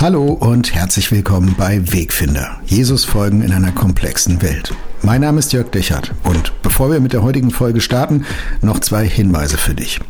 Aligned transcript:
Hallo 0.00 0.28
und 0.28 0.74
herzlich 0.74 1.12
willkommen 1.12 1.54
bei 1.58 1.92
Wegfinder. 1.92 2.58
Jesus 2.64 3.04
folgen 3.04 3.42
in 3.42 3.52
einer 3.52 3.70
komplexen 3.70 4.40
Welt. 4.40 4.72
Mein 5.02 5.20
Name 5.20 5.40
ist 5.40 5.52
Jörg 5.52 5.68
Dechert 5.72 6.14
und 6.24 6.54
bevor 6.62 6.90
wir 6.90 7.00
mit 7.00 7.12
der 7.12 7.22
heutigen 7.22 7.50
Folge 7.50 7.82
starten, 7.82 8.24
noch 8.62 8.78
zwei 8.78 9.06
Hinweise 9.06 9.58
für 9.58 9.74
dich. 9.74 10.00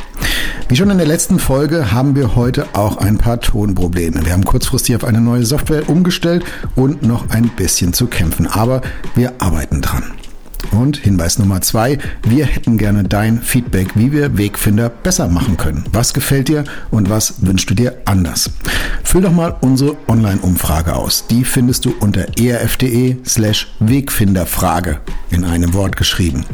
Wie 0.69 0.77
schon 0.77 0.91
in 0.91 0.99
der 0.99 1.09
letzten 1.09 1.41
Folge 1.41 1.91
haben 1.91 2.15
wir 2.15 2.37
heute 2.37 2.69
auch 2.75 2.99
ein 2.99 3.19
paar 3.19 3.41
Tonprobleme. 3.41 4.25
Wir 4.25 4.33
haben 4.33 4.45
kurzfristig 4.45 4.95
auf 4.95 5.03
eine 5.03 5.21
neue 5.21 5.45
Software 5.45 5.89
umgestellt 5.89 6.45
und 6.77 7.03
noch 7.03 7.29
ein 7.31 7.49
bisschen 7.49 7.93
zu 7.93 8.07
kämpfen, 8.07 8.47
aber 8.47 8.83
wir 9.17 9.43
arbeiten 9.43 9.81
dran. 9.81 10.05
Und 10.73 10.99
Hinweis 10.99 11.39
Nummer 11.39 11.61
zwei, 11.63 11.99
wir 12.23 12.47
hätten 12.47 12.79
gerne 12.79 13.05
dein 13.05 13.43
Feedback, 13.43 13.89
wie 13.97 14.13
wir 14.13 14.39
Wegfinder 14.39 14.89
besser 14.89 15.29
machen 15.29 15.57
können. 15.57 15.85
Was 15.93 16.15
gefällt 16.15 16.49
dir 16.49 16.65
und 16.91 17.11
was 17.11 17.35
wünschst 17.45 17.71
du 17.71 17.75
dir 17.75 17.97
anders? 18.05 18.51
Füll 19.03 19.23
doch 19.23 19.33
mal 19.33 19.57
unsere 19.61 19.97
Online-Umfrage 20.07 20.95
aus. 20.95 21.27
Die 21.27 21.45
findest 21.45 21.85
du 21.85 21.95
unter 21.99 22.27
erf.de 22.39 23.17
slash 23.27 23.67
Wegfinderfrage 23.81 25.01
in 25.31 25.45
einem 25.45 25.75
Wort 25.75 25.97
geschrieben. 25.97 26.45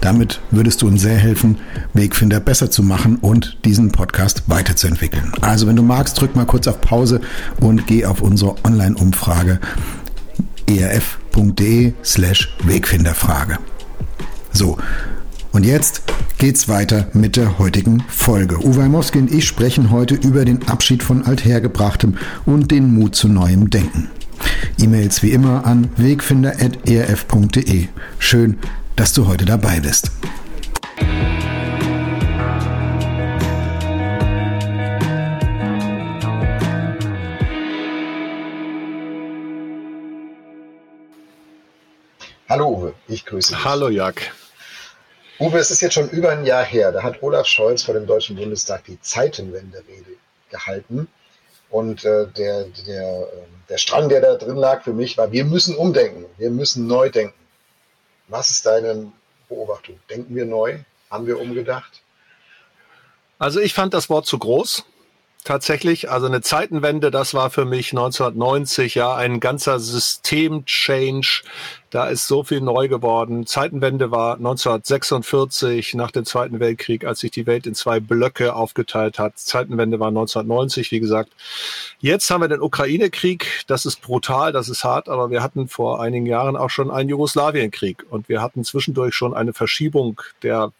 Damit 0.00 0.40
würdest 0.50 0.80
du 0.80 0.88
uns 0.88 1.02
sehr 1.02 1.18
helfen, 1.18 1.58
Wegfinder 1.92 2.40
besser 2.40 2.70
zu 2.70 2.82
machen 2.82 3.16
und 3.16 3.58
diesen 3.64 3.92
Podcast 3.92 4.44
weiterzuentwickeln. 4.46 5.32
Also 5.42 5.66
wenn 5.66 5.76
du 5.76 5.82
magst, 5.82 6.18
drück 6.18 6.34
mal 6.34 6.46
kurz 6.46 6.66
auf 6.66 6.80
Pause 6.80 7.20
und 7.60 7.86
geh 7.86 8.06
auf 8.06 8.22
unsere 8.22 8.54
Online-Umfrage 8.64 9.60
erf.de 10.66 11.25
slash 12.02 12.54
Wegfinderfrage. 12.64 13.58
So, 14.52 14.78
und 15.52 15.64
jetzt 15.64 16.02
geht's 16.38 16.68
weiter 16.68 17.08
mit 17.12 17.36
der 17.36 17.58
heutigen 17.58 18.02
Folge. 18.08 18.58
Uwe 18.64 18.82
Heimowski 18.84 19.18
und 19.18 19.30
ich 19.32 19.46
sprechen 19.46 19.90
heute 19.90 20.14
über 20.14 20.44
den 20.44 20.66
Abschied 20.68 21.02
von 21.02 21.24
Althergebrachtem 21.24 22.16
und 22.44 22.70
den 22.70 22.94
Mut 22.94 23.14
zu 23.14 23.28
neuem 23.28 23.70
Denken. 23.70 24.10
E-Mails 24.78 25.22
wie 25.22 25.30
immer 25.30 25.66
an 25.66 25.88
wegfinder.erf.de. 25.96 27.88
Schön, 28.18 28.58
dass 28.96 29.12
du 29.12 29.26
heute 29.26 29.44
dabei 29.44 29.80
bist. 29.80 30.10
Hallo 42.48 42.68
Uwe, 42.68 42.94
ich 43.08 43.26
grüße 43.26 43.54
dich. 43.54 43.64
Hallo 43.64 43.88
Jack. 43.88 44.32
Uwe, 45.40 45.58
es 45.58 45.72
ist 45.72 45.80
jetzt 45.80 45.94
schon 45.94 46.08
über 46.10 46.30
ein 46.30 46.46
Jahr 46.46 46.64
her, 46.64 46.92
da 46.92 47.02
hat 47.02 47.20
Olaf 47.20 47.46
Scholz 47.46 47.82
vor 47.82 47.94
dem 47.94 48.06
Deutschen 48.06 48.36
Bundestag 48.36 48.84
die 48.84 49.00
Zeitenwende-Rede 49.00 50.16
gehalten. 50.50 51.08
Und 51.70 52.04
äh, 52.04 52.28
der, 52.28 52.64
der, 52.86 53.02
ähm, 53.02 53.48
der 53.68 53.78
Strang, 53.78 54.08
der 54.08 54.20
da 54.20 54.36
drin 54.36 54.56
lag 54.56 54.84
für 54.84 54.92
mich, 54.92 55.18
war, 55.18 55.32
wir 55.32 55.44
müssen 55.44 55.74
umdenken, 55.74 56.24
wir 56.38 56.50
müssen 56.50 56.86
neu 56.86 57.10
denken. 57.10 57.34
Was 58.28 58.50
ist 58.50 58.64
deine 58.64 59.10
Beobachtung? 59.48 59.98
Denken 60.08 60.32
wir 60.36 60.44
neu? 60.44 60.78
Haben 61.10 61.26
wir 61.26 61.40
umgedacht? 61.40 62.00
Also 63.40 63.58
ich 63.58 63.74
fand 63.74 63.92
das 63.92 64.08
Wort 64.08 64.26
zu 64.26 64.38
groß 64.38 64.84
tatsächlich. 65.46 66.10
Also 66.10 66.26
eine 66.26 66.42
Zeitenwende, 66.42 67.10
das 67.10 67.32
war 67.32 67.50
für 67.50 67.64
mich 67.64 67.92
1990 67.92 68.94
ja 68.96 69.14
ein 69.14 69.40
ganzer 69.40 69.78
System-Change. 69.80 71.42
Da 71.90 72.08
ist 72.08 72.26
so 72.26 72.42
viel 72.42 72.60
neu 72.60 72.88
geworden. 72.88 73.46
Zeitenwende 73.46 74.10
war 74.10 74.36
1946 74.36 75.94
nach 75.94 76.10
dem 76.10 76.26
Zweiten 76.26 76.60
Weltkrieg, 76.60 77.06
als 77.06 77.20
sich 77.20 77.30
die 77.30 77.46
Welt 77.46 77.66
in 77.66 77.74
zwei 77.74 78.00
Blöcke 78.00 78.54
aufgeteilt 78.54 79.18
hat. 79.18 79.38
Zeitenwende 79.38 79.98
war 80.00 80.08
1990, 80.08 80.90
wie 80.90 81.00
gesagt. 81.00 81.30
Jetzt 82.00 82.28
haben 82.28 82.42
wir 82.42 82.48
den 82.48 82.60
Ukraine-Krieg. 82.60 83.64
Das 83.68 83.86
ist 83.86 84.02
brutal, 84.02 84.52
das 84.52 84.68
ist 84.68 84.84
hart, 84.84 85.08
aber 85.08 85.30
wir 85.30 85.42
hatten 85.42 85.68
vor 85.68 86.02
einigen 86.02 86.26
Jahren 86.26 86.56
auch 86.56 86.70
schon 86.70 86.90
einen 86.90 87.08
Jugoslawien-Krieg 87.08 88.04
und 88.10 88.28
wir 88.28 88.42
hatten 88.42 88.64
zwischendurch 88.64 89.14
schon 89.14 89.32
eine 89.32 89.54
Verschiebung 89.54 90.20
der 90.42 90.72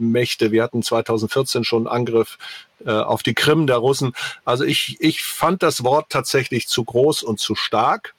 Mächte. 0.00 0.50
Wir 0.50 0.62
hatten 0.62 0.82
2014 0.82 1.62
schon 1.64 1.86
Angriff 1.86 2.38
äh, 2.84 2.90
auf 2.90 3.22
die 3.22 3.34
Krim 3.34 3.66
der 3.66 3.76
Russen. 3.76 4.12
Also 4.44 4.64
ich, 4.64 4.96
ich 5.00 5.22
fand 5.22 5.62
das 5.62 5.84
Wort 5.84 6.10
tatsächlich 6.10 6.68
zu 6.68 6.84
groß 6.84 7.22
und 7.22 7.40
zu 7.40 7.54
stark. 7.54 8.14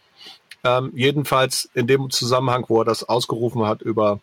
Ähm, 0.64 0.92
jedenfalls 0.96 1.70
in 1.74 1.88
dem 1.88 2.10
Zusammenhang, 2.12 2.66
wo 2.68 2.82
er 2.82 2.86
das 2.86 3.04
ausgerufen 3.04 3.66
hat 3.66 3.82
über, 3.82 4.20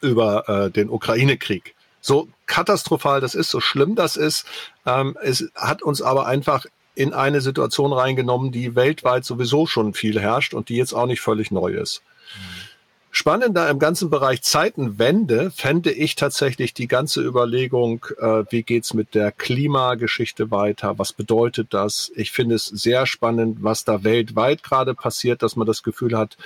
über 0.00 0.48
äh, 0.48 0.70
den 0.70 0.88
Ukraine-Krieg. 0.88 1.74
So 2.00 2.28
katastrophal 2.46 3.20
das 3.20 3.34
ist, 3.34 3.50
so 3.50 3.60
schlimm 3.60 3.96
das 3.96 4.16
ist, 4.16 4.46
ähm, 4.86 5.16
es 5.22 5.50
hat 5.54 5.82
uns 5.82 6.00
aber 6.00 6.26
einfach 6.26 6.66
in 6.94 7.12
eine 7.12 7.40
Situation 7.40 7.92
reingenommen, 7.92 8.50
die 8.50 8.74
weltweit 8.74 9.24
sowieso 9.24 9.66
schon 9.66 9.94
viel 9.94 10.20
herrscht 10.20 10.54
und 10.54 10.68
die 10.68 10.76
jetzt 10.76 10.92
auch 10.92 11.06
nicht 11.06 11.20
völlig 11.20 11.50
neu 11.50 11.72
ist. 11.72 12.02
Mhm. 12.34 12.67
Spannender 13.10 13.70
im 13.70 13.78
ganzen 13.78 14.10
Bereich 14.10 14.42
Zeitenwende 14.42 15.50
fände 15.50 15.90
ich 15.90 16.14
tatsächlich 16.14 16.74
die 16.74 16.88
ganze 16.88 17.22
Überlegung, 17.22 18.04
äh, 18.20 18.44
wie 18.50 18.62
geht's 18.62 18.92
mit 18.92 19.14
der 19.14 19.32
Klimageschichte 19.32 20.50
weiter? 20.50 20.98
Was 20.98 21.14
bedeutet 21.14 21.72
das? 21.72 22.12
Ich 22.14 22.32
finde 22.32 22.56
es 22.56 22.66
sehr 22.66 23.06
spannend, 23.06 23.58
was 23.62 23.84
da 23.84 24.04
weltweit 24.04 24.62
gerade 24.62 24.94
passiert, 24.94 25.42
dass 25.42 25.56
man 25.56 25.66
das 25.66 25.82
Gefühl 25.82 26.16
hat, 26.18 26.36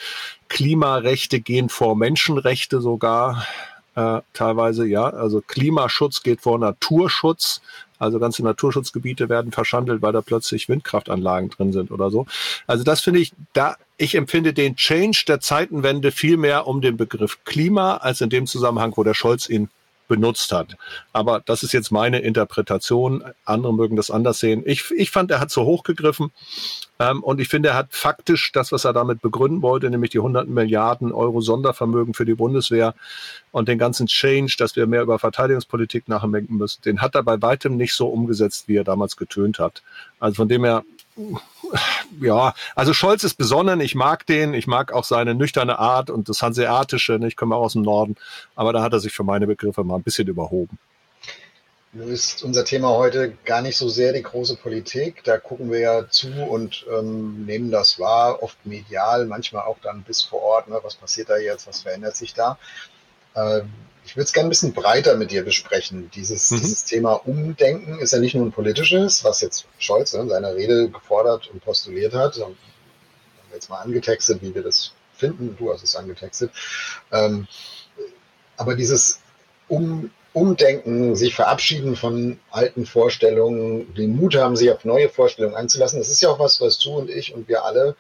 Klimarechte 0.49 1.41
gehen 1.41 1.69
vor 1.69 1.97
Menschenrechte 1.97 2.81
sogar. 2.81 3.47
Äh, 3.95 4.21
teilweise, 4.33 4.87
ja. 4.87 5.05
Also 5.05 5.41
Klimaschutz 5.41 6.23
geht 6.23 6.41
vor 6.41 6.59
Naturschutz. 6.59 7.61
Also 7.99 8.19
ganze 8.19 8.43
Naturschutzgebiete 8.43 9.29
werden 9.29 9.53
verschandelt, 9.53 10.03
weil 10.03 10.13
da 10.13 10.23
plötzlich 10.23 10.69
Windkraftanlagen 10.69 11.51
drin 11.51 11.73
sind 11.73 11.91
oder 11.91 12.11
so. 12.11 12.27
Also 12.67 12.83
das 12.83 13.01
finde 13.01 13.21
ich, 13.21 13.33
da, 13.53 13.77
ich 13.97 14.17
empfinde 14.17 14.53
den 14.53 14.75
Change 14.75 15.25
der 15.29 15.41
Zeitenwende 15.41 16.11
viel 16.11 16.37
mehr 16.37 16.67
um 16.67 16.81
den 16.81 16.97
Begriff 16.97 17.45
Klima 17.45 17.99
als 17.99 18.21
in 18.21 18.31
dem 18.31 18.47
Zusammenhang, 18.47 18.93
wo 18.97 19.05
der 19.05 19.15
Scholz 19.15 19.49
ihn 19.49 19.69
benutzt 20.13 20.53
hat. 20.53 20.77
Aber 21.15 21.41
das 21.41 21.63
ist 21.63 21.73
jetzt 21.73 21.91
meine 21.91 22.19
Interpretation. 22.19 23.25
Andere 23.47 23.73
mögen 23.73 23.97
das 23.97 24.11
anders 24.11 24.41
sehen. 24.41 24.63
Ich, 24.67 24.91
ich 24.91 25.11
fand, 25.11 25.31
er 25.31 25.41
hat 25.41 25.51
zu 25.51 25.65
hoch 25.65 25.85
gegriffen. 25.85 26.33
Ähm, 26.99 27.23
und 27.23 27.41
ich 27.41 27.49
finde, 27.49 27.71
er 27.71 27.77
hat 27.77 27.87
faktisch 27.91 28.53
das, 28.53 28.73
was 28.73 28.85
er 28.85 28.93
damit 28.93 29.23
begründen 29.23 29.63
wollte, 29.63 29.89
nämlich 29.89 30.11
die 30.11 30.19
100 30.19 30.49
Milliarden 30.49 31.13
Euro 31.13 31.41
Sondervermögen 31.41 32.13
für 32.13 32.27
die 32.27 32.35
Bundeswehr 32.35 32.95
und 33.53 33.69
den 33.69 33.79
ganzen 33.79 34.07
Change, 34.07 34.55
dass 34.59 34.77
wir 34.77 34.87
mehr 34.87 35.01
über 35.01 35.19
Verteidigungspolitik 35.19 36.09
nachdenken 36.09 36.59
müssen, 36.59 36.83
den 36.83 37.01
hat 37.01 37.15
er 37.15 37.23
bei 37.23 37.41
weitem 37.41 37.79
nicht 37.79 37.95
so 37.95 38.09
umgesetzt, 38.09 38.69
wie 38.69 38.77
er 38.77 38.85
damals 38.85 39.17
getönt 39.17 39.59
hat. 39.59 39.83
Also 40.21 40.35
von 40.35 40.49
dem 40.49 40.65
her, 40.65 40.85
ja, 42.21 42.55
also 42.75 42.95
Scholz 42.95 43.25
ist 43.25 43.35
besonnen, 43.35 43.81
ich 43.81 43.95
mag 43.95 44.27
den, 44.27 44.55
ich 44.55 44.67
mag 44.67 44.93
auch 44.93 45.05
seine 45.05 45.35
nüchterne 45.35 45.79
Art 45.79 46.11
und 46.11 46.29
das 46.29 46.43
Hanseatische, 46.43 47.19
ne? 47.19 47.29
ich 47.29 47.37
komme 47.37 47.55
auch 47.57 47.63
aus 47.63 47.75
dem 47.75 47.83
Norden, 47.83 48.17
aber 48.55 48.73
da 48.73 48.83
hat 48.83 48.93
er 48.93 49.01
sich 49.01 49.13
für 49.13 49.25
meine 49.25 49.47
Begriffe 49.47 49.85
mal 49.85 49.97
ein 49.97 50.03
bisschen 50.03 50.29
überhoben. 50.29 50.79
Nun 51.95 52.09
ist 52.09 52.43
unser 52.43 52.65
Thema 52.65 52.89
heute 52.89 53.37
gar 53.45 53.61
nicht 53.61 53.77
so 53.77 53.91
sehr 53.91 54.15
die 54.15 54.23
große 54.23 54.57
Politik. 54.57 55.23
Da 55.25 55.37
gucken 55.37 55.71
wir 55.71 55.81
ja 55.81 56.09
zu 56.09 56.33
und 56.33 56.87
ähm, 56.91 57.45
nehmen 57.45 57.71
das 57.71 57.99
wahr, 57.99 58.43
oft 58.43 58.65
medial, 58.65 59.27
manchmal 59.27 59.65
auch 59.65 59.77
dann 59.83 60.03
bis 60.03 60.23
vor 60.23 60.41
Ort. 60.41 60.69
Ne? 60.69 60.81
Was 60.83 60.95
passiert 60.95 61.29
da 61.29 61.37
jetzt? 61.37 61.67
Was 61.67 61.83
verändert 61.83 62.17
sich 62.17 62.33
da? 62.33 62.57
Ähm, 63.37 63.71
ich 64.05 64.17
würde 64.17 64.25
es 64.25 64.33
gerne 64.33 64.49
ein 64.49 64.51
bisschen 64.51 64.73
breiter 64.73 65.17
mit 65.17 65.31
dir 65.31 65.45
besprechen. 65.45 66.11
Dieses, 66.15 66.51
mhm. 66.51 66.61
dieses 66.61 66.85
Thema 66.85 67.15
Umdenken 67.15 67.99
ist 67.99 68.13
ja 68.13 68.19
nicht 68.19 68.35
nur 68.35 68.47
ein 68.47 68.53
politisches, 68.53 69.25
was 69.25 69.41
jetzt 69.41 69.67
Scholz 69.79 70.13
in 70.15 70.29
seiner 70.29 70.55
Rede 70.55 70.89
gefordert 70.89 71.49
und 71.49 71.65
postuliert 71.65 72.15
hat. 72.15 72.39
Haben 72.41 72.57
wir 73.49 73.55
jetzt 73.55 73.71
mal 73.71 73.81
angetextet, 73.81 74.43
wie 74.43 74.55
wir 74.55 74.63
das 74.63 74.93
finden. 75.15 75.57
Du 75.59 75.73
hast 75.73 75.83
es 75.83 75.97
angetextet. 75.97 76.51
Ähm, 77.13 77.47
aber 78.57 78.75
dieses 78.75 79.21
um, 79.69 80.11
Umdenken, 80.33 81.15
sich 81.15 81.35
verabschieden 81.35 81.95
von 81.95 82.39
alten 82.51 82.87
Vorstellungen, 82.87 83.95
den 83.95 84.17
Mut 84.17 84.35
haben, 84.35 84.57
sich 84.57 84.71
auf 84.71 84.85
neue 84.85 85.09
Vorstellungen 85.09 85.55
einzulassen, 85.55 85.99
das 85.99 86.09
ist 86.09 86.23
ja 86.23 86.31
auch 86.31 86.39
was, 86.39 86.61
was 86.61 86.79
du 86.79 86.93
und 86.99 87.11
ich 87.11 87.35
und 87.35 87.49
wir 87.49 87.65
alle 87.65 87.97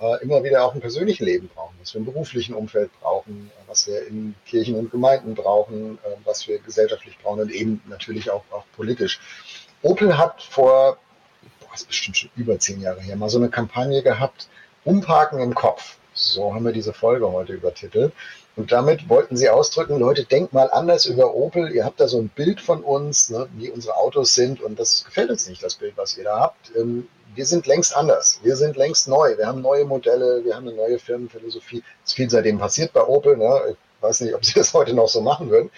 äh, 0.00 0.22
immer 0.22 0.42
wieder 0.42 0.64
auch 0.64 0.74
im 0.74 0.80
persönlichen 0.80 1.24
Leben 1.24 1.48
brauchen, 1.54 1.74
was 1.80 1.94
wir 1.94 2.00
im 2.00 2.04
beruflichen 2.04 2.54
Umfeld 2.54 2.90
brauchen, 3.00 3.50
äh, 3.54 3.68
was 3.68 3.86
wir 3.86 4.06
in 4.06 4.34
Kirchen 4.46 4.76
und 4.76 4.90
Gemeinden 4.90 5.34
brauchen, 5.34 5.98
äh, 6.04 6.16
was 6.24 6.46
wir 6.48 6.58
gesellschaftlich 6.58 7.18
brauchen 7.22 7.40
und 7.40 7.50
eben 7.50 7.82
natürlich 7.88 8.30
auch, 8.30 8.44
auch 8.50 8.64
politisch. 8.76 9.20
Opel 9.82 10.16
hat 10.18 10.42
vor, 10.42 10.98
boah, 11.60 11.74
ist 11.74 11.86
bestimmt 11.86 12.16
schon 12.16 12.30
über 12.36 12.58
zehn 12.58 12.80
Jahre 12.80 13.00
her, 13.00 13.16
mal 13.16 13.28
so 13.28 13.38
eine 13.38 13.50
Kampagne 13.50 14.02
gehabt, 14.02 14.48
Umparken 14.84 15.40
im 15.40 15.54
Kopf. 15.54 15.96
So 16.12 16.54
haben 16.54 16.64
wir 16.64 16.72
diese 16.72 16.92
Folge 16.92 17.30
heute 17.30 17.54
übertitelt. 17.54 18.12
Und 18.56 18.70
damit 18.70 19.08
wollten 19.08 19.36
sie 19.36 19.48
ausdrücken, 19.48 19.98
Leute, 19.98 20.24
denkt 20.24 20.52
mal 20.52 20.70
anders 20.70 21.06
über 21.06 21.34
Opel. 21.34 21.72
Ihr 21.72 21.84
habt 21.84 22.00
da 22.00 22.06
so 22.06 22.18
ein 22.18 22.28
Bild 22.28 22.60
von 22.60 22.84
uns, 22.84 23.30
ne, 23.30 23.48
wie 23.56 23.70
unsere 23.70 23.96
Autos 23.96 24.34
sind. 24.34 24.62
Und 24.62 24.78
das 24.78 25.04
gefällt 25.04 25.30
uns 25.30 25.48
nicht, 25.48 25.62
das 25.62 25.74
Bild, 25.74 25.94
was 25.96 26.16
ihr 26.16 26.24
da 26.24 26.38
habt. 26.38 26.70
Ähm, 26.76 27.08
wir 27.34 27.46
sind 27.46 27.66
längst 27.66 27.96
anders. 27.96 28.38
Wir 28.44 28.54
sind 28.56 28.76
längst 28.76 29.08
neu. 29.08 29.36
Wir 29.36 29.46
haben 29.46 29.60
neue 29.60 29.84
Modelle, 29.84 30.44
wir 30.44 30.54
haben 30.54 30.68
eine 30.68 30.76
neue 30.76 31.00
Firmenphilosophie. 31.00 31.82
Es 32.04 32.10
ist 32.10 32.16
viel 32.16 32.30
seitdem 32.30 32.58
passiert 32.58 32.92
bei 32.92 33.02
Opel. 33.02 33.36
Ne? 33.36 33.60
Ich 33.70 34.02
weiß 34.02 34.20
nicht, 34.20 34.34
ob 34.34 34.44
sie 34.44 34.54
das 34.56 34.72
heute 34.72 34.94
noch 34.94 35.08
so 35.08 35.20
machen 35.20 35.50
würden. 35.50 35.70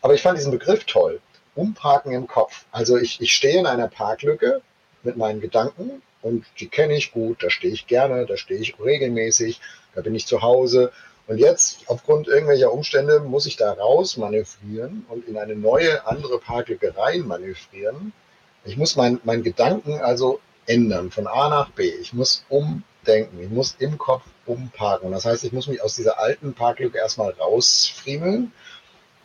Aber 0.00 0.14
ich 0.14 0.22
fand 0.22 0.38
diesen 0.38 0.52
Begriff 0.52 0.84
toll. 0.84 1.20
Umparken 1.54 2.12
im 2.12 2.26
Kopf. 2.26 2.64
Also 2.70 2.96
ich, 2.96 3.20
ich 3.20 3.34
stehe 3.34 3.58
in 3.58 3.66
einer 3.66 3.88
Parklücke 3.88 4.62
mit 5.02 5.18
meinen 5.18 5.42
Gedanken 5.42 6.00
und 6.22 6.46
die 6.60 6.68
kenne 6.68 6.96
ich 6.96 7.12
gut, 7.12 7.42
da 7.42 7.50
stehe 7.50 7.74
ich 7.74 7.86
gerne, 7.86 8.24
da 8.24 8.36
stehe 8.36 8.60
ich 8.60 8.78
regelmäßig, 8.80 9.60
da 9.94 10.00
bin 10.00 10.14
ich 10.14 10.26
zu 10.26 10.40
Hause. 10.40 10.92
Und 11.32 11.38
jetzt, 11.38 11.78
aufgrund 11.86 12.28
irgendwelcher 12.28 12.70
Umstände, 12.70 13.20
muss 13.20 13.46
ich 13.46 13.56
da 13.56 13.72
raus 13.72 14.18
manövrieren 14.18 15.06
und 15.08 15.26
in 15.26 15.38
eine 15.38 15.56
neue, 15.56 16.06
andere 16.06 16.38
Parklücke 16.38 16.94
rein 16.94 17.26
manövrieren. 17.26 18.12
Ich 18.66 18.76
muss 18.76 18.96
meinen 18.96 19.18
mein 19.24 19.42
Gedanken 19.42 19.98
also 20.02 20.40
ändern, 20.66 21.10
von 21.10 21.26
A 21.26 21.48
nach 21.48 21.70
B. 21.70 21.88
Ich 21.88 22.12
muss 22.12 22.44
umdenken, 22.50 23.40
ich 23.40 23.48
muss 23.48 23.76
im 23.78 23.96
Kopf 23.96 24.24
umparken. 24.44 25.10
Das 25.10 25.24
heißt, 25.24 25.42
ich 25.44 25.52
muss 25.52 25.68
mich 25.68 25.82
aus 25.82 25.96
dieser 25.96 26.18
alten 26.18 26.52
Parklücke 26.52 26.98
erstmal 26.98 27.30
rausfriemeln 27.30 28.52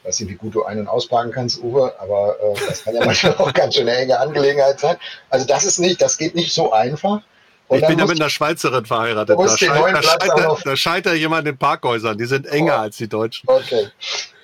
weiß 0.05 0.21
nicht, 0.21 0.29
wie 0.29 0.35
gut 0.35 0.55
du 0.55 0.63
ein- 0.63 0.79
und 0.79 0.87
ausparken 0.87 1.33
kannst, 1.33 1.61
Uwe, 1.61 1.93
aber 1.99 2.37
äh, 2.39 2.53
das 2.69 2.85
kann 2.85 2.95
ja 2.95 3.03
manchmal 3.05 3.35
auch 3.35 3.51
ganz 3.51 3.75
schön 3.75 3.89
eine 3.89 3.97
enge 3.97 4.17
Angelegenheit 4.17 4.79
sein. 4.79 4.95
Also 5.29 5.45
das 5.45 5.65
ist 5.65 5.79
nicht, 5.79 6.01
das 6.01 6.17
geht 6.17 6.35
nicht 6.35 6.53
so 6.53 6.71
einfach. 6.71 7.23
Und 7.67 7.79
ich 7.79 7.87
bin 7.87 7.99
ja 7.99 8.05
mit 8.05 8.19
einer 8.19 8.29
Schweizerin 8.29 8.85
verheiratet. 8.85 9.37
Da, 9.37 9.57
scheit, 9.57 9.93
da, 9.93 10.01
scheitert, 10.01 10.65
da 10.65 10.75
scheitert 10.75 11.15
jemand 11.15 11.47
in 11.47 11.57
Parkhäusern. 11.57 12.17
Die 12.17 12.25
sind 12.25 12.47
enger 12.47 12.77
oh. 12.77 12.81
als 12.81 12.97
die 12.97 13.09
Deutschen. 13.09 13.47
Okay. 13.49 13.87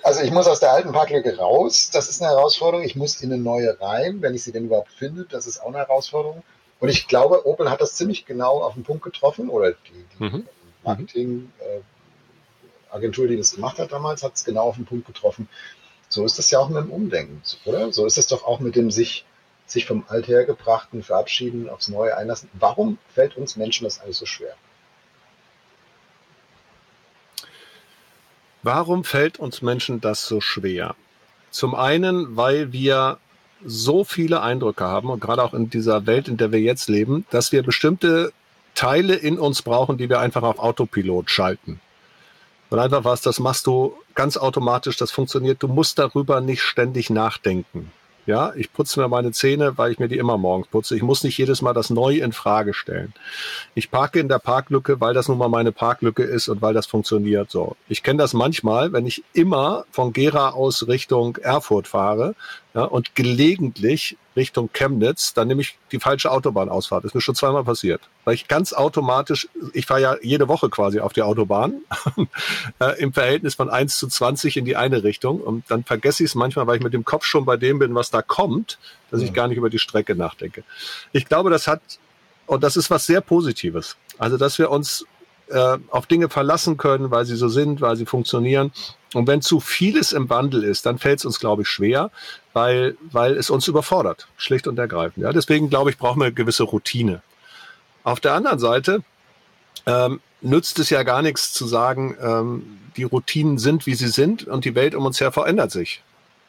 Also 0.02 0.20
ich 0.20 0.30
muss 0.30 0.46
aus 0.46 0.60
der 0.60 0.72
alten 0.72 0.92
Parklücke 0.92 1.38
raus. 1.38 1.88
Das 1.90 2.10
ist 2.10 2.20
eine 2.20 2.30
Herausforderung. 2.30 2.84
Ich 2.84 2.94
muss 2.94 3.22
in 3.22 3.32
eine 3.32 3.42
neue 3.42 3.80
rein, 3.80 4.20
wenn 4.20 4.34
ich 4.34 4.44
sie 4.44 4.52
denn 4.52 4.66
überhaupt 4.66 4.92
finde. 4.92 5.26
Das 5.30 5.46
ist 5.46 5.62
auch 5.62 5.68
eine 5.68 5.78
Herausforderung. 5.78 6.42
Und 6.80 6.90
ich 6.90 7.08
glaube, 7.08 7.46
Opel 7.46 7.70
hat 7.70 7.80
das 7.80 7.94
ziemlich 7.94 8.26
genau 8.26 8.60
auf 8.62 8.74
den 8.74 8.82
Punkt 8.82 9.02
getroffen 9.02 9.48
oder 9.48 9.72
die, 9.72 10.04
die 10.18 10.22
mhm. 10.22 10.46
Marketing, 10.82 11.50
äh, 11.60 11.80
die 13.00 13.36
das 13.38 13.54
gemacht 13.54 13.78
hat 13.78 13.90
damals, 13.90 14.22
hat 14.22 14.34
es 14.34 14.44
genau 14.44 14.64
auf 14.68 14.76
den 14.76 14.84
Punkt 14.84 15.06
getroffen. 15.06 15.48
So 16.10 16.26
ist 16.26 16.38
das 16.38 16.50
ja 16.50 16.58
auch 16.58 16.68
mit 16.68 16.84
dem 16.84 16.90
Umdenken, 16.90 17.42
oder? 17.64 17.90
So 17.90 18.04
ist 18.04 18.18
es 18.18 18.26
doch 18.26 18.44
auch 18.44 18.60
mit 18.60 18.76
dem 18.76 18.90
sich, 18.90 19.24
sich 19.74 19.84
vom 19.84 20.04
Althergebrachten 20.08 21.02
verabschieden, 21.02 21.68
aufs 21.68 21.88
Neue 21.88 22.16
einlassen. 22.16 22.48
Warum 22.54 22.98
fällt 23.14 23.36
uns 23.36 23.56
Menschen 23.56 23.84
das 23.84 24.00
alles 24.00 24.18
so 24.18 24.26
schwer? 24.26 24.54
Warum 28.62 29.04
fällt 29.04 29.38
uns 29.38 29.60
Menschen 29.60 30.00
das 30.00 30.26
so 30.26 30.40
schwer? 30.40 30.96
Zum 31.50 31.74
einen, 31.74 32.36
weil 32.36 32.72
wir 32.72 33.18
so 33.62 34.04
viele 34.04 34.40
Eindrücke 34.40 34.84
haben 34.84 35.10
und 35.10 35.20
gerade 35.20 35.42
auch 35.42 35.52
in 35.52 35.68
dieser 35.68 36.06
Welt, 36.06 36.28
in 36.28 36.38
der 36.38 36.50
wir 36.50 36.60
jetzt 36.60 36.88
leben, 36.88 37.26
dass 37.30 37.52
wir 37.52 37.62
bestimmte 37.62 38.32
Teile 38.74 39.14
in 39.14 39.38
uns 39.38 39.62
brauchen, 39.62 39.98
die 39.98 40.08
wir 40.08 40.20
einfach 40.20 40.42
auf 40.42 40.58
Autopilot 40.58 41.30
schalten. 41.30 41.80
Und 42.70 42.78
einfach 42.78 43.04
was, 43.04 43.20
das 43.20 43.38
machst 43.38 43.66
du 43.66 43.96
ganz 44.14 44.36
automatisch, 44.36 44.96
das 44.96 45.10
funktioniert. 45.10 45.62
Du 45.62 45.68
musst 45.68 45.98
darüber 45.98 46.40
nicht 46.40 46.62
ständig 46.62 47.10
nachdenken. 47.10 47.92
Ja, 48.26 48.52
ich 48.56 48.72
putze 48.72 49.00
mir 49.00 49.08
meine 49.08 49.32
Zähne, 49.32 49.76
weil 49.76 49.92
ich 49.92 49.98
mir 49.98 50.08
die 50.08 50.16
immer 50.16 50.38
morgens 50.38 50.68
putze. 50.68 50.96
Ich 50.96 51.02
muss 51.02 51.24
nicht 51.24 51.36
jedes 51.36 51.60
Mal 51.60 51.74
das 51.74 51.90
neu 51.90 52.16
in 52.16 52.32
Frage 52.32 52.72
stellen. 52.72 53.12
Ich 53.74 53.90
parke 53.90 54.18
in 54.18 54.28
der 54.28 54.38
Parklücke, 54.38 55.00
weil 55.00 55.12
das 55.12 55.28
nun 55.28 55.36
mal 55.36 55.48
meine 55.48 55.72
Parklücke 55.72 56.22
ist 56.22 56.48
und 56.48 56.62
weil 56.62 56.72
das 56.72 56.86
funktioniert 56.86 57.50
so. 57.50 57.76
Ich 57.88 58.02
kenne 58.02 58.18
das 58.18 58.32
manchmal, 58.32 58.92
wenn 58.92 59.06
ich 59.06 59.22
immer 59.34 59.84
von 59.90 60.12
Gera 60.12 60.50
aus 60.50 60.88
Richtung 60.88 61.36
Erfurt 61.36 61.86
fahre 61.86 62.34
ja, 62.74 62.82
und 62.82 63.14
gelegentlich 63.14 64.16
Richtung 64.34 64.68
Chemnitz, 64.72 65.32
dann 65.32 65.46
nehme 65.46 65.60
ich 65.60 65.78
die 65.92 66.00
falsche 66.00 66.32
Autobahnausfahrt. 66.32 67.04
Das 67.04 67.10
ist 67.10 67.14
mir 67.14 67.20
schon 67.20 67.36
zweimal 67.36 67.62
passiert. 67.62 68.00
Weil 68.24 68.34
ich 68.34 68.48
ganz 68.48 68.72
automatisch, 68.72 69.48
ich 69.72 69.86
fahre 69.86 70.00
ja 70.00 70.16
jede 70.22 70.48
Woche 70.48 70.68
quasi 70.70 70.98
auf 70.98 71.12
die 71.12 71.22
Autobahn, 71.22 71.82
äh, 72.80 73.00
im 73.00 73.12
Verhältnis 73.12 73.54
von 73.54 73.70
1 73.70 73.96
zu 73.96 74.08
20 74.08 74.56
in 74.56 74.64
die 74.64 74.74
eine 74.74 75.04
Richtung. 75.04 75.40
Und 75.40 75.70
dann 75.70 75.84
vergesse 75.84 76.24
ich 76.24 76.30
es 76.30 76.34
manchmal, 76.34 76.66
weil 76.66 76.78
ich 76.78 76.82
mit 76.82 76.92
dem 76.92 77.04
Kopf 77.04 77.24
schon 77.24 77.44
bei 77.44 77.56
dem 77.56 77.78
bin, 77.78 77.94
was 77.94 78.10
da 78.10 78.22
kommt, 78.22 78.78
dass 79.12 79.22
ich 79.22 79.32
gar 79.32 79.46
nicht 79.46 79.58
über 79.58 79.70
die 79.70 79.78
Strecke 79.78 80.16
nachdenke. 80.16 80.64
Ich 81.12 81.26
glaube, 81.26 81.50
das 81.50 81.68
hat, 81.68 81.80
und 82.46 82.64
das 82.64 82.76
ist 82.76 82.90
was 82.90 83.06
sehr 83.06 83.20
Positives. 83.20 83.96
Also, 84.18 84.36
dass 84.36 84.58
wir 84.58 84.70
uns 84.70 85.06
äh, 85.48 85.78
auf 85.90 86.06
Dinge 86.06 86.28
verlassen 86.28 86.76
können, 86.76 87.10
weil 87.10 87.24
sie 87.24 87.36
so 87.36 87.48
sind, 87.48 87.80
weil 87.80 87.96
sie 87.96 88.06
funktionieren. 88.06 88.72
Und 89.14 89.26
wenn 89.26 89.42
zu 89.42 89.60
vieles 89.60 90.12
im 90.12 90.28
Wandel 90.28 90.64
ist, 90.64 90.86
dann 90.86 90.98
fällt 90.98 91.20
es 91.20 91.24
uns, 91.24 91.38
glaube 91.38 91.62
ich, 91.62 91.68
schwer, 91.68 92.10
weil, 92.52 92.96
weil 93.10 93.36
es 93.36 93.50
uns 93.50 93.68
überfordert, 93.68 94.28
schlicht 94.36 94.66
und 94.66 94.78
ergreifend. 94.78 95.24
Ja, 95.24 95.32
deswegen, 95.32 95.70
glaube 95.70 95.90
ich, 95.90 95.98
brauchen 95.98 96.20
wir 96.20 96.26
eine 96.26 96.34
gewisse 96.34 96.64
Routine. 96.64 97.22
Auf 98.02 98.20
der 98.20 98.34
anderen 98.34 98.58
Seite 98.58 99.02
ähm, 99.86 100.20
nützt 100.40 100.78
es 100.78 100.90
ja 100.90 101.02
gar 101.02 101.22
nichts 101.22 101.52
zu 101.52 101.66
sagen, 101.66 102.16
ähm, 102.20 102.78
die 102.96 103.04
Routinen 103.04 103.58
sind, 103.58 103.86
wie 103.86 103.94
sie 103.94 104.08
sind 104.08 104.44
und 104.44 104.64
die 104.64 104.74
Welt 104.74 104.94
um 104.94 105.04
uns 105.04 105.20
her 105.20 105.32
verändert 105.32 105.72
sich. 105.72 106.02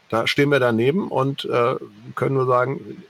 Da 0.10 0.28
stehen 0.28 0.50
wir 0.50 0.60
daneben 0.60 1.10
und 1.10 1.46
äh, 1.46 1.75
können 2.16 2.36
nur 2.36 2.46
sagen, 2.46 3.04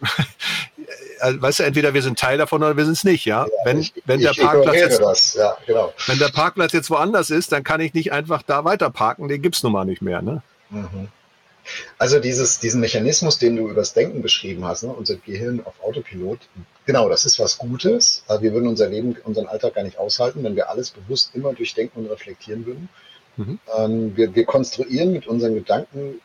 also, 1.20 1.42
weißt 1.42 1.60
du, 1.60 1.64
entweder 1.64 1.94
wir 1.94 2.02
sind 2.02 2.18
Teil 2.18 2.38
davon 2.38 2.64
oder 2.64 2.78
wir 2.78 2.86
sind 2.86 2.94
es 2.94 3.04
nicht, 3.04 3.26
ja. 3.26 3.46
ja 3.46 3.52
wenn, 3.66 3.80
ich, 3.80 3.94
wenn 4.06 4.22
der 4.22 4.34
Parkplatz 4.34 4.76
jetzt, 4.76 5.36
ja, 5.36 5.58
genau. 5.66 5.94
wenn 6.08 6.20
der 6.20 6.30
Parkplatz 6.30 6.74
jetzt 6.74 6.90
woanders 6.90 7.30
ist, 7.30 7.52
dann 7.52 7.64
kann 7.64 7.82
ich 7.82 7.94
nicht 7.94 8.12
einfach 8.12 8.44
da 8.44 8.64
weiter 8.64 8.90
parken, 8.90 9.28
den 9.28 9.42
gibt's 9.42 9.64
nun 9.64 9.74
mal 9.74 9.86
nicht 9.86 10.02
mehr, 10.02 10.22
ne? 10.22 10.42
Mhm. 10.70 11.10
Also 11.98 12.20
dieses, 12.20 12.60
diesen 12.60 12.80
Mechanismus, 12.80 13.40
den 13.40 13.56
du 13.56 13.70
übers 13.70 13.94
Denken 13.94 14.22
beschrieben 14.22 14.66
hast, 14.66 14.84
ne, 14.84 14.90
unser 14.90 15.16
Gehirn 15.16 15.62
auf 15.66 15.74
Autopilot, 15.84 16.40
genau, 16.86 17.10
das 17.10 17.26
ist 17.26 17.40
was 17.40 17.58
Gutes. 17.58 18.24
Wir 18.40 18.54
würden 18.54 18.68
unser 18.68 18.88
Leben, 18.88 19.18
unseren 19.24 19.48
Alltag 19.48 19.74
gar 19.74 19.84
nicht 19.84 19.98
aushalten, 19.98 20.44
wenn 20.44 20.56
wir 20.56 20.70
alles 20.70 20.92
bewusst 20.92 21.32
immer 21.34 21.54
durchdenken 21.54 22.02
und 22.02 22.12
reflektieren 22.12 22.66
würden. 22.66 22.90
Mhm. 23.38 23.60
Ähm, 23.78 24.16
wir, 24.16 24.36
wir 24.36 24.46
konstruieren 24.46 25.12
mit 25.12 25.28
unseren 25.28 25.56
Gedanken 25.56 26.22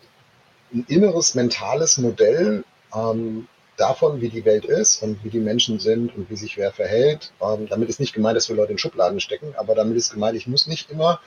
ein 0.72 0.84
inneres 0.88 1.34
mentales 1.34 1.98
Modell, 1.98 2.64
ähm, 2.94 3.46
davon, 3.80 4.20
wie 4.20 4.28
die 4.28 4.44
Welt 4.44 4.64
ist 4.66 5.02
und 5.02 5.24
wie 5.24 5.30
die 5.30 5.38
Menschen 5.38 5.80
sind 5.80 6.14
und 6.14 6.30
wie 6.30 6.36
sich 6.36 6.56
wer 6.58 6.70
verhält. 6.70 7.32
Ähm, 7.42 7.66
damit 7.68 7.88
ist 7.88 7.98
nicht 7.98 8.12
gemeint, 8.12 8.36
dass 8.36 8.48
wir 8.48 8.56
Leute 8.56 8.72
in 8.72 8.78
Schubladen 8.78 9.20
stecken, 9.20 9.54
aber 9.56 9.74
damit 9.74 9.96
ist 9.96 10.12
gemeint, 10.12 10.36
ich 10.36 10.46
muss 10.46 10.66
nicht 10.66 10.90
immer 10.90 11.20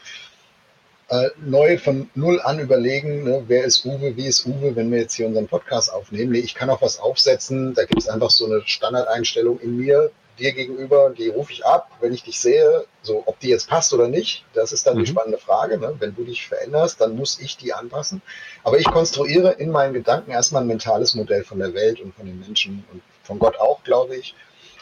äh, 1.10 1.30
neu 1.44 1.78
von 1.78 2.10
null 2.16 2.40
an 2.42 2.60
überlegen, 2.60 3.24
ne, 3.24 3.44
wer 3.48 3.63
ist 3.66 3.84
Uwe, 3.86 4.16
wie 4.16 4.28
ist 4.28 4.45
Uwe, 4.45 4.75
wenn 4.75 4.92
wir 4.92 5.00
jetzt 5.00 5.16
hier 5.16 5.28
unseren 5.28 5.48
Podcast 5.48 5.92
aufnehmen. 5.92 6.31
Nee, 6.31 6.40
ich 6.40 6.56
kann 6.56 6.69
auch 6.69 6.81
was 6.81 7.00
aufsetzen, 7.00 7.74
da 7.74 7.86
gibt 7.86 8.01
es 8.01 8.07
einfach 8.07 8.30
so 8.30 8.45
eine 8.45 8.62
Standardeinstellung 8.66 9.60
in 9.60 9.75
mir, 9.78 10.12
dir 10.39 10.53
gegenüber, 10.53 11.12
die 11.12 11.30
rufe 11.30 11.51
ich 11.51 11.65
ab, 11.65 11.91
wenn 12.00 12.13
ich 12.13 12.24
dich 12.24 12.39
sehe, 12.39 12.85
so 13.01 13.24
ob 13.25 13.39
die 13.39 13.50
jetzt 13.50 13.69
passt 13.69 13.94
oder 13.94 14.07
nicht, 14.07 14.45
das 14.53 14.71
ist 14.71 14.88
dann 14.88 14.95
mhm. 14.97 15.01
die 15.01 15.07
spannende 15.07 15.38
Frage. 15.38 15.77
Ne? 15.77 15.95
Wenn 16.00 16.15
du 16.15 16.24
dich 16.24 16.47
veränderst, 16.47 17.00
dann 17.01 17.15
muss 17.15 17.39
ich 17.39 17.57
die 17.57 17.74
anpassen. 17.74 18.21
Aber 18.63 18.80
ich 18.80 18.85
konstruiere 18.85 19.51
in 19.53 19.71
meinen 19.71 19.94
Gedanken 19.94 20.31
erstmal 20.31 20.63
ein 20.63 20.68
mentales 20.68 21.15
Modell 21.15 21.44
von 21.44 21.59
der 21.59 21.74
Welt 21.74 22.00
und 22.00 22.15
von 22.15 22.25
den 22.25 22.39
Menschen 22.39 22.83
und 22.91 23.01
von 23.24 23.39
Gott 23.39 23.57
auch, 23.57 23.83
glaube 23.83 24.15
ich, 24.15 24.35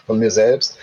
von 0.05 0.19
mir 0.19 0.31
selbst. 0.31 0.77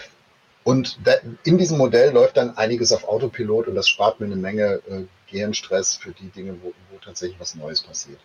Und 0.65 0.99
in 1.45 1.57
diesem 1.57 1.79
Modell 1.79 2.13
läuft 2.13 2.37
dann 2.37 2.57
einiges 2.59 2.93
auf 2.93 3.09
Autopilot 3.09 3.69
und 3.69 3.75
das 3.75 3.89
spart 3.89 4.21
mir 4.21 4.27
eine 4.27 4.37
Menge 4.37 4.83
äh, 4.89 5.05
Gehirnstress 5.31 5.97
für 5.97 6.11
die 6.11 6.29
Dinge, 6.29 6.57
wo, 6.63 6.75
wo 6.91 6.99
tatsächlich 7.03 7.41
was 7.41 7.55
Neues 7.55 7.83
passiert. 7.83 8.19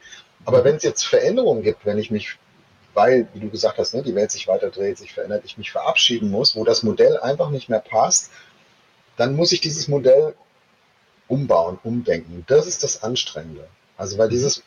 Aber 0.45 0.59
mhm. 0.59 0.63
wenn 0.65 0.75
es 0.75 0.83
jetzt 0.83 1.03
Veränderungen 1.03 1.63
gibt, 1.63 1.85
wenn 1.85 1.97
ich 1.97 2.11
mich 2.11 2.37
weil, 2.93 3.27
wie 3.33 3.39
du 3.39 3.49
gesagt 3.49 3.77
hast, 3.77 3.93
ne, 3.93 4.03
die 4.03 4.15
Welt 4.15 4.31
sich 4.31 4.47
weiter 4.47 4.69
dreht, 4.69 4.97
sich 4.97 5.13
verändert, 5.13 5.43
ich 5.45 5.57
mich 5.57 5.71
verabschieden 5.71 6.29
muss, 6.29 6.55
wo 6.55 6.63
das 6.63 6.83
Modell 6.83 7.19
einfach 7.19 7.49
nicht 7.49 7.69
mehr 7.69 7.79
passt, 7.79 8.31
dann 9.17 9.35
muss 9.35 9.51
ich 9.51 9.61
dieses 9.61 9.87
Modell 9.87 10.35
umbauen, 11.27 11.79
umdenken. 11.83 12.43
Das 12.47 12.67
ist 12.67 12.83
das 12.83 13.03
Anstrengende. 13.03 13.67
Also 13.97 14.17
weil 14.17 14.29
dieses, 14.29 14.63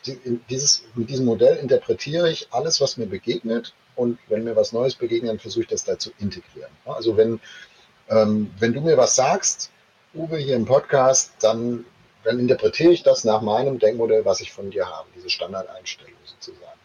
dieses, 0.49 0.83
mit 0.95 1.09
diesem 1.09 1.25
Modell 1.25 1.57
interpretiere 1.57 2.29
ich 2.29 2.47
alles, 2.51 2.79
was 2.81 2.97
mir 2.97 3.07
begegnet 3.07 3.73
und 3.95 4.17
wenn 4.27 4.43
mir 4.43 4.55
was 4.55 4.71
Neues 4.71 4.95
begegnet, 4.95 5.31
dann 5.31 5.39
versuche 5.39 5.63
ich 5.63 5.69
das 5.69 5.83
da 5.83 5.99
zu 5.99 6.11
integrieren. 6.19 6.71
Also 6.85 7.17
wenn, 7.17 7.39
ähm, 8.09 8.51
wenn 8.59 8.73
du 8.73 8.81
mir 8.81 8.97
was 8.97 9.15
sagst, 9.15 9.71
Uwe, 10.13 10.37
hier 10.37 10.55
im 10.55 10.65
Podcast, 10.65 11.33
dann, 11.41 11.85
dann 12.23 12.39
interpretiere 12.39 12.91
ich 12.91 13.03
das 13.03 13.25
nach 13.25 13.41
meinem 13.41 13.79
Denkmodell, 13.79 14.23
was 14.25 14.39
ich 14.39 14.51
von 14.51 14.71
dir 14.71 14.87
habe, 14.89 15.07
diese 15.15 15.29
Standardeinstellung 15.29 16.13
sozusagen. 16.23 16.79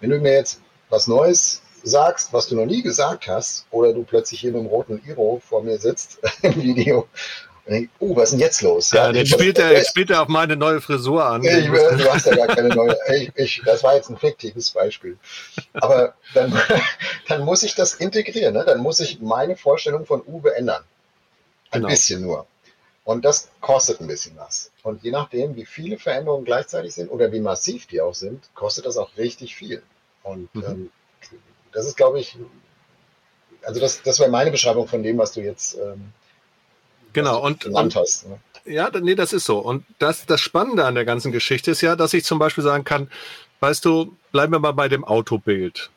Wenn 0.00 0.10
du 0.10 0.18
mir 0.18 0.32
jetzt 0.32 0.62
was 0.90 1.06
Neues 1.06 1.62
sagst, 1.82 2.32
was 2.32 2.48
du 2.48 2.56
noch 2.56 2.66
nie 2.66 2.82
gesagt 2.82 3.26
hast, 3.26 3.66
oder 3.70 3.92
du 3.92 4.02
plötzlich 4.02 4.40
hier 4.40 4.52
mit 4.52 4.62
dem 4.62 4.66
roten 4.66 5.00
Iro 5.06 5.40
vor 5.48 5.62
mir 5.62 5.78
sitzt 5.78 6.18
im 6.42 6.60
Video. 6.60 7.08
Uh, 8.00 8.16
was 8.16 8.24
ist 8.24 8.30
denn 8.32 8.40
jetzt 8.40 8.62
los? 8.62 8.90
Ja, 8.90 9.12
ja 9.12 9.24
spielt 9.26 9.58
er, 9.58 9.72
jetzt 9.72 9.90
spielt 9.90 10.10
er 10.10 10.22
auf 10.22 10.28
meine 10.28 10.56
neue 10.56 10.80
Frisur 10.80 11.24
an. 11.24 11.44
Ich, 11.44 11.66
du 11.66 12.12
hast 12.12 12.26
ja 12.26 12.34
gar 12.34 12.48
keine 12.48 12.68
neue. 12.70 12.96
Ich, 13.14 13.30
ich, 13.36 13.62
das 13.64 13.84
war 13.84 13.94
jetzt 13.94 14.10
ein 14.10 14.16
fiktives 14.16 14.70
Beispiel. 14.70 15.16
Aber 15.74 16.14
dann, 16.34 16.52
dann 17.28 17.44
muss 17.44 17.62
ich 17.62 17.76
das 17.76 17.94
integrieren. 17.94 18.54
Ne? 18.54 18.64
Dann 18.64 18.80
muss 18.80 18.98
ich 18.98 19.20
meine 19.20 19.56
Vorstellung 19.56 20.04
von 20.04 20.22
Uwe 20.26 20.56
ändern. 20.56 20.82
Ein 21.70 21.82
genau. 21.82 21.88
bisschen 21.88 22.22
nur. 22.22 22.46
Und 23.04 23.24
das 23.24 23.48
kostet 23.60 24.00
ein 24.00 24.06
bisschen 24.06 24.36
was. 24.36 24.70
Und 24.82 25.02
je 25.04 25.12
nachdem, 25.12 25.54
wie 25.54 25.64
viele 25.64 25.98
Veränderungen 25.98 26.44
gleichzeitig 26.44 26.94
sind 26.94 27.08
oder 27.08 27.30
wie 27.30 27.40
massiv 27.40 27.86
die 27.86 28.00
auch 28.00 28.14
sind, 28.14 28.50
kostet 28.54 28.86
das 28.86 28.96
auch 28.96 29.16
richtig 29.16 29.54
viel. 29.54 29.82
Und 30.22 30.54
mhm. 30.54 30.64
ähm, 30.66 30.90
das 31.72 31.86
ist, 31.86 31.96
glaube 31.96 32.20
ich, 32.20 32.36
also 33.62 33.80
das, 33.80 34.02
das 34.02 34.18
wäre 34.18 34.30
meine 34.30 34.50
Beschreibung 34.50 34.88
von 34.88 35.02
dem, 35.02 35.18
was 35.18 35.32
du 35.32 35.40
jetzt 35.40 35.76
ähm, 35.76 36.12
genau 37.12 37.44
und, 37.44 37.60
genannt 37.60 37.94
hast. 37.96 38.26
Ne? 38.28 38.38
Ja, 38.64 38.90
nee, 39.00 39.14
das 39.14 39.32
ist 39.32 39.44
so. 39.44 39.58
Und 39.58 39.84
das, 39.98 40.26
das 40.26 40.40
Spannende 40.40 40.84
an 40.84 40.94
der 40.94 41.04
ganzen 41.04 41.32
Geschichte 41.32 41.70
ist 41.70 41.80
ja, 41.80 41.96
dass 41.96 42.14
ich 42.14 42.24
zum 42.24 42.38
Beispiel 42.38 42.64
sagen 42.64 42.84
kann, 42.84 43.10
weißt 43.60 43.84
du, 43.84 44.16
bleiben 44.32 44.52
wir 44.52 44.58
mal 44.58 44.72
bei 44.72 44.88
dem 44.88 45.04
Autobild. 45.04 45.90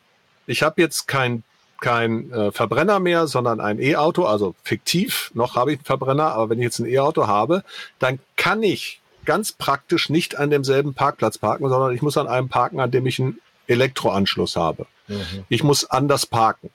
Ich 0.47 0.63
habe 0.63 0.81
jetzt 0.81 1.07
kein 1.07 1.43
kein 1.83 2.31
äh, 2.31 2.51
Verbrenner 2.53 3.01
mehr, 3.01 3.27
sondern 3.27 3.59
ein 3.59 3.77
E-Auto, 3.77 4.23
also 4.23 4.55
fiktiv, 4.63 5.31
noch 5.33 5.57
habe 5.57 5.73
ich 5.73 5.79
einen 5.79 5.85
Verbrenner, 5.85 6.31
aber 6.31 6.49
wenn 6.49 6.59
ich 6.59 6.63
jetzt 6.63 6.79
ein 6.79 6.85
E-Auto 6.85 7.27
habe, 7.27 7.63
dann 7.99 8.19
kann 8.37 8.63
ich 8.63 9.01
ganz 9.25 9.51
praktisch 9.51 10.09
nicht 10.09 10.37
an 10.37 10.49
demselben 10.49 10.93
Parkplatz 10.93 11.37
parken, 11.37 11.67
sondern 11.67 11.93
ich 11.93 12.01
muss 12.01 12.15
an 12.17 12.27
einem 12.27 12.47
parken, 12.47 12.79
an 12.79 12.91
dem 12.91 13.05
ich 13.05 13.19
einen 13.19 13.39
Elektroanschluss 13.67 14.55
habe. 14.55 14.86
Mhm. 15.08 15.46
Ich 15.50 15.63
muss 15.63 15.86
anders 15.86 16.25
parken. 16.25 16.70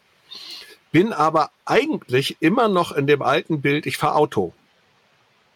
Bin 0.90 1.12
aber 1.12 1.50
eigentlich 1.64 2.36
immer 2.40 2.68
noch 2.68 2.92
in 2.92 3.06
dem 3.06 3.22
alten 3.22 3.60
Bild, 3.60 3.86
ich 3.86 3.96
fahre 3.96 4.16
Auto. 4.16 4.52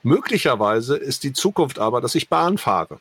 Möglicherweise 0.03 0.97
ist 0.97 1.23
die 1.23 1.33
Zukunft 1.33 1.79
aber, 1.79 2.01
dass 2.01 2.15
ich 2.15 2.29
Bahn 2.29 2.59
fahre. 2.59 3.01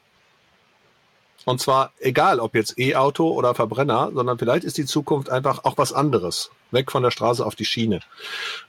Und 1.45 1.59
zwar 1.59 1.91
egal, 1.99 2.39
ob 2.39 2.53
jetzt 2.53 2.77
E-Auto 2.77 3.29
oder 3.31 3.55
Verbrenner, 3.55 4.11
sondern 4.13 4.37
vielleicht 4.37 4.63
ist 4.63 4.77
die 4.77 4.85
Zukunft 4.85 5.29
einfach 5.29 5.63
auch 5.63 5.77
was 5.77 5.91
anderes. 5.91 6.51
Weg 6.69 6.91
von 6.91 7.01
der 7.01 7.11
Straße 7.11 7.43
auf 7.45 7.55
die 7.55 7.65
Schiene. 7.65 8.01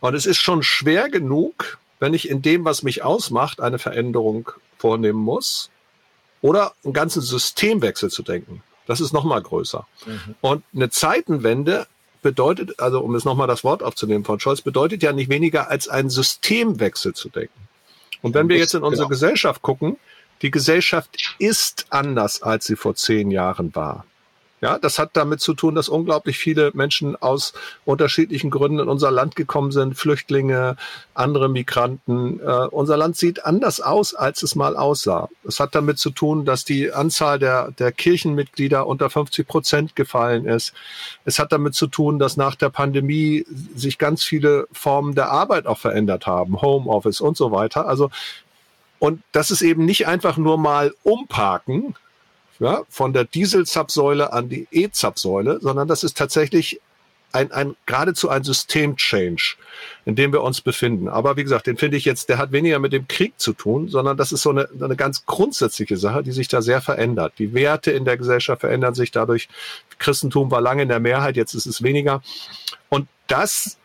Und 0.00 0.14
es 0.14 0.24
ist 0.24 0.38
schon 0.38 0.62
schwer 0.62 1.10
genug, 1.10 1.78
wenn 2.00 2.14
ich 2.14 2.28
in 2.28 2.40
dem, 2.40 2.64
was 2.64 2.82
mich 2.82 3.04
ausmacht, 3.04 3.60
eine 3.60 3.78
Veränderung 3.78 4.50
vornehmen 4.78 5.20
muss 5.20 5.70
oder 6.40 6.72
einen 6.82 6.94
ganzen 6.94 7.20
Systemwechsel 7.20 8.10
zu 8.10 8.22
denken. 8.22 8.62
Das 8.86 9.00
ist 9.00 9.12
noch 9.12 9.24
mal 9.24 9.40
größer. 9.40 9.86
Mhm. 10.06 10.34
Und 10.40 10.64
eine 10.74 10.90
Zeitenwende 10.90 11.86
bedeutet, 12.22 12.80
also 12.80 13.00
um 13.00 13.14
es 13.14 13.24
nochmal 13.24 13.46
das 13.46 13.64
Wort 13.64 13.82
aufzunehmen 13.82 14.24
von 14.24 14.40
Scholz, 14.40 14.60
bedeutet 14.62 15.02
ja 15.02 15.12
nicht 15.12 15.28
weniger 15.28 15.70
als 15.70 15.88
einen 15.88 16.10
Systemwechsel 16.10 17.14
zu 17.14 17.28
denken. 17.28 17.68
Und 18.22 18.34
wenn 18.34 18.48
wir 18.48 18.56
jetzt 18.56 18.74
in 18.74 18.82
unsere 18.82 19.08
genau. 19.08 19.10
Gesellschaft 19.10 19.62
gucken, 19.62 19.98
die 20.42 20.50
Gesellschaft 20.50 21.34
ist 21.38 21.86
anders, 21.90 22.42
als 22.42 22.66
sie 22.66 22.76
vor 22.76 22.94
zehn 22.94 23.30
Jahren 23.30 23.74
war. 23.74 24.04
Ja, 24.62 24.78
das 24.78 25.00
hat 25.00 25.10
damit 25.14 25.40
zu 25.40 25.54
tun, 25.54 25.74
dass 25.74 25.88
unglaublich 25.88 26.38
viele 26.38 26.70
Menschen 26.72 27.20
aus 27.20 27.52
unterschiedlichen 27.84 28.48
Gründen 28.48 28.78
in 28.78 28.88
unser 28.88 29.10
Land 29.10 29.34
gekommen 29.34 29.72
sind, 29.72 29.96
Flüchtlinge, 29.96 30.76
andere 31.14 31.48
Migranten. 31.48 32.38
Äh, 32.38 32.68
unser 32.70 32.96
Land 32.96 33.16
sieht 33.16 33.44
anders 33.44 33.80
aus, 33.80 34.14
als 34.14 34.44
es 34.44 34.54
mal 34.54 34.76
aussah. 34.76 35.28
Es 35.44 35.58
hat 35.58 35.74
damit 35.74 35.98
zu 35.98 36.10
tun, 36.10 36.44
dass 36.44 36.64
die 36.64 36.92
Anzahl 36.92 37.40
der, 37.40 37.72
der 37.72 37.90
Kirchenmitglieder 37.90 38.86
unter 38.86 39.10
50 39.10 39.48
Prozent 39.48 39.96
gefallen 39.96 40.46
ist. 40.46 40.74
Es 41.24 41.40
hat 41.40 41.50
damit 41.50 41.74
zu 41.74 41.88
tun, 41.88 42.20
dass 42.20 42.36
nach 42.36 42.54
der 42.54 42.70
Pandemie 42.70 43.44
sich 43.74 43.98
ganz 43.98 44.22
viele 44.22 44.68
Formen 44.70 45.16
der 45.16 45.32
Arbeit 45.32 45.66
auch 45.66 45.78
verändert 45.78 46.28
haben, 46.28 46.62
Homeoffice 46.62 47.20
und 47.20 47.36
so 47.36 47.50
weiter. 47.50 47.88
Also 47.88 48.10
und 49.00 49.20
das 49.32 49.50
ist 49.50 49.62
eben 49.62 49.84
nicht 49.84 50.06
einfach 50.06 50.36
nur 50.36 50.56
mal 50.56 50.94
umparken, 51.02 51.96
ja, 52.62 52.82
von 52.88 53.12
der 53.12 53.24
Diesel-Zapsäule 53.24 54.32
an 54.32 54.48
die 54.48 54.68
E-Zapsäule, 54.70 55.58
sondern 55.60 55.88
das 55.88 56.04
ist 56.04 56.16
tatsächlich 56.16 56.80
ein, 57.32 57.50
ein 57.50 57.74
geradezu 57.86 58.28
ein 58.28 58.44
System-Change, 58.44 59.56
in 60.04 60.14
dem 60.14 60.32
wir 60.32 60.42
uns 60.42 60.60
befinden. 60.60 61.08
Aber 61.08 61.36
wie 61.36 61.42
gesagt, 61.42 61.66
den 61.66 61.76
finde 61.76 61.96
ich 61.96 62.04
jetzt, 62.04 62.28
der 62.28 62.38
hat 62.38 62.52
weniger 62.52 62.78
mit 62.78 62.92
dem 62.92 63.08
Krieg 63.08 63.32
zu 63.38 63.52
tun, 63.52 63.88
sondern 63.88 64.16
das 64.16 64.32
ist 64.32 64.42
so 64.42 64.50
eine, 64.50 64.68
eine 64.80 64.96
ganz 64.96 65.26
grundsätzliche 65.26 65.96
Sache, 65.96 66.22
die 66.22 66.32
sich 66.32 66.48
da 66.48 66.62
sehr 66.62 66.80
verändert. 66.80 67.32
Die 67.38 67.52
Werte 67.52 67.90
in 67.90 68.04
der 68.04 68.16
Gesellschaft 68.16 68.60
verändern 68.60 68.94
sich 68.94 69.10
dadurch. 69.10 69.48
Christentum 69.98 70.50
war 70.50 70.60
lange 70.60 70.82
in 70.82 70.88
der 70.88 71.00
Mehrheit, 71.00 71.36
jetzt 71.36 71.54
ist 71.54 71.66
es 71.66 71.82
weniger. 71.82 72.22
Und 72.90 73.08
das 73.26 73.78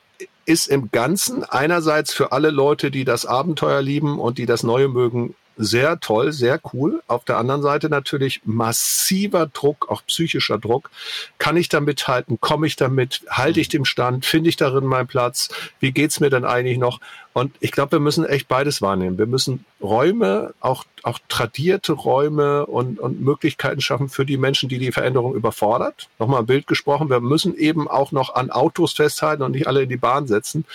ist 0.45 0.67
im 0.67 0.91
Ganzen 0.91 1.43
einerseits 1.43 2.13
für 2.13 2.31
alle 2.31 2.51
Leute, 2.51 2.91
die 2.91 3.05
das 3.05 3.25
Abenteuer 3.25 3.81
lieben 3.81 4.19
und 4.19 4.37
die 4.37 4.45
das 4.45 4.63
Neue 4.63 4.87
mögen, 4.87 5.35
sehr 5.57 5.99
toll, 5.99 6.31
sehr 6.31 6.59
cool. 6.73 7.01
Auf 7.07 7.25
der 7.25 7.37
anderen 7.37 7.61
Seite 7.61 7.89
natürlich 7.89 8.41
massiver 8.45 9.47
Druck, 9.47 9.89
auch 9.89 10.05
psychischer 10.05 10.57
Druck. 10.57 10.89
Kann 11.39 11.57
ich 11.57 11.67
damit 11.69 12.07
halten? 12.07 12.39
Komme 12.39 12.67
ich 12.67 12.75
damit? 12.75 13.21
Halte 13.29 13.59
ich 13.59 13.69
dem 13.69 13.85
Stand? 13.85 14.25
Finde 14.25 14.49
ich 14.49 14.55
darin 14.55 14.85
meinen 14.85 15.07
Platz? 15.07 15.49
Wie 15.79 15.91
geht's 15.91 16.19
mir 16.19 16.29
denn 16.29 16.45
eigentlich 16.45 16.77
noch? 16.77 16.99
Und 17.33 17.53
ich 17.59 17.71
glaube, 17.71 17.93
wir 17.93 17.99
müssen 17.99 18.25
echt 18.25 18.47
beides 18.47 18.81
wahrnehmen. 18.81 19.17
Wir 19.17 19.27
müssen 19.27 19.65
Räume, 19.81 20.53
auch, 20.59 20.85
auch 21.03 21.19
tradierte 21.27 21.93
Räume 21.93 22.65
und, 22.65 22.99
und 22.99 23.21
Möglichkeiten 23.21 23.81
schaffen 23.81 24.09
für 24.09 24.25
die 24.25 24.37
Menschen, 24.37 24.69
die 24.69 24.79
die 24.79 24.91
Veränderung 24.91 25.35
überfordert. 25.35 26.07
Nochmal 26.17 26.39
ein 26.39 26.47
Bild 26.47 26.67
gesprochen. 26.67 27.09
Wir 27.09 27.19
müssen 27.19 27.55
eben 27.55 27.87
auch 27.87 28.11
noch 28.11 28.33
an 28.33 28.49
Autos 28.49 28.93
festhalten 28.93 29.43
und 29.43 29.51
nicht 29.51 29.67
alle 29.67 29.83
in 29.83 29.89
die 29.89 29.97
Bahn 29.97 30.27
setzen. 30.27 30.65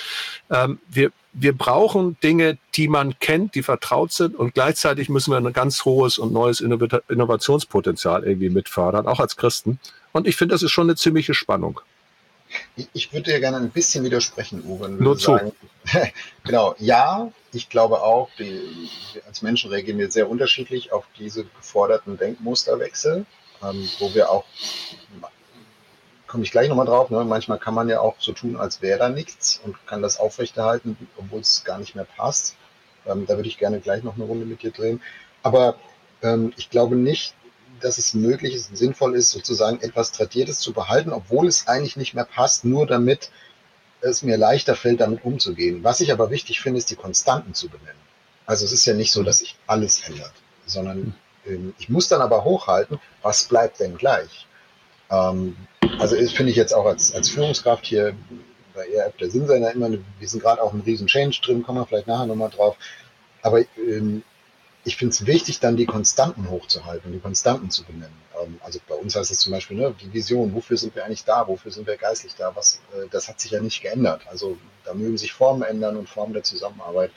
Ähm, 0.50 0.78
wir, 0.88 1.10
wir 1.32 1.56
brauchen 1.56 2.18
Dinge, 2.22 2.58
die 2.74 2.88
man 2.88 3.18
kennt, 3.18 3.54
die 3.54 3.62
vertraut 3.62 4.12
sind 4.12 4.36
und 4.36 4.54
gleichzeitig 4.54 5.08
müssen 5.08 5.30
wir 5.30 5.38
ein 5.38 5.52
ganz 5.52 5.84
hohes 5.84 6.18
und 6.18 6.32
neues 6.32 6.60
Innovationspotenzial 6.60 8.24
irgendwie 8.24 8.50
mitfördern, 8.50 9.06
auch 9.06 9.20
als 9.20 9.36
Christen. 9.36 9.78
Und 10.12 10.26
ich 10.26 10.36
finde, 10.36 10.54
das 10.54 10.62
ist 10.62 10.70
schon 10.70 10.86
eine 10.86 10.96
ziemliche 10.96 11.32
Spannung. 11.32 11.80
Ich 12.92 13.12
würde 13.14 13.30
dir 13.30 13.40
gerne 13.40 13.56
ein 13.56 13.70
bisschen 13.70 14.04
widersprechen, 14.04 14.62
Uwe. 14.66 14.90
Nur 14.90 15.16
zu. 15.16 15.32
Sagen, 15.32 15.52
genau, 16.44 16.74
ja, 16.78 17.32
ich 17.52 17.70
glaube 17.70 18.02
auch, 18.02 18.28
die, 18.38 18.90
als 19.26 19.40
Menschen 19.40 19.70
reagieren 19.70 19.98
wir 19.98 20.10
sehr 20.10 20.28
unterschiedlich 20.28 20.92
auf 20.92 21.04
diese 21.18 21.44
geforderten 21.44 22.18
Denkmusterwechsel, 22.18 23.24
ähm, 23.62 23.88
wo 23.98 24.14
wir 24.14 24.30
auch, 24.30 24.44
komme 26.32 26.44
ich 26.44 26.50
gleich 26.50 26.70
nochmal 26.70 26.86
drauf, 26.86 27.10
ne, 27.10 27.22
manchmal 27.26 27.58
kann 27.58 27.74
man 27.74 27.90
ja 27.90 28.00
auch 28.00 28.14
so 28.18 28.32
tun, 28.32 28.56
als 28.56 28.80
wäre 28.80 28.98
da 28.98 29.10
nichts 29.10 29.60
und 29.64 29.76
kann 29.86 30.00
das 30.00 30.18
aufrechterhalten, 30.18 30.96
obwohl 31.18 31.40
es 31.40 31.62
gar 31.62 31.76
nicht 31.78 31.94
mehr 31.94 32.06
passt. 32.06 32.56
Ähm, 33.04 33.26
da 33.26 33.36
würde 33.36 33.50
ich 33.50 33.58
gerne 33.58 33.80
gleich 33.80 34.02
noch 34.02 34.14
eine 34.14 34.24
Runde 34.24 34.46
mit 34.46 34.62
dir 34.62 34.70
drehen. 34.70 35.02
Aber 35.42 35.74
ähm, 36.22 36.54
ich 36.56 36.70
glaube 36.70 36.96
nicht, 36.96 37.34
dass 37.82 37.98
es 37.98 38.14
möglich 38.14 38.54
ist 38.54 38.70
und 38.70 38.76
sinnvoll 38.76 39.14
ist, 39.14 39.28
sozusagen 39.28 39.82
etwas 39.82 40.10
Tradiertes 40.10 40.60
zu 40.60 40.72
behalten, 40.72 41.12
obwohl 41.12 41.48
es 41.48 41.68
eigentlich 41.68 41.98
nicht 41.98 42.14
mehr 42.14 42.24
passt, 42.24 42.64
nur 42.64 42.86
damit 42.86 43.30
es 44.00 44.22
mir 44.22 44.38
leichter 44.38 44.74
fällt, 44.74 45.02
damit 45.02 45.26
umzugehen. 45.26 45.84
Was 45.84 46.00
ich 46.00 46.12
aber 46.12 46.30
wichtig 46.30 46.62
finde, 46.62 46.78
ist 46.78 46.90
die 46.90 46.96
Konstanten 46.96 47.52
zu 47.52 47.68
benennen. 47.68 48.00
Also 48.46 48.64
es 48.64 48.72
ist 48.72 48.86
ja 48.86 48.94
nicht 48.94 49.12
so, 49.12 49.22
dass 49.22 49.38
sich 49.38 49.56
alles 49.66 50.00
ändert, 50.08 50.32
sondern 50.64 51.14
ähm, 51.44 51.74
ich 51.78 51.90
muss 51.90 52.08
dann 52.08 52.22
aber 52.22 52.42
hochhalten, 52.42 52.98
was 53.20 53.44
bleibt 53.44 53.80
denn 53.80 53.98
gleich? 53.98 54.46
Ähm, 55.12 55.56
also 55.98 56.16
das 56.16 56.32
finde 56.32 56.50
ich 56.50 56.56
jetzt 56.56 56.74
auch 56.74 56.86
als, 56.86 57.14
als 57.14 57.28
Führungskraft 57.28 57.86
hier 57.86 58.14
bei 58.74 58.86
ERF 58.88 59.16
der 59.18 59.30
Sinnseiner 59.30 59.70
immer, 59.72 59.90
wir 59.90 60.28
sind 60.28 60.42
gerade 60.42 60.62
auch 60.62 60.72
ein 60.72 60.80
riesen 60.80 61.06
Change 61.06 61.40
drin, 61.44 61.62
kommen 61.62 61.78
wir 61.78 61.86
vielleicht 61.86 62.06
nachher 62.06 62.26
nochmal 62.26 62.50
drauf. 62.50 62.76
Aber 63.42 63.60
ähm, 63.76 64.22
ich 64.84 64.96
finde 64.96 65.12
es 65.12 65.26
wichtig, 65.26 65.60
dann 65.60 65.76
die 65.76 65.86
Konstanten 65.86 66.50
hochzuhalten, 66.50 67.12
die 67.12 67.20
Konstanten 67.20 67.70
zu 67.70 67.84
benennen. 67.84 68.16
Ähm, 68.42 68.58
also 68.62 68.80
bei 68.88 68.94
uns 68.94 69.14
heißt 69.14 69.30
es 69.30 69.40
zum 69.40 69.52
Beispiel 69.52 69.76
ne, 69.76 69.94
die 70.00 70.12
Vision, 70.12 70.54
wofür 70.54 70.76
sind 70.76 70.94
wir 70.94 71.04
eigentlich 71.04 71.24
da, 71.24 71.46
wofür 71.46 71.70
sind 71.70 71.86
wir 71.86 71.96
geistlich 71.96 72.34
da, 72.36 72.54
was, 72.56 72.80
äh, 72.94 73.06
das 73.10 73.28
hat 73.28 73.40
sich 73.40 73.50
ja 73.50 73.60
nicht 73.60 73.82
geändert. 73.82 74.22
Also 74.28 74.56
da 74.84 74.94
mögen 74.94 75.18
sich 75.18 75.32
Formen 75.32 75.62
ändern 75.62 75.96
und 75.96 76.08
Formen 76.08 76.32
der 76.32 76.42
Zusammenarbeit. 76.42 77.10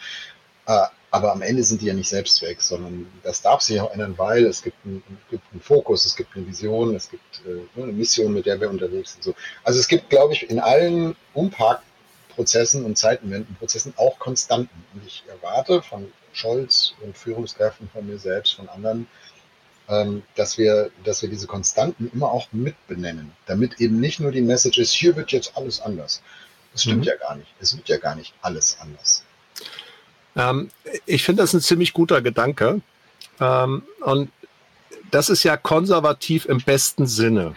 Äh, 0.67 0.85
aber 1.15 1.31
am 1.31 1.41
Ende 1.41 1.63
sind 1.63 1.81
die 1.81 1.85
ja 1.85 1.93
nicht 1.93 2.09
Selbstzweck, 2.09 2.61
sondern 2.61 3.07
das 3.23 3.41
darf 3.41 3.61
sich 3.61 3.79
auch 3.79 3.89
ändern, 3.93 4.15
weil 4.17 4.45
es 4.45 4.61
gibt, 4.61 4.85
ein, 4.85 5.01
gibt 5.29 5.43
einen 5.53 5.61
Fokus, 5.61 6.03
es 6.03 6.13
gibt 6.17 6.35
eine 6.35 6.45
Vision, 6.45 6.93
es 6.93 7.09
gibt 7.09 7.41
äh, 7.45 7.81
eine 7.81 7.93
Mission, 7.93 8.33
mit 8.33 8.45
der 8.45 8.59
wir 8.59 8.69
unterwegs 8.69 9.13
sind. 9.13 9.23
So. 9.23 9.33
Also 9.63 9.79
es 9.79 9.87
gibt, 9.87 10.09
glaube 10.09 10.33
ich, 10.33 10.49
in 10.49 10.59
allen 10.59 11.15
Umparkprozessen 11.33 12.83
und 12.83 12.97
Zeitenwendenprozessen 12.97 13.93
auch 13.95 14.19
Konstanten. 14.19 14.83
Und 14.93 15.07
ich 15.07 15.23
erwarte 15.29 15.81
von 15.81 16.11
Scholz 16.33 16.95
und 17.01 17.17
Führungskräften 17.17 17.87
von 17.93 18.05
mir 18.05 18.19
selbst, 18.19 18.55
von 18.55 18.67
anderen, 18.67 19.07
ähm, 19.87 20.23
dass 20.35 20.57
wir, 20.57 20.91
dass 21.05 21.21
wir 21.21 21.29
diese 21.29 21.47
Konstanten 21.47 22.11
immer 22.13 22.29
auch 22.29 22.51
mitbenennen, 22.51 23.31
damit 23.45 23.79
eben 23.79 24.01
nicht 24.01 24.19
nur 24.19 24.33
die 24.33 24.41
Message 24.41 24.79
ist, 24.79 24.91
hier 24.91 25.15
wird 25.15 25.31
jetzt 25.31 25.55
alles 25.55 25.79
anders. 25.79 26.21
Das 26.73 26.81
stimmt 26.81 27.03
mhm. 27.03 27.03
ja 27.03 27.15
gar 27.15 27.37
nicht. 27.37 27.53
Es 27.61 27.73
wird 27.77 27.87
ja 27.87 27.95
gar 27.99 28.15
nicht 28.15 28.33
alles 28.41 28.77
anders. 28.81 29.23
Ähm, 30.35 30.69
ich 31.05 31.23
finde 31.23 31.43
das 31.43 31.53
ein 31.53 31.61
ziemlich 31.61 31.93
guter 31.93 32.21
Gedanke. 32.21 32.81
Ähm, 33.39 33.83
und 34.01 34.29
das 35.11 35.29
ist 35.29 35.43
ja 35.43 35.57
konservativ 35.57 36.45
im 36.45 36.59
besten 36.59 37.07
Sinne. 37.07 37.55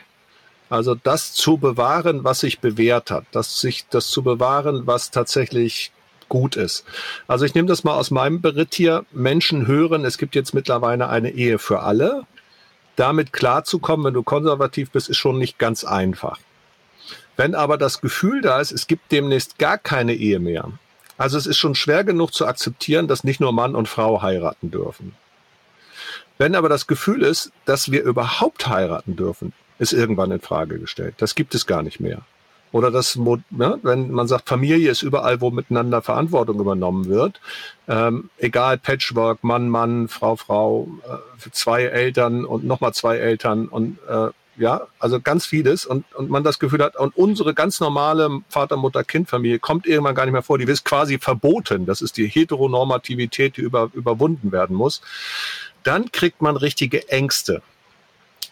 Also 0.71 0.95
das 0.95 1.33
zu 1.33 1.57
bewahren, 1.57 2.25
was 2.25 2.41
sich 2.41 2.61
bewährt 2.61 3.11
hat, 3.11 3.25
das 3.33 3.61
sich 3.61 3.87
das 3.89 4.09
zu 4.09 4.23
bewahren, 4.23 4.87
was 4.87 5.11
tatsächlich 5.11 5.93
gut 6.29 6.57
ist. 6.57 6.85
Also 7.27 7.47
ich 7.47 7.55
nehme 7.55 7.69
das 7.69 7.85
mal 7.85 7.95
aus 7.95 8.11
meinem 8.11 8.43
Beritt 8.43 8.75
hier. 8.75 9.07
Menschen 9.13 9.67
hören, 9.67 10.05
es 10.05 10.19
gibt 10.19 10.35
jetzt 10.35 10.53
mittlerweile 10.53 11.09
eine 11.09 11.31
Ehe 11.31 11.59
für 11.59 11.81
alle. 11.81 12.25
Damit 12.97 13.33
klarzukommen, 13.33 14.05
wenn 14.07 14.15
du 14.15 14.23
konservativ 14.23 14.91
bist, 14.91 15.09
ist 15.09 15.17
schon 15.17 15.39
nicht 15.39 15.59
ganz 15.59 15.85
einfach. 15.85 16.39
Wenn 17.37 17.55
aber 17.55 17.79
das 17.79 18.01
Gefühl 18.01 18.43
da 18.43 18.61
ist, 18.61 18.73
es 18.73 18.87
gibt 18.87 19.11
demnächst 19.13 19.59
gar 19.59 19.79
keine 19.79 20.15
Ehe 20.15 20.41
mehr. 20.41 20.71
Also 21.19 21.37
es 21.37 21.47
ist 21.47 21.59
schon 21.59 21.75
schwer 21.75 22.05
genug 22.05 22.33
zu 22.33 22.47
akzeptieren, 22.47 23.09
dass 23.09 23.25
nicht 23.25 23.41
nur 23.41 23.53
Mann 23.53 23.75
und 23.75 23.89
Frau 23.89 24.23
heiraten 24.23 24.71
dürfen. 24.71 25.15
Wenn 26.39 26.55
aber 26.55 26.69
das 26.69 26.87
Gefühl 26.87 27.23
ist, 27.23 27.51
dass 27.65 27.91
wir 27.91 28.03
überhaupt 28.05 28.69
heiraten 28.69 29.17
dürfen, 29.17 29.53
ist 29.81 29.93
irgendwann 29.93 30.31
in 30.31 30.41
Frage 30.41 30.79
gestellt. 30.79 31.15
Das 31.19 31.35
gibt 31.35 31.55
es 31.55 31.67
gar 31.67 31.83
nicht 31.83 31.99
mehr. 31.99 32.23
Oder 32.71 32.91
das, 32.91 33.17
ne, 33.17 33.79
wenn 33.83 34.11
man 34.11 34.29
sagt, 34.29 34.49
Familie 34.49 34.91
ist 34.91 35.03
überall, 35.03 35.41
wo 35.41 35.51
miteinander 35.51 36.03
Verantwortung 36.03 36.61
übernommen 36.61 37.07
wird. 37.07 37.41
Ähm, 37.89 38.31
egal, 38.39 38.79
Patchwork, 38.79 39.43
Mann, 39.43 39.69
Mann, 39.69 40.09
Frau, 40.09 40.37
Frau, 40.37 40.87
äh, 41.05 41.51
zwei 41.51 41.85
Eltern 41.85 42.45
und 42.45 42.65
nochmal 42.65 42.93
zwei 42.93 43.17
Eltern 43.17 43.69
und 43.69 43.99
äh, 44.09 44.29
ja, 44.59 44.87
also 44.99 45.21
ganz 45.21 45.47
vieles 45.47 45.87
und, 45.87 46.05
und 46.15 46.31
man 46.31 46.45
das 46.45 46.59
Gefühl 46.59 46.83
hat, 46.83 46.97
und 46.97 47.17
unsere 47.17 47.55
ganz 47.55 47.81
normale 47.81 48.43
Vater, 48.49 48.77
Mutter, 48.77 49.05
Kind-Familie 49.05 49.59
kommt 49.59 49.87
irgendwann 49.87 50.15
gar 50.15 50.25
nicht 50.25 50.33
mehr 50.33 50.43
vor, 50.43 50.59
die 50.59 50.65
ist 50.65 50.85
quasi 50.85 51.19
verboten. 51.19 51.87
Das 51.87 52.03
ist 52.03 52.17
die 52.17 52.27
Heteronormativität, 52.27 53.57
die 53.57 53.63
über, 53.63 53.91
überwunden 53.95 54.53
werden 54.53 54.77
muss. 54.77 55.01
Dann 55.85 56.11
kriegt 56.13 56.43
man 56.43 56.57
richtige 56.57 57.09
Ängste. 57.09 57.63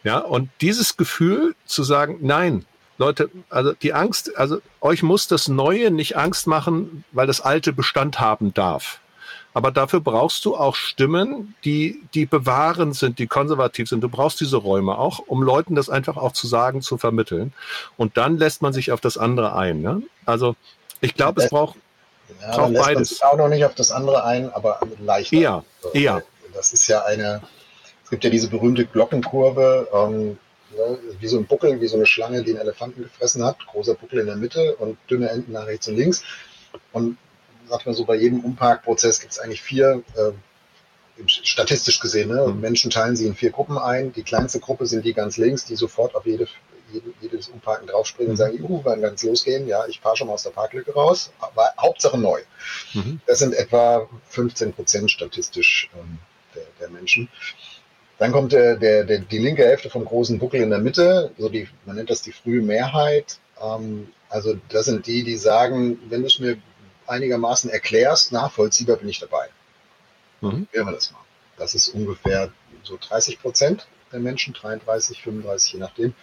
Ja, 0.04 0.18
und 0.18 0.48
dieses 0.60 0.96
Gefühl 0.96 1.56
zu 1.66 1.82
sagen, 1.82 2.18
nein, 2.20 2.64
Leute, 2.98 3.28
also 3.50 3.72
die 3.72 3.92
Angst, 3.92 4.36
also 4.36 4.60
euch 4.80 5.02
muss 5.02 5.28
das 5.28 5.48
Neue 5.48 5.90
nicht 5.90 6.16
Angst 6.16 6.46
machen, 6.46 7.04
weil 7.12 7.26
das 7.26 7.40
Alte 7.40 7.72
Bestand 7.72 8.20
haben 8.20 8.54
darf. 8.54 9.00
Aber 9.56 9.70
dafür 9.70 10.00
brauchst 10.00 10.44
du 10.44 10.54
auch 10.54 10.75
Stimmen, 10.75 11.54
die, 11.64 12.02
die 12.12 12.26
bewahrend 12.26 12.94
sind, 12.94 13.18
die 13.18 13.26
konservativ 13.26 13.88
sind. 13.88 14.02
Du 14.02 14.10
brauchst 14.10 14.38
diese 14.38 14.58
Räume 14.58 14.98
auch, 14.98 15.18
um 15.18 15.42
Leuten 15.42 15.75
das 15.75 15.88
einfach 15.88 16.18
auch 16.18 16.32
zu 16.32 16.46
sagen, 16.46 16.82
zu 16.82 16.98
vermitteln. 16.98 17.54
Und 17.96 18.18
dann 18.18 18.36
lässt 18.36 18.60
man 18.60 18.75
sich 18.75 18.92
auf 18.92 19.00
das 19.00 19.16
andere 19.16 19.56
ein. 19.56 19.80
Ne? 19.80 20.02
Also 20.26 20.56
ich 21.00 21.14
glaube, 21.14 21.42
es 21.42 21.48
braucht, 21.48 21.78
ja, 22.38 22.54
braucht 22.54 22.72
lässt 22.72 22.84
beides. 22.84 22.96
Man 22.96 23.04
sich 23.06 23.25
auch 23.25 23.38
noch 23.38 23.48
nicht 23.48 23.64
auf 23.64 23.75
das 23.75 23.92
andere 23.92 24.25
ein, 24.25 24.52
aber 24.52 24.78
leichter. 25.02 25.34
Eher, 25.34 25.64
eher. 25.94 26.22
Das 26.52 26.75
ist 26.75 26.86
ja 26.88 27.06
eine, 27.06 27.40
es 28.04 28.10
gibt 28.10 28.25
ja 28.25 28.28
diese 28.28 28.48
berühmte 28.48 28.84
Glockenkurve, 28.84 29.88
ähm, 29.90 30.38
ja, 30.76 30.98
wie 31.18 31.28
so 31.28 31.38
ein 31.38 31.46
Buckel, 31.46 31.80
wie 31.80 31.88
so 31.88 31.96
eine 31.96 32.04
Schlange, 32.04 32.42
die 32.42 32.50
einen 32.50 32.60
Elefanten 32.60 33.04
gefressen 33.04 33.42
hat. 33.42 33.56
Großer 33.68 33.94
Buckel 33.94 34.18
in 34.18 34.26
der 34.26 34.36
Mitte 34.36 34.76
und 34.76 34.98
dünne 35.08 35.30
Enden 35.30 35.52
nach 35.52 35.64
rechts 35.64 35.88
und 35.88 35.96
links. 35.96 36.22
Und 36.92 37.16
sagt 37.68 37.87
man 37.87 37.94
so, 37.94 38.04
bei 38.04 38.16
jedem 38.16 38.40
Umparkprozess 38.40 39.20
gibt 39.20 39.32
es 39.32 39.38
eigentlich 39.38 39.62
vier, 39.62 40.02
äh, 40.16 40.32
statistisch 41.26 42.00
gesehen, 42.00 42.28
ne? 42.28 42.46
Mhm. 42.46 42.61
Menschen 42.61 42.90
teilen 42.90 43.16
sie 43.16 43.26
in 43.26 43.35
vier 43.35 43.50
Gruppen 43.50 43.78
ein. 43.78 44.12
Die 44.12 44.23
kleinste 44.23 44.61
Gruppe 44.61 44.87
sind 44.87 45.04
die 45.04 45.14
ganz 45.14 45.37
links, 45.37 45.64
die 45.64 45.76
sofort 45.76 46.14
auf 46.14 46.26
jede, 46.26 46.46
jede, 46.92 47.12
jedes 47.20 47.49
Umparken 47.49 47.87
draufspringen 47.87 48.30
und 48.30 48.35
mhm. 48.35 48.38
sagen, 48.38 48.58
juhu, 48.58 48.80
wann 48.85 49.02
es 49.02 49.23
losgehen? 49.23 49.66
Ja, 49.66 49.87
ich 49.87 50.00
fahre 50.00 50.16
schon 50.16 50.26
mal 50.26 50.35
aus 50.35 50.42
der 50.42 50.50
Parklücke 50.50 50.92
raus, 50.92 51.32
aber 51.40 51.73
Hauptsache 51.78 52.18
neu. 52.18 52.40
Mhm. 52.92 53.20
Das 53.26 53.38
sind 53.38 53.54
etwa 53.54 54.08
15 54.28 54.73
Prozent 54.73 55.11
statistisch 55.11 55.90
ähm, 55.99 56.18
der, 56.54 56.64
der 56.80 56.90
Menschen. 56.90 57.28
Dann 58.18 58.32
kommt 58.32 58.52
der, 58.52 58.76
der, 58.76 59.04
der, 59.04 59.18
die 59.20 59.38
linke 59.38 59.64
Hälfte 59.64 59.90
vom 59.90 60.04
großen 60.04 60.38
Buckel 60.38 60.62
in 60.62 60.70
der 60.70 60.78
Mitte, 60.78 61.32
so 61.38 61.49
die, 61.49 61.68
man 61.85 61.96
nennt 61.96 62.11
das 62.11 62.23
die 62.23 62.32
frühe 62.32 62.62
Mehrheit. 62.62 63.38
Ähm, 63.61 64.08
also 64.28 64.56
das 64.68 64.87
sind 64.87 65.06
die, 65.06 65.23
die 65.23 65.37
sagen, 65.37 65.99
wenn 66.08 66.23
du 66.23 66.26
es 66.26 66.38
mir 66.38 66.56
einigermaßen 67.08 67.70
erklärst, 67.70 68.32
nachvollziehbar 68.32 68.96
bin 68.96 69.08
ich 69.08 69.20
dabei. 69.20 69.48
Mhm. 70.40 70.68
wir 70.72 70.84
das 70.84 71.12
mal. 71.12 71.20
Das 71.56 71.75
ist 71.75 71.88
ungefähr 71.88 72.50
so 72.82 72.98
30 73.00 73.40
Prozent 73.40 73.86
der 74.12 74.20
Menschen, 74.20 74.54
33, 74.54 75.22
35, 75.22 75.72
je 75.72 75.78
nachdem. 75.78 76.14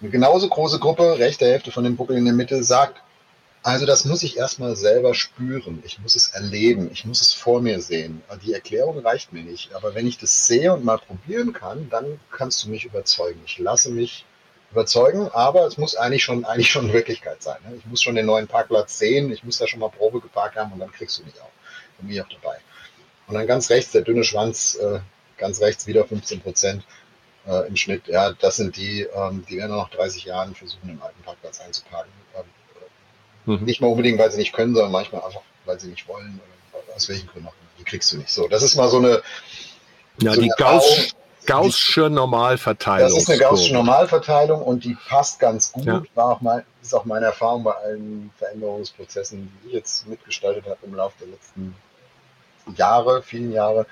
Eine 0.00 0.10
genauso 0.10 0.48
große 0.48 0.78
Gruppe, 0.78 1.18
rechte 1.18 1.44
Hälfte 1.44 1.72
von 1.72 1.84
dem 1.84 1.96
Buckel 1.96 2.16
in 2.16 2.24
der 2.24 2.34
Mitte, 2.34 2.62
sagt, 2.64 3.00
also 3.62 3.84
das 3.84 4.06
muss 4.06 4.22
ich 4.22 4.38
erstmal 4.38 4.74
selber 4.74 5.12
spüren. 5.14 5.82
Ich 5.84 5.98
muss 5.98 6.16
es 6.16 6.28
erleben. 6.28 6.90
Ich 6.92 7.04
muss 7.04 7.20
es 7.20 7.34
vor 7.34 7.60
mir 7.60 7.82
sehen. 7.82 8.22
Die 8.42 8.54
Erklärung 8.54 8.98
reicht 9.00 9.34
mir 9.34 9.42
nicht. 9.42 9.74
Aber 9.74 9.94
wenn 9.94 10.06
ich 10.06 10.16
das 10.16 10.46
sehe 10.46 10.72
und 10.72 10.84
mal 10.84 10.98
probieren 10.98 11.52
kann, 11.52 11.90
dann 11.90 12.18
kannst 12.30 12.64
du 12.64 12.70
mich 12.70 12.86
überzeugen. 12.86 13.40
Ich 13.44 13.58
lasse 13.58 13.90
mich 13.90 14.24
überzeugen, 14.70 15.28
aber 15.32 15.66
es 15.66 15.78
muss 15.78 15.96
eigentlich 15.96 16.22
schon, 16.22 16.44
eigentlich 16.44 16.70
schon 16.70 16.92
Wirklichkeit 16.92 17.42
sein. 17.42 17.58
Ne? 17.68 17.76
Ich 17.76 17.86
muss 17.86 18.02
schon 18.02 18.14
den 18.14 18.26
neuen 18.26 18.46
Parkplatz 18.46 18.98
sehen, 18.98 19.32
ich 19.32 19.42
muss 19.42 19.58
da 19.58 19.66
schon 19.66 19.80
mal 19.80 19.90
Probe 19.90 20.20
geparkt 20.20 20.56
haben 20.56 20.72
und 20.72 20.78
dann 20.78 20.92
kriegst 20.92 21.18
du 21.18 21.24
mich 21.24 21.34
auch. 21.40 21.50
Dann 21.98 22.06
bin 22.06 22.16
ich 22.16 22.22
auch 22.22 22.28
dabei. 22.28 22.56
Und 23.26 23.34
dann 23.34 23.46
ganz 23.46 23.70
rechts, 23.70 23.92
der 23.92 24.02
dünne 24.02 24.24
Schwanz, 24.24 24.76
äh, 24.76 25.00
ganz 25.38 25.60
rechts 25.60 25.86
wieder 25.86 26.04
15 26.04 26.40
Prozent 26.40 26.84
äh, 27.46 27.66
im 27.66 27.76
Schnitt. 27.76 28.06
Ja, 28.06 28.32
das 28.32 28.56
sind 28.56 28.76
die, 28.76 29.02
ähm, 29.02 29.44
die 29.48 29.58
werden 29.58 29.76
noch 29.76 29.90
30 29.90 30.24
Jahren 30.24 30.54
versuchen, 30.54 30.90
im 30.90 31.02
alten 31.02 31.22
Parkplatz 31.22 31.60
einzuparken. 31.60 32.12
Ähm, 32.36 33.54
mhm. 33.54 33.64
Nicht 33.64 33.80
mal 33.80 33.88
unbedingt, 33.88 34.18
weil 34.18 34.30
sie 34.30 34.38
nicht 34.38 34.52
können, 34.52 34.74
sondern 34.74 34.92
manchmal 34.92 35.22
einfach, 35.22 35.42
weil 35.64 35.78
sie 35.80 35.88
nicht 35.88 36.06
wollen 36.08 36.40
oder 36.72 36.94
aus 36.94 37.08
welchen 37.08 37.28
Gründen 37.28 37.48
auch 37.48 37.52
immer. 37.52 37.70
Die 37.78 37.84
kriegst 37.84 38.12
du 38.12 38.18
nicht. 38.18 38.30
So, 38.30 38.48
das 38.48 38.62
ist 38.62 38.76
mal 38.76 38.88
so 38.88 38.98
eine, 38.98 39.22
ja, 40.20 40.34
so 40.34 40.40
die 40.40 40.52
Gauss, 40.56 41.14
Gaußsche 41.46 42.10
Normalverteilung. 42.10 43.08
Das 43.08 43.22
ist 43.22 43.30
eine 43.30 43.38
Gaußsche 43.38 43.72
Normalverteilung 43.72 44.62
und 44.62 44.84
die 44.84 44.96
passt 45.08 45.40
ganz 45.40 45.72
gut. 45.72 45.86
Ja. 45.86 46.02
War 46.14 46.26
auch 46.26 46.40
mal, 46.40 46.64
ist 46.82 46.94
auch 46.94 47.04
meine 47.04 47.26
Erfahrung 47.26 47.64
bei 47.64 47.72
allen 47.72 48.30
Veränderungsprozessen, 48.38 49.50
die 49.64 49.68
ich 49.68 49.74
jetzt 49.74 50.06
mitgestaltet 50.06 50.64
habe 50.66 50.78
im 50.82 50.94
Laufe 50.94 51.14
der 51.20 51.28
letzten 51.28 51.74
Jahre, 52.76 53.22
vielen 53.22 53.52
Jahre. 53.52 53.86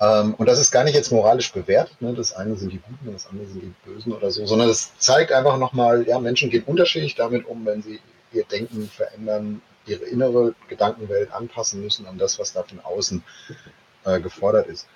Ähm, 0.00 0.34
und 0.34 0.46
das 0.48 0.58
ist 0.58 0.70
gar 0.70 0.84
nicht 0.84 0.94
jetzt 0.94 1.12
moralisch 1.12 1.52
bewertet. 1.52 2.00
Ne? 2.00 2.14
Das 2.14 2.34
eine 2.34 2.56
sind 2.56 2.72
die 2.72 2.78
Guten 2.80 3.08
und 3.08 3.14
das 3.14 3.26
andere 3.26 3.46
sind 3.46 3.62
die 3.62 3.74
Bösen 3.84 4.12
oder 4.12 4.30
so, 4.30 4.46
sondern 4.46 4.68
es 4.68 4.96
zeigt 4.98 5.32
einfach 5.32 5.58
nochmal, 5.58 6.06
ja, 6.08 6.18
Menschen 6.18 6.50
gehen 6.50 6.64
unterschiedlich 6.64 7.14
damit 7.14 7.46
um, 7.46 7.64
wenn 7.66 7.82
sie 7.82 8.00
ihr 8.32 8.44
Denken 8.44 8.88
verändern, 8.88 9.62
ihre 9.86 10.04
innere 10.04 10.54
Gedankenwelt 10.68 11.32
anpassen 11.32 11.82
müssen 11.82 12.06
an 12.06 12.18
das, 12.18 12.38
was 12.38 12.52
da 12.52 12.62
von 12.62 12.80
außen 12.80 13.22
äh, 14.04 14.20
gefordert 14.20 14.66
ist. 14.66 14.86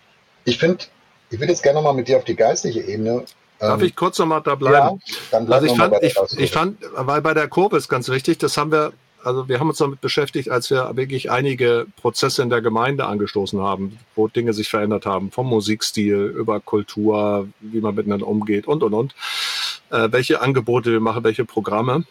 Ich 0.44 0.58
finde, 0.58 0.84
ich 1.30 1.38
würde 1.38 1.52
jetzt 1.52 1.62
gerne 1.62 1.78
nochmal 1.78 1.94
mit 1.94 2.08
dir 2.08 2.16
auf 2.16 2.24
die 2.24 2.36
geistliche 2.36 2.80
Ebene. 2.80 3.24
Darf 3.58 3.80
ähm, 3.80 3.86
ich 3.86 3.96
kurz 3.96 4.18
nochmal 4.18 4.42
da 4.42 4.54
bleiben? 4.54 5.00
Ja, 5.04 5.16
dann 5.30 5.46
bleib 5.46 5.62
also 5.62 5.72
ich 5.72 5.78
fand, 5.78 6.02
ich, 6.02 6.38
ich 6.38 6.50
fand, 6.52 6.78
weil 6.94 7.22
bei 7.22 7.34
der 7.34 7.48
Kurve 7.48 7.76
ist 7.76 7.88
ganz 7.88 8.08
wichtig, 8.08 8.38
das 8.38 8.56
haben 8.56 8.70
wir, 8.70 8.92
also 9.24 9.48
wir 9.48 9.58
haben 9.58 9.68
uns 9.68 9.78
damit 9.78 10.00
beschäftigt, 10.00 10.50
als 10.50 10.70
wir 10.70 10.94
wirklich 10.96 11.30
einige 11.30 11.86
Prozesse 12.00 12.42
in 12.42 12.50
der 12.50 12.60
Gemeinde 12.60 13.06
angestoßen 13.06 13.60
haben, 13.60 13.98
wo 14.14 14.28
Dinge 14.28 14.52
sich 14.52 14.68
verändert 14.68 15.06
haben, 15.06 15.30
vom 15.30 15.48
Musikstil 15.48 16.16
über 16.16 16.60
Kultur, 16.60 17.48
wie 17.60 17.80
man 17.80 17.94
miteinander 17.94 18.26
umgeht 18.26 18.66
und, 18.66 18.82
und, 18.82 18.94
und. 18.94 19.14
Äh, 19.90 20.08
welche 20.12 20.42
Angebote 20.42 20.92
wir 20.92 21.00
machen, 21.00 21.24
welche 21.24 21.44
Programme. 21.44 22.04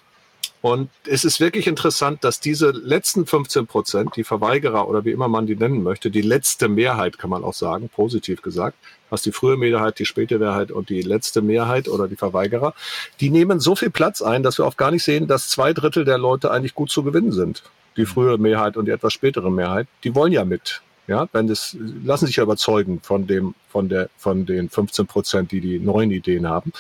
Und 0.62 0.90
es 1.06 1.24
ist 1.24 1.40
wirklich 1.40 1.68
interessant, 1.68 2.24
dass 2.24 2.40
diese 2.40 2.72
letzten 2.72 3.26
15 3.26 3.68
Prozent, 3.68 4.16
die 4.16 4.24
Verweigerer 4.24 4.88
oder 4.88 5.06
wie 5.06 5.12
immer 5.12 5.28
man 5.28 5.48
die 5.48 5.56
nennen 5.56 5.84
möchte, 5.84 6.12
die 6.12 6.22
letzte 6.22 6.68
Mehrheit 6.68 7.18
kann 7.18 7.30
man 7.30 7.44
auch 7.44 7.54
sagen, 7.54 7.90
positiv 7.90 8.42
gesagt, 8.42 8.78
hast 9.12 9.26
die 9.26 9.32
frühe 9.32 9.58
Mehrheit, 9.58 10.00
die 10.00 10.06
späte 10.06 10.40
Mehrheit 10.40 10.72
und 10.72 10.90
die 10.90 11.02
letzte 11.02 11.42
Mehrheit 11.42 11.88
oder 11.88 12.08
die 12.08 12.16
Verweigerer, 12.16 12.74
die 13.20 13.30
nehmen 13.30 13.60
so 13.60 13.76
viel 13.76 13.90
Platz 13.90 14.22
ein, 14.22 14.44
dass 14.44 14.58
wir 14.58 14.66
oft 14.66 14.78
gar 14.78 14.92
nicht 14.92 15.04
sehen, 15.04 15.28
dass 15.28 15.50
zwei 15.50 15.74
Drittel 15.74 16.06
der 16.06 16.18
Leute 16.18 16.52
eigentlich 16.52 16.76
gut 16.76 16.90
zu 16.90 17.04
gewinnen 17.04 17.32
sind. 17.32 17.64
Die 17.98 18.06
frühe 18.06 18.38
Mehrheit 18.38 18.78
und 18.78 18.86
die 18.86 18.92
etwas 18.92 19.14
spätere 19.14 19.50
Mehrheit, 19.50 19.88
die 20.04 20.16
wollen 20.16 20.34
ja 20.34 20.44
mit. 20.44 20.82
Ja, 21.08 21.28
wenn 21.34 21.48
das, 21.48 21.78
lassen 22.04 22.26
sich 22.26 22.38
ja 22.38 22.44
überzeugen 22.44 23.00
von 23.02 23.28
dem, 23.28 23.54
von 23.70 23.90
der, 23.90 24.10
von 24.18 24.46
den 24.46 24.70
15 24.70 25.06
Prozent, 25.06 25.52
die 25.52 25.62
die 25.62 25.80
neuen 25.80 26.10
Ideen 26.10 26.50
haben. 26.50 26.74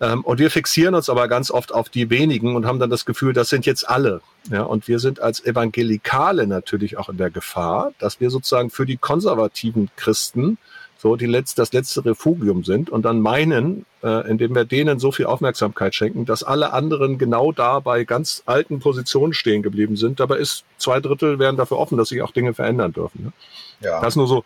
Ähm, 0.00 0.24
und 0.24 0.38
wir 0.38 0.50
fixieren 0.50 0.94
uns 0.94 1.08
aber 1.08 1.26
ganz 1.26 1.50
oft 1.50 1.74
auf 1.74 1.88
die 1.88 2.08
wenigen 2.08 2.54
und 2.54 2.66
haben 2.66 2.78
dann 2.78 2.90
das 2.90 3.04
Gefühl, 3.04 3.32
das 3.32 3.48
sind 3.48 3.66
jetzt 3.66 3.88
alle. 3.88 4.20
Ja, 4.50 4.62
und 4.62 4.86
wir 4.86 5.00
sind 5.00 5.20
als 5.20 5.44
Evangelikale 5.44 6.46
natürlich 6.46 6.98
auch 6.98 7.08
in 7.08 7.16
der 7.16 7.30
Gefahr, 7.30 7.92
dass 7.98 8.20
wir 8.20 8.30
sozusagen 8.30 8.70
für 8.70 8.86
die 8.86 8.96
konservativen 8.96 9.90
Christen 9.96 10.58
so 11.00 11.14
die 11.14 11.26
letzte, 11.26 11.62
das 11.62 11.72
letzte 11.72 12.04
Refugium 12.04 12.64
sind 12.64 12.90
und 12.90 13.02
dann 13.02 13.20
meinen, 13.20 13.86
äh, 14.02 14.28
indem 14.28 14.54
wir 14.56 14.64
denen 14.64 14.98
so 14.98 15.12
viel 15.12 15.26
Aufmerksamkeit 15.26 15.94
schenken, 15.94 16.26
dass 16.26 16.42
alle 16.42 16.72
anderen 16.72 17.18
genau 17.18 17.52
da 17.52 17.78
bei 17.78 18.02
ganz 18.02 18.42
alten 18.46 18.80
Positionen 18.80 19.32
stehen 19.32 19.62
geblieben 19.62 19.96
sind. 19.96 20.18
Dabei 20.18 20.38
ist 20.38 20.64
zwei 20.76 20.98
Drittel 20.98 21.38
wären 21.38 21.56
dafür 21.56 21.78
offen, 21.78 21.96
dass 21.96 22.08
sich 22.08 22.20
auch 22.20 22.32
Dinge 22.32 22.52
verändern 22.52 22.92
dürfen. 22.92 23.26
Ne? 23.26 23.32
Ja. 23.80 24.00
Das 24.00 24.16
nur 24.16 24.26
so. 24.26 24.44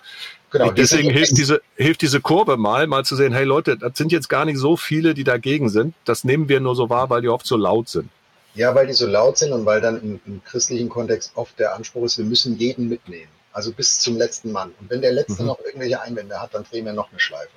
Genau, 0.50 0.70
Deswegen 0.70 1.08
hilft 1.08 1.38
diese, 1.38 1.62
hilft 1.76 2.02
diese 2.02 2.20
Kurve 2.20 2.58
mal, 2.58 2.86
mal 2.86 3.06
zu 3.06 3.16
sehen, 3.16 3.32
hey 3.32 3.44
Leute, 3.44 3.78
das 3.78 3.96
sind 3.96 4.12
jetzt 4.12 4.28
gar 4.28 4.44
nicht 4.44 4.58
so 4.58 4.76
viele, 4.76 5.14
die 5.14 5.24
dagegen 5.24 5.70
sind. 5.70 5.94
Das 6.04 6.24
nehmen 6.24 6.50
wir 6.50 6.60
nur 6.60 6.76
so 6.76 6.90
wahr, 6.90 7.08
weil 7.08 7.22
die 7.22 7.30
oft 7.30 7.46
so 7.46 7.56
laut 7.56 7.88
sind. 7.88 8.10
Ja, 8.54 8.74
weil 8.74 8.86
die 8.86 8.92
so 8.92 9.06
laut 9.06 9.38
sind 9.38 9.52
und 9.52 9.64
weil 9.64 9.80
dann 9.80 10.02
im, 10.02 10.20
im 10.26 10.44
christlichen 10.44 10.90
Kontext 10.90 11.32
oft 11.36 11.58
der 11.58 11.74
Anspruch 11.74 12.04
ist, 12.04 12.18
wir 12.18 12.26
müssen 12.26 12.58
jeden 12.58 12.90
mitnehmen. 12.90 13.30
Also 13.52 13.72
bis 13.72 13.98
zum 13.98 14.16
letzten 14.16 14.52
Mann. 14.52 14.74
Und 14.80 14.90
wenn 14.90 15.02
der 15.02 15.12
Letzte 15.12 15.42
mhm. 15.42 15.48
noch 15.48 15.60
irgendwelche 15.60 16.00
Einwände 16.00 16.40
hat, 16.40 16.54
dann 16.54 16.64
drehen 16.64 16.86
wir 16.86 16.92
noch 16.92 17.10
eine 17.10 17.20
Schleife. 17.20 17.50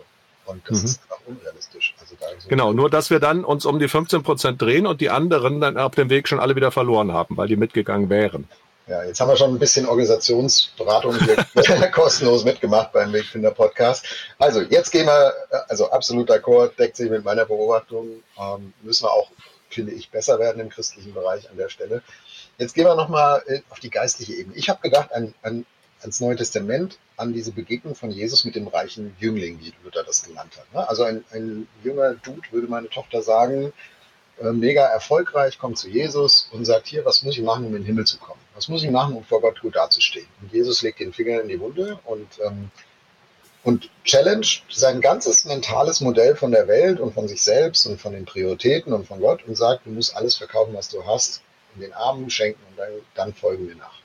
Und 0.46 0.62
das 0.70 0.80
mhm. 0.80 0.86
ist 0.86 1.02
einfach 1.04 1.20
unrealistisch. 1.26 1.96
Also 2.00 2.16
so 2.40 2.50
genau, 2.50 2.74
nur 2.74 2.90
dass 2.90 3.10
wir 3.10 3.20
dann 3.20 3.44
uns 3.44 3.66
um 3.66 3.80
die 3.80 3.88
15 3.88 4.24
Prozent 4.24 4.62
drehen 4.62 4.86
und 4.86 5.02
die 5.02 5.10
anderen 5.10 5.62
dann 5.62 5.78
auf 5.78 5.96
dem 5.96 6.10
Weg 6.10 6.28
schon 6.28 6.40
alle 6.40 6.56
wieder 6.56 6.72
verloren 6.72 7.12
haben, 7.14 7.38
weil 7.38 7.48
die 7.48 7.56
mitgegangen 7.56 8.10
wären. 8.10 8.48
Ja, 8.88 9.04
jetzt 9.04 9.20
haben 9.20 9.30
wir 9.30 9.36
schon 9.36 9.52
ein 9.52 9.58
bisschen 9.58 9.88
Organisationsberatung 9.88 11.18
kostenlos 11.92 12.46
mitgemacht 12.46 12.92
beim 12.92 13.12
Wegfinder 13.12 13.50
Podcast. 13.50 14.06
Also 14.38 14.62
jetzt 14.62 14.92
gehen 14.92 15.08
wir, 15.08 15.34
also 15.68 15.90
absolut 15.90 16.30
d'accord, 16.30 16.76
deckt 16.78 16.96
sich 16.96 17.10
mit 17.10 17.24
meiner 17.24 17.46
Beobachtung, 17.46 18.22
ähm, 18.40 18.74
müssen 18.84 19.06
wir 19.06 19.12
auch, 19.12 19.32
finde 19.72 19.92
ich, 19.92 20.12
besser 20.12 20.38
werden 20.38 20.62
im 20.62 20.70
christlichen 20.70 21.16
Bereich 21.16 21.50
an 21.50 21.58
der 21.58 21.70
Stelle. 21.70 22.04
Jetzt 22.60 22.76
gehen 22.76 22.86
wir 22.86 22.94
nochmal 22.94 23.42
äh, 23.48 23.62
auf 23.72 23.80
die 23.80 23.90
geistliche 23.90 24.34
Ebene. 24.34 24.56
Ich 24.56 24.70
habe 24.70 24.82
gedacht, 24.82 25.12
an, 25.12 25.34
an 25.42 25.66
ans 26.06 26.22
Neue 26.22 26.36
Testament, 26.36 27.00
an 27.18 27.34
diese 27.34 27.52
Begegnung 27.52 27.96
von 27.96 28.12
Jesus 28.12 28.46
mit 28.46 28.56
dem 28.56 28.68
reichen 28.68 29.16
Jüngling, 29.20 29.60
wie 29.60 29.74
Luther 29.84 30.04
das 30.04 30.24
genannt 30.24 30.54
hat. 30.58 30.72
Ne? 30.74 30.88
Also 30.88 31.04
ein, 31.04 31.26
ein 31.32 31.68
junger 31.84 32.14
Dude, 32.14 32.42
würde 32.52 32.68
meine 32.68 32.90
Tochter 32.90 33.22
sagen, 33.22 33.74
äh, 34.40 34.52
mega 34.52 34.86
erfolgreich, 34.86 35.58
kommt 35.58 35.78
zu 35.78 35.90
Jesus 35.90 36.50
und 36.52 36.66
sagt, 36.66 36.88
hier, 36.88 37.04
was 37.06 37.24
muss 37.24 37.38
ich 37.38 37.44
machen, 37.44 37.66
um 37.66 37.76
in 37.76 37.82
den 37.82 37.86
Himmel 37.86 38.06
zu 38.06 38.18
kommen? 38.20 38.40
Was 38.54 38.68
muss 38.68 38.84
ich 38.84 38.92
machen, 38.92 39.16
um 39.16 39.24
vor 39.24 39.42
Gott 39.42 39.60
gut 39.62 39.76
dazustehen? 39.76 40.28
Und 40.42 40.54
Jesus 40.54 40.82
legt 40.82 41.00
den 41.00 41.14
Finger 41.14 41.42
in 41.42 41.48
die 41.48 41.60
Wunde 41.60 42.00
und 42.06 42.28
ähm, 42.46 42.70
und 43.64 43.90
challenge 44.04 44.62
sein 44.70 45.02
ganzes 45.02 45.44
mentales 45.44 46.00
Modell 46.00 46.36
von 46.36 46.52
der 46.52 46.68
Welt 46.68 47.00
und 47.00 47.16
von 47.16 47.28
sich 47.28 47.42
selbst 47.42 47.88
und 47.88 48.00
von 48.00 48.14
den 48.14 48.26
Prioritäten 48.26 48.94
und 48.94 49.08
von 49.08 49.20
Gott 49.20 49.44
und 49.48 49.58
sagt, 49.58 49.88
du 49.88 49.90
musst 49.90 50.16
alles 50.16 50.36
verkaufen, 50.36 50.76
was 50.76 50.90
du 50.90 51.04
hast, 51.04 51.42
in 51.74 51.82
den 51.82 51.94
Armen 51.94 52.30
schenken 52.30 52.62
und 52.70 52.78
dann, 52.78 52.92
dann 53.16 53.34
folgen 53.34 53.68
wir 53.68 53.76
nach. 53.76 54.05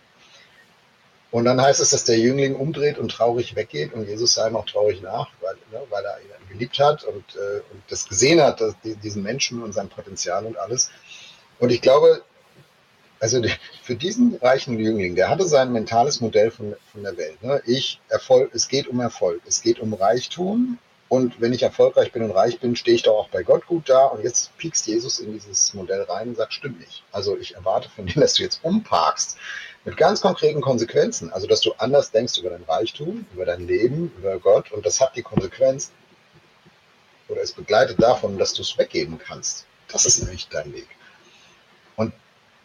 Und 1.31 1.45
dann 1.45 1.61
heißt 1.61 1.81
es, 1.81 1.91
dass 1.91 2.05
der 2.05 2.19
Jüngling 2.19 2.57
umdreht 2.57 2.99
und 2.99 3.11
traurig 3.11 3.55
weggeht 3.55 3.93
und 3.93 4.09
Jesus 4.09 4.35
sei 4.35 4.49
ihm 4.49 4.57
auch 4.57 4.67
traurig 4.67 5.01
nach, 5.01 5.29
weil, 5.41 5.55
ne, 5.71 5.81
weil 5.89 6.05
er 6.05 6.19
ihn 6.21 6.49
geliebt 6.49 6.79
hat 6.81 7.05
und, 7.05 7.37
äh, 7.37 7.61
und 7.73 7.83
das 7.89 8.09
gesehen 8.09 8.41
hat, 8.43 8.61
dass, 8.61 8.75
die, 8.83 8.97
diesen 8.97 9.23
Menschen 9.23 9.63
und 9.63 9.73
sein 9.73 9.89
Potenzial 9.89 10.45
und 10.45 10.59
alles. 10.59 10.91
Und 11.61 11.71
ich 11.71 11.81
glaube, 11.81 12.23
also 13.21 13.41
für 13.83 13.95
diesen 13.95 14.35
reichen 14.37 14.79
Jüngling, 14.79 15.15
der 15.15 15.29
hatte 15.29 15.47
sein 15.47 15.73
mentales 15.73 16.21
Modell 16.21 16.51
von, 16.51 16.75
von 16.91 17.03
der 17.03 17.17
Welt. 17.17 17.41
Ne? 17.43 17.63
Ich, 17.67 18.01
Erfolg, 18.09 18.51
es 18.55 18.67
geht 18.67 18.89
um 18.89 18.99
Erfolg, 18.99 19.43
es 19.47 19.63
geht 19.63 19.79
um 19.79 19.95
Reichtum. 19.95 20.79
Und 21.09 21.41
wenn 21.41 21.53
ich 21.53 21.65
erfolgreich 21.65 22.13
bin 22.13 22.23
und 22.23 22.31
reich 22.31 22.61
bin, 22.61 22.77
stehe 22.77 22.95
ich 22.95 23.03
doch 23.03 23.17
auch 23.17 23.29
bei 23.29 23.43
Gott 23.43 23.67
gut 23.67 23.89
da. 23.89 24.07
Und 24.07 24.23
jetzt 24.23 24.57
piekst 24.59 24.87
Jesus 24.87 25.19
in 25.19 25.33
dieses 25.33 25.75
Modell 25.75 26.03
rein 26.03 26.29
und 26.29 26.37
sagt, 26.37 26.55
stimmt 26.55 26.81
nicht. 26.81 27.03
Also 27.13 27.37
ich 27.37 27.57
erwarte 27.57 27.91
von 27.91 28.07
dir, 28.07 28.21
dass 28.21 28.35
du 28.35 28.45
jetzt 28.45 28.61
umparkst 28.63 29.37
mit 29.85 29.97
ganz 29.97 30.21
konkreten 30.21 30.61
Konsequenzen. 30.61 31.33
Also 31.33 31.47
dass 31.47 31.61
du 31.61 31.73
anders 31.79 32.11
denkst 32.11 32.39
über 32.39 32.51
dein 32.51 32.65
Reichtum, 32.65 33.27
über 33.35 33.45
dein 33.45 33.67
Leben, 33.67 34.13
über 34.19 34.39
Gott. 34.39 34.73
Und 34.73 34.85
das 34.87 35.01
hat 35.01 35.17
die 35.17 35.23
Konsequenz 35.23 35.91
oder 37.29 37.41
ist 37.41 37.57
begleitet 37.57 38.03
davon, 38.03 38.39
dass 38.39 38.55
du 38.55 38.63
es 38.63 38.77
weggeben 38.77 39.19
kannst. 39.19 39.65
Das 39.89 40.05
ist 40.05 40.23
nämlich 40.23 40.49
dein 40.49 40.73
Weg. 40.73 40.89
Und 41.97 42.13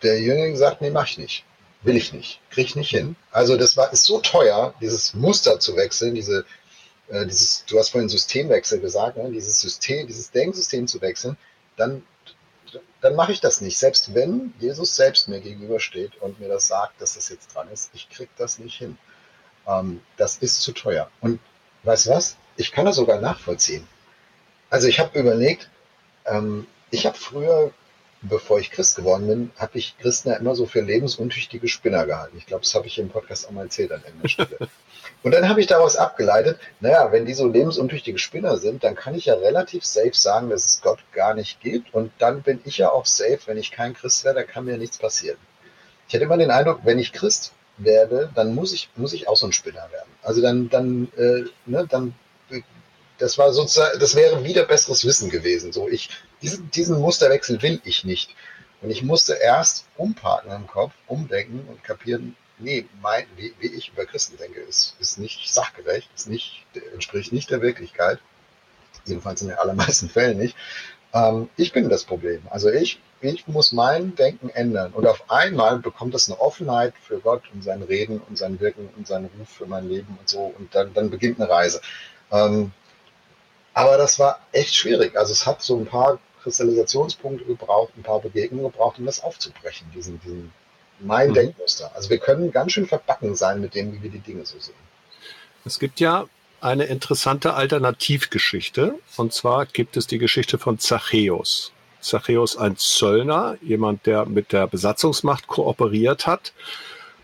der 0.01 0.19
Jüngling 0.19 0.55
sagt, 0.55 0.81
nee, 0.81 0.89
mach 0.89 1.07
ich 1.07 1.17
nicht. 1.17 1.45
Will 1.83 1.95
ich 1.95 2.13
nicht. 2.13 2.39
Krieg 2.49 2.65
ich 2.65 2.75
nicht 2.75 2.89
hin. 2.89 3.15
Also 3.31 3.57
das 3.57 3.77
war, 3.77 3.93
ist 3.93 4.05
so 4.05 4.19
teuer, 4.19 4.73
dieses 4.81 5.13
Muster 5.13 5.59
zu 5.59 5.75
wechseln, 5.75 6.15
diese, 6.15 6.45
äh, 7.09 7.25
dieses, 7.25 7.63
du 7.65 7.77
hast 7.77 7.89
vorhin 7.89 8.09
Systemwechsel 8.09 8.79
gesagt, 8.79 9.17
ne? 9.17 9.29
dieses 9.31 9.61
System, 9.61 10.07
dieses 10.07 10.31
Denksystem 10.31 10.87
zu 10.87 10.99
wechseln, 11.01 11.37
dann, 11.77 12.03
dann 13.01 13.15
mache 13.15 13.31
ich 13.31 13.41
das 13.41 13.61
nicht. 13.61 13.77
Selbst 13.77 14.13
wenn 14.13 14.53
Jesus 14.59 14.95
selbst 14.95 15.27
mir 15.27 15.39
gegenübersteht 15.39 16.15
und 16.21 16.39
mir 16.39 16.47
das 16.47 16.67
sagt, 16.67 17.01
dass 17.01 17.15
das 17.15 17.29
jetzt 17.29 17.53
dran 17.53 17.69
ist, 17.71 17.91
ich 17.93 18.09
krieg 18.09 18.29
das 18.37 18.59
nicht 18.59 18.77
hin. 18.77 18.97
Ähm, 19.67 20.01
das 20.17 20.37
ist 20.37 20.61
zu 20.61 20.71
teuer. 20.71 21.09
Und 21.21 21.39
weißt 21.83 22.07
du 22.07 22.09
was? 22.11 22.37
Ich 22.57 22.71
kann 22.71 22.85
das 22.85 22.95
sogar 22.95 23.19
nachvollziehen. 23.19 23.87
Also 24.69 24.87
ich 24.87 24.99
habe 24.99 25.19
überlegt, 25.19 25.69
ähm, 26.25 26.67
ich 26.91 27.05
habe 27.05 27.17
früher 27.17 27.71
bevor 28.21 28.59
ich 28.59 28.71
Christ 28.71 28.95
geworden 28.95 29.27
bin, 29.27 29.51
habe 29.57 29.77
ich 29.77 29.97
Christen 29.99 30.29
ja 30.29 30.35
immer 30.35 30.55
so 30.55 30.65
für 30.65 30.81
lebensuntüchtige 30.81 31.67
Spinner 31.67 32.05
gehalten. 32.05 32.37
Ich 32.37 32.45
glaube, 32.45 32.63
das 32.63 32.73
habe 32.75 32.87
ich 32.87 32.97
im 32.97 33.09
Podcast 33.09 33.47
auch 33.47 33.51
mal 33.51 33.63
erzählt 33.63 33.91
an 33.91 34.01
der 34.21 34.27
Stelle. 34.27 34.57
Und 35.23 35.31
dann 35.31 35.49
habe 35.49 35.59
ich 35.59 35.67
daraus 35.67 35.95
abgeleitet, 35.95 36.59
naja, 36.79 37.11
wenn 37.11 37.25
die 37.25 37.33
so 37.33 37.47
lebensuntüchtige 37.47 38.19
Spinner 38.19 38.57
sind, 38.57 38.83
dann 38.83 38.95
kann 38.95 39.15
ich 39.15 39.25
ja 39.25 39.35
relativ 39.35 39.83
safe 39.83 40.13
sagen, 40.13 40.49
dass 40.49 40.65
es 40.65 40.81
Gott 40.81 40.99
gar 41.13 41.33
nicht 41.33 41.59
gibt. 41.61 41.93
Und 41.93 42.11
dann 42.19 42.41
bin 42.41 42.61
ich 42.63 42.77
ja 42.77 42.91
auch 42.91 43.05
safe, 43.05 43.39
wenn 43.45 43.57
ich 43.57 43.71
kein 43.71 43.93
Christ 43.93 44.23
wäre, 44.23 44.35
dann 44.35 44.47
kann 44.47 44.65
mir 44.65 44.77
nichts 44.77 44.97
passieren. 44.97 45.37
Ich 46.07 46.13
hatte 46.13 46.25
immer 46.25 46.37
den 46.37 46.51
Eindruck, 46.51 46.81
wenn 46.83 46.99
ich 46.99 47.11
Christ 47.11 47.53
werde, 47.77 48.29
dann 48.35 48.53
muss 48.53 48.71
ich, 48.73 48.89
muss 48.95 49.13
ich 49.13 49.27
auch 49.27 49.35
so 49.35 49.47
ein 49.47 49.53
Spinner 49.53 49.89
werden. 49.91 50.09
Also 50.21 50.41
dann, 50.41 50.69
dann, 50.69 51.11
äh, 51.17 51.45
ne, 51.65 51.87
dann 51.89 52.13
das 53.17 53.37
war 53.37 53.51
sozusagen, 53.53 53.99
das 53.99 54.15
wäre 54.15 54.43
wieder 54.43 54.63
besseres 54.63 55.05
Wissen 55.05 55.29
gewesen. 55.29 55.71
So, 55.71 55.87
ich, 55.87 56.09
diesen, 56.41 56.69
diesen 56.71 56.99
Musterwechsel 56.99 57.61
will 57.61 57.81
ich 57.83 58.03
nicht. 58.03 58.35
Und 58.81 58.91
ich 58.91 59.03
musste 59.03 59.33
erst 59.33 59.85
umparken 59.97 60.51
im 60.51 60.67
Kopf, 60.67 60.93
umdenken 61.07 61.65
und 61.67 61.83
kapieren, 61.83 62.35
nee, 62.59 62.85
mein, 63.01 63.25
wie, 63.35 63.53
wie 63.59 63.67
ich 63.67 63.89
über 63.89 64.05
Christen 64.05 64.37
denke, 64.37 64.59
ist, 64.61 64.95
ist 64.99 65.17
nicht 65.17 65.51
sachgerecht, 65.51 66.09
ist 66.15 66.29
nicht, 66.29 66.65
entspricht 66.93 67.31
nicht 67.31 67.49
der 67.49 67.61
Wirklichkeit. 67.61 68.19
Jedenfalls 69.05 69.41
in 69.41 69.49
den 69.49 69.57
allermeisten 69.57 70.09
Fällen 70.09 70.37
nicht. 70.37 70.55
Ähm, 71.13 71.49
ich 71.57 71.71
bin 71.71 71.89
das 71.89 72.03
Problem. 72.03 72.41
Also 72.49 72.69
ich, 72.69 72.99
ich 73.21 73.47
muss 73.47 73.71
mein 73.71 74.15
Denken 74.15 74.49
ändern. 74.49 74.93
Und 74.93 75.07
auf 75.07 75.29
einmal 75.29 75.79
bekommt 75.79 76.13
das 76.13 76.29
eine 76.29 76.39
Offenheit 76.39 76.93
für 77.01 77.19
Gott 77.19 77.43
und 77.53 77.63
sein 77.63 77.81
Reden 77.81 78.21
und 78.27 78.37
sein 78.37 78.59
Wirken 78.59 78.89
und 78.97 79.07
seinen 79.07 79.29
Ruf 79.39 79.49
für 79.49 79.65
mein 79.65 79.87
Leben 79.87 80.17
und 80.19 80.27
so. 80.27 80.53
Und 80.57 80.75
dann, 80.75 80.93
dann 80.93 81.09
beginnt 81.09 81.39
eine 81.39 81.49
Reise. 81.49 81.81
Ähm, 82.31 82.71
aber 83.75 83.97
das 83.97 84.17
war 84.17 84.39
echt 84.53 84.73
schwierig. 84.73 85.15
Also 85.15 85.33
es 85.33 85.45
hat 85.45 85.61
so 85.61 85.77
ein 85.77 85.85
paar 85.85 86.17
Kristallisationspunkte 86.41 87.45
gebraucht, 87.45 87.91
ein 87.97 88.03
paar 88.03 88.21
Begegnungen 88.21 88.71
gebraucht, 88.71 88.97
um 88.97 89.05
das 89.05 89.21
aufzubrechen, 89.21 89.85
diesen, 89.93 90.19
diesen 90.21 90.51
mein 90.99 91.29
mhm. 91.29 91.33
Denkmuster. 91.33 91.91
Also 91.93 92.09
wir 92.09 92.17
können 92.17 92.51
ganz 92.51 92.71
schön 92.71 92.87
verbacken 92.87 93.35
sein 93.35 93.59
mit 93.59 93.75
dem, 93.75 93.91
wie 93.93 94.01
wir 94.01 94.09
die 94.09 94.19
Dinge 94.19 94.45
so 94.45 94.57
sehen. 94.59 94.75
Es 95.65 95.77
gibt 95.77 95.99
ja 95.99 96.25
eine 96.61 96.85
interessante 96.85 97.53
Alternativgeschichte. 97.53 98.95
Und 99.17 99.33
zwar 99.33 99.65
gibt 99.65 99.97
es 99.97 100.07
die 100.07 100.19
Geschichte 100.19 100.57
von 100.57 100.79
Zachäus. 100.79 101.73
Zachäus 101.99 102.55
ein 102.55 102.77
Zöllner, 102.77 103.57
jemand, 103.61 104.05
der 104.05 104.25
mit 104.25 104.53
der 104.53 104.67
Besatzungsmacht 104.67 105.47
kooperiert 105.47 106.27
hat 106.27 106.53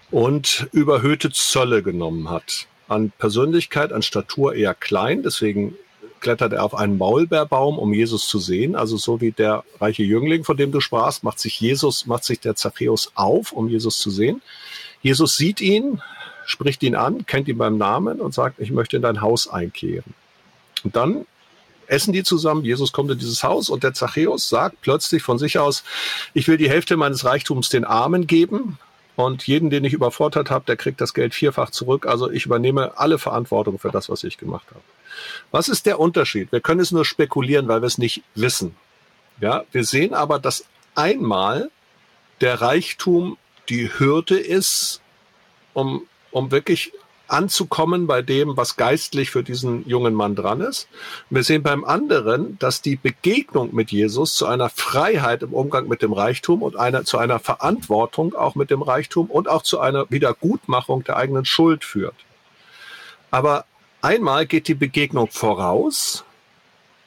und 0.09 0.67
überhöhte 0.73 1.31
Zölle 1.31 1.81
genommen 1.81 2.29
hat. 2.29 2.67
An 2.89 3.11
Persönlichkeit, 3.17 3.93
an 3.93 4.01
Statur 4.01 4.53
eher 4.53 4.73
klein, 4.73 5.23
deswegen 5.23 5.77
klettert 6.21 6.53
er 6.53 6.63
auf 6.63 6.75
einen 6.75 6.97
Maulbeerbaum, 6.97 7.77
um 7.77 7.93
Jesus 7.93 8.27
zu 8.27 8.39
sehen. 8.39 8.75
Also 8.75 8.97
so 8.97 9.19
wie 9.19 9.31
der 9.31 9.63
reiche 9.79 10.03
Jüngling, 10.03 10.43
von 10.43 10.55
dem 10.55 10.71
du 10.71 10.79
sprachst, 10.79 11.23
macht 11.23 11.39
sich 11.39 11.59
Jesus, 11.59 12.05
macht 12.05 12.23
sich 12.23 12.39
der 12.39 12.55
Zachäus 12.55 13.11
auf, 13.15 13.51
um 13.51 13.67
Jesus 13.67 13.99
zu 13.99 14.09
sehen. 14.09 14.41
Jesus 15.01 15.35
sieht 15.35 15.59
ihn, 15.61 16.01
spricht 16.45 16.83
ihn 16.83 16.95
an, 16.95 17.25
kennt 17.25 17.47
ihn 17.47 17.57
beim 17.57 17.77
Namen 17.77 18.21
und 18.21 18.33
sagt, 18.33 18.59
ich 18.59 18.71
möchte 18.71 18.95
in 18.95 19.01
dein 19.01 19.21
Haus 19.21 19.47
einkehren. 19.47 20.13
Und 20.83 20.95
dann 20.95 21.25
essen 21.87 22.13
die 22.13 22.23
zusammen. 22.23 22.63
Jesus 22.63 22.93
kommt 22.93 23.11
in 23.11 23.19
dieses 23.19 23.43
Haus 23.43 23.69
und 23.69 23.83
der 23.83 23.93
Zachäus 23.93 24.47
sagt 24.47 24.81
plötzlich 24.81 25.23
von 25.23 25.37
sich 25.37 25.59
aus, 25.59 25.83
ich 26.33 26.47
will 26.47 26.57
die 26.57 26.69
Hälfte 26.69 26.95
meines 26.95 27.25
Reichtums 27.25 27.69
den 27.69 27.83
Armen 27.83 28.27
geben. 28.27 28.77
Und 29.17 29.45
jeden, 29.45 29.69
den 29.69 29.83
ich 29.83 29.93
überfordert 29.93 30.49
habe, 30.49 30.65
der 30.65 30.77
kriegt 30.77 31.01
das 31.01 31.13
Geld 31.13 31.35
vierfach 31.35 31.69
zurück. 31.69 32.07
Also 32.07 32.31
ich 32.31 32.45
übernehme 32.45 32.97
alle 32.97 33.19
Verantwortung 33.19 33.77
für 33.77 33.91
das, 33.91 34.09
was 34.09 34.23
ich 34.23 34.37
gemacht 34.37 34.65
habe. 34.69 34.81
Was 35.51 35.67
ist 35.69 35.85
der 35.85 35.99
Unterschied? 35.99 36.51
Wir 36.51 36.61
können 36.61 36.79
es 36.79 36.91
nur 36.91 37.05
spekulieren, 37.05 37.67
weil 37.67 37.81
wir 37.81 37.87
es 37.87 37.97
nicht 37.97 38.23
wissen. 38.35 38.75
Ja, 39.39 39.63
wir 39.71 39.83
sehen 39.83 40.13
aber, 40.13 40.39
dass 40.39 40.65
einmal 40.95 41.71
der 42.41 42.61
Reichtum 42.61 43.37
die 43.69 43.89
Hürde 43.97 44.37
ist, 44.37 45.01
um, 45.73 46.07
um 46.31 46.51
wirklich 46.51 46.91
anzukommen 47.31 48.07
bei 48.07 48.21
dem, 48.21 48.57
was 48.57 48.75
geistlich 48.75 49.31
für 49.31 49.43
diesen 49.43 49.87
jungen 49.87 50.13
Mann 50.13 50.35
dran 50.35 50.59
ist. 50.59 50.87
Wir 51.29 51.43
sehen 51.43 51.63
beim 51.63 51.85
anderen, 51.85 52.59
dass 52.59 52.81
die 52.81 52.97
Begegnung 52.97 53.73
mit 53.73 53.91
Jesus 53.91 54.35
zu 54.35 54.45
einer 54.45 54.69
Freiheit 54.69 55.41
im 55.41 55.53
Umgang 55.53 55.87
mit 55.87 56.01
dem 56.01 56.11
Reichtum 56.11 56.61
und 56.61 56.75
einer, 56.75 57.05
zu 57.05 57.17
einer 57.17 57.39
Verantwortung 57.39 58.35
auch 58.35 58.55
mit 58.55 58.69
dem 58.69 58.81
Reichtum 58.81 59.31
und 59.31 59.47
auch 59.47 59.63
zu 59.63 59.79
einer 59.79 60.07
Wiedergutmachung 60.09 61.03
der 61.05 61.15
eigenen 61.15 61.45
Schuld 61.45 61.85
führt. 61.85 62.15
Aber 63.31 63.65
Einmal 64.01 64.45
geht 64.45 64.67
die 64.67 64.73
Begegnung 64.73 65.27
voraus 65.29 66.23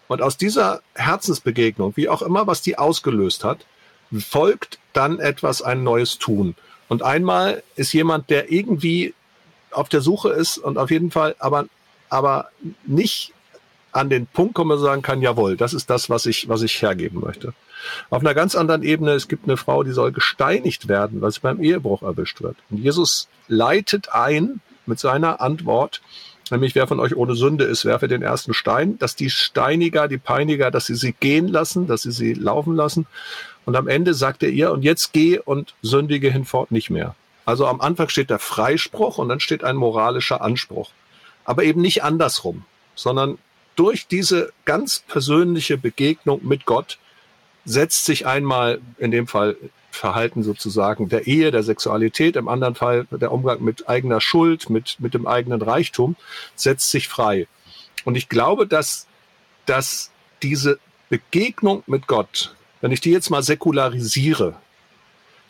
und 0.09 0.23
aus 0.23 0.37
dieser 0.37 0.83
Herzensbegegnung, 0.95 1.97
wie 1.97 2.09
auch 2.09 2.23
immer, 2.23 2.47
was 2.47 2.63
die 2.63 2.79
ausgelöst 2.79 3.45
hat, 3.45 3.67
folgt 4.17 4.79
dann 4.93 5.19
etwas, 5.19 5.63
ein 5.63 5.83
neues 5.83 6.19
Tun. 6.19 6.55
Und 6.89 7.03
einmal 7.03 7.63
ist 7.77 7.93
jemand, 7.93 8.31
der 8.31 8.53
irgendwie 8.53 9.15
auf 9.71 9.89
der 9.89 10.01
Suche 10.01 10.31
ist 10.31 10.59
und 10.59 10.79
auf 10.79 10.91
jeden 10.91 11.11
Fall 11.11 11.35
aber, 11.39 11.67
aber 12.11 12.51
nicht 12.87 13.33
an 13.91 14.11
den 14.11 14.27
Punkt 14.27 14.55
komme 14.55 14.77
sagen 14.79 15.03
kann, 15.03 15.23
jawohl, 15.23 15.57
das 15.57 15.73
ist 15.73 15.89
das, 15.89 16.11
was 16.11 16.27
ich, 16.27 16.49
was 16.49 16.63
ich 16.63 16.81
hergeben 16.83 17.21
möchte. 17.21 17.55
Auf 18.11 18.21
einer 18.21 18.35
ganz 18.35 18.55
anderen 18.55 18.83
Ebene, 18.83 19.13
es 19.13 19.29
gibt 19.29 19.45
eine 19.45 19.57
Frau, 19.57 19.83
die 19.83 19.93
soll 19.93 20.13
gesteinigt 20.13 20.89
werden, 20.89 21.21
weil 21.21 21.31
sie 21.31 21.41
beim 21.41 21.63
Ehebruch 21.63 22.03
erwischt 22.03 22.43
wird. 22.43 22.57
Und 22.71 22.79
Jesus 22.79 23.29
leitet 23.47 24.13
ein 24.13 24.61
mit 24.87 24.99
seiner 24.99 25.41
Antwort, 25.41 26.03
nämlich 26.51 26.75
wer 26.75 26.87
von 26.87 27.01
euch 27.01 27.17
ohne 27.17 27.35
Sünde 27.35 27.65
ist, 27.65 27.85
werfe 27.85 28.09
den 28.09 28.23
ersten 28.23 28.55
Stein, 28.55 28.99
dass 28.99 29.17
die 29.17 29.31
Steiniger, 29.31 30.09
die 30.09 30.19
Peiniger, 30.19 30.71
dass 30.71 30.87
sie 30.87 30.95
sie 30.95 31.13
gehen 31.13 31.49
lassen, 31.49 31.87
dass 31.87 32.03
sie 32.03 32.13
sie 32.13 32.35
laufen 32.35 32.75
lassen. 32.75 33.07
Und 33.65 33.77
am 33.77 33.89
Ende 33.89 34.15
sagt 34.15 34.43
er 34.43 34.51
ihr, 34.51 34.73
und 34.73 34.83
jetzt 34.83 35.13
geh 35.13 35.39
und 35.39 35.75
sündige 35.83 36.31
hinfort 36.31 36.71
nicht 36.71 36.91
mehr. 36.91 37.15
Also 37.47 37.67
am 37.67 37.81
Anfang 37.81 38.09
steht 38.09 38.31
der 38.31 38.39
Freispruch 38.39 39.19
und 39.19 39.29
dann 39.29 39.41
steht 39.41 39.65
ein 39.65 39.77
moralischer 39.77 40.41
Anspruch. 40.41 40.91
Aber 41.45 41.65
eben 41.65 41.81
nicht 41.81 42.03
andersrum, 42.03 42.65
sondern 42.95 43.39
durch 43.77 44.07
diese 44.07 44.53
ganz 44.65 45.01
persönliche 45.01 45.77
Begegnung 45.77 46.41
mit 46.47 46.65
Gott 46.65 46.99
setzt 47.65 48.05
sich 48.05 48.27
einmal 48.27 48.81
in 48.99 49.11
dem 49.11 49.27
Fall 49.27 49.57
Verhalten 49.95 50.43
sozusagen 50.43 51.09
der 51.09 51.27
Ehe, 51.27 51.51
der 51.51 51.63
Sexualität, 51.63 52.37
im 52.37 52.49
anderen 52.49 52.75
Fall 52.75 53.07
der 53.11 53.33
Umgang 53.33 53.63
mit 53.63 53.89
eigener 53.89 54.21
Schuld, 54.21 54.71
mit, 54.71 54.97
mit 54.99 55.15
dem 55.15 55.27
eigenen 55.27 55.63
Reichtum, 55.63 56.17
setzt 56.55 56.91
sich 56.91 57.09
frei. 57.09 57.47
Und 58.05 58.17
ich 58.17 58.29
glaube, 58.29 58.67
dass, 58.67 59.07
dass 59.67 60.11
diese 60.43 60.79
Begegnung 61.09 61.83
mit 61.87 62.07
Gott, 62.07 62.55
wenn 62.81 62.93
ich 62.93 63.01
die 63.01 63.11
jetzt 63.11 63.31
mal 63.31 63.43
säkularisiere, 63.43 64.57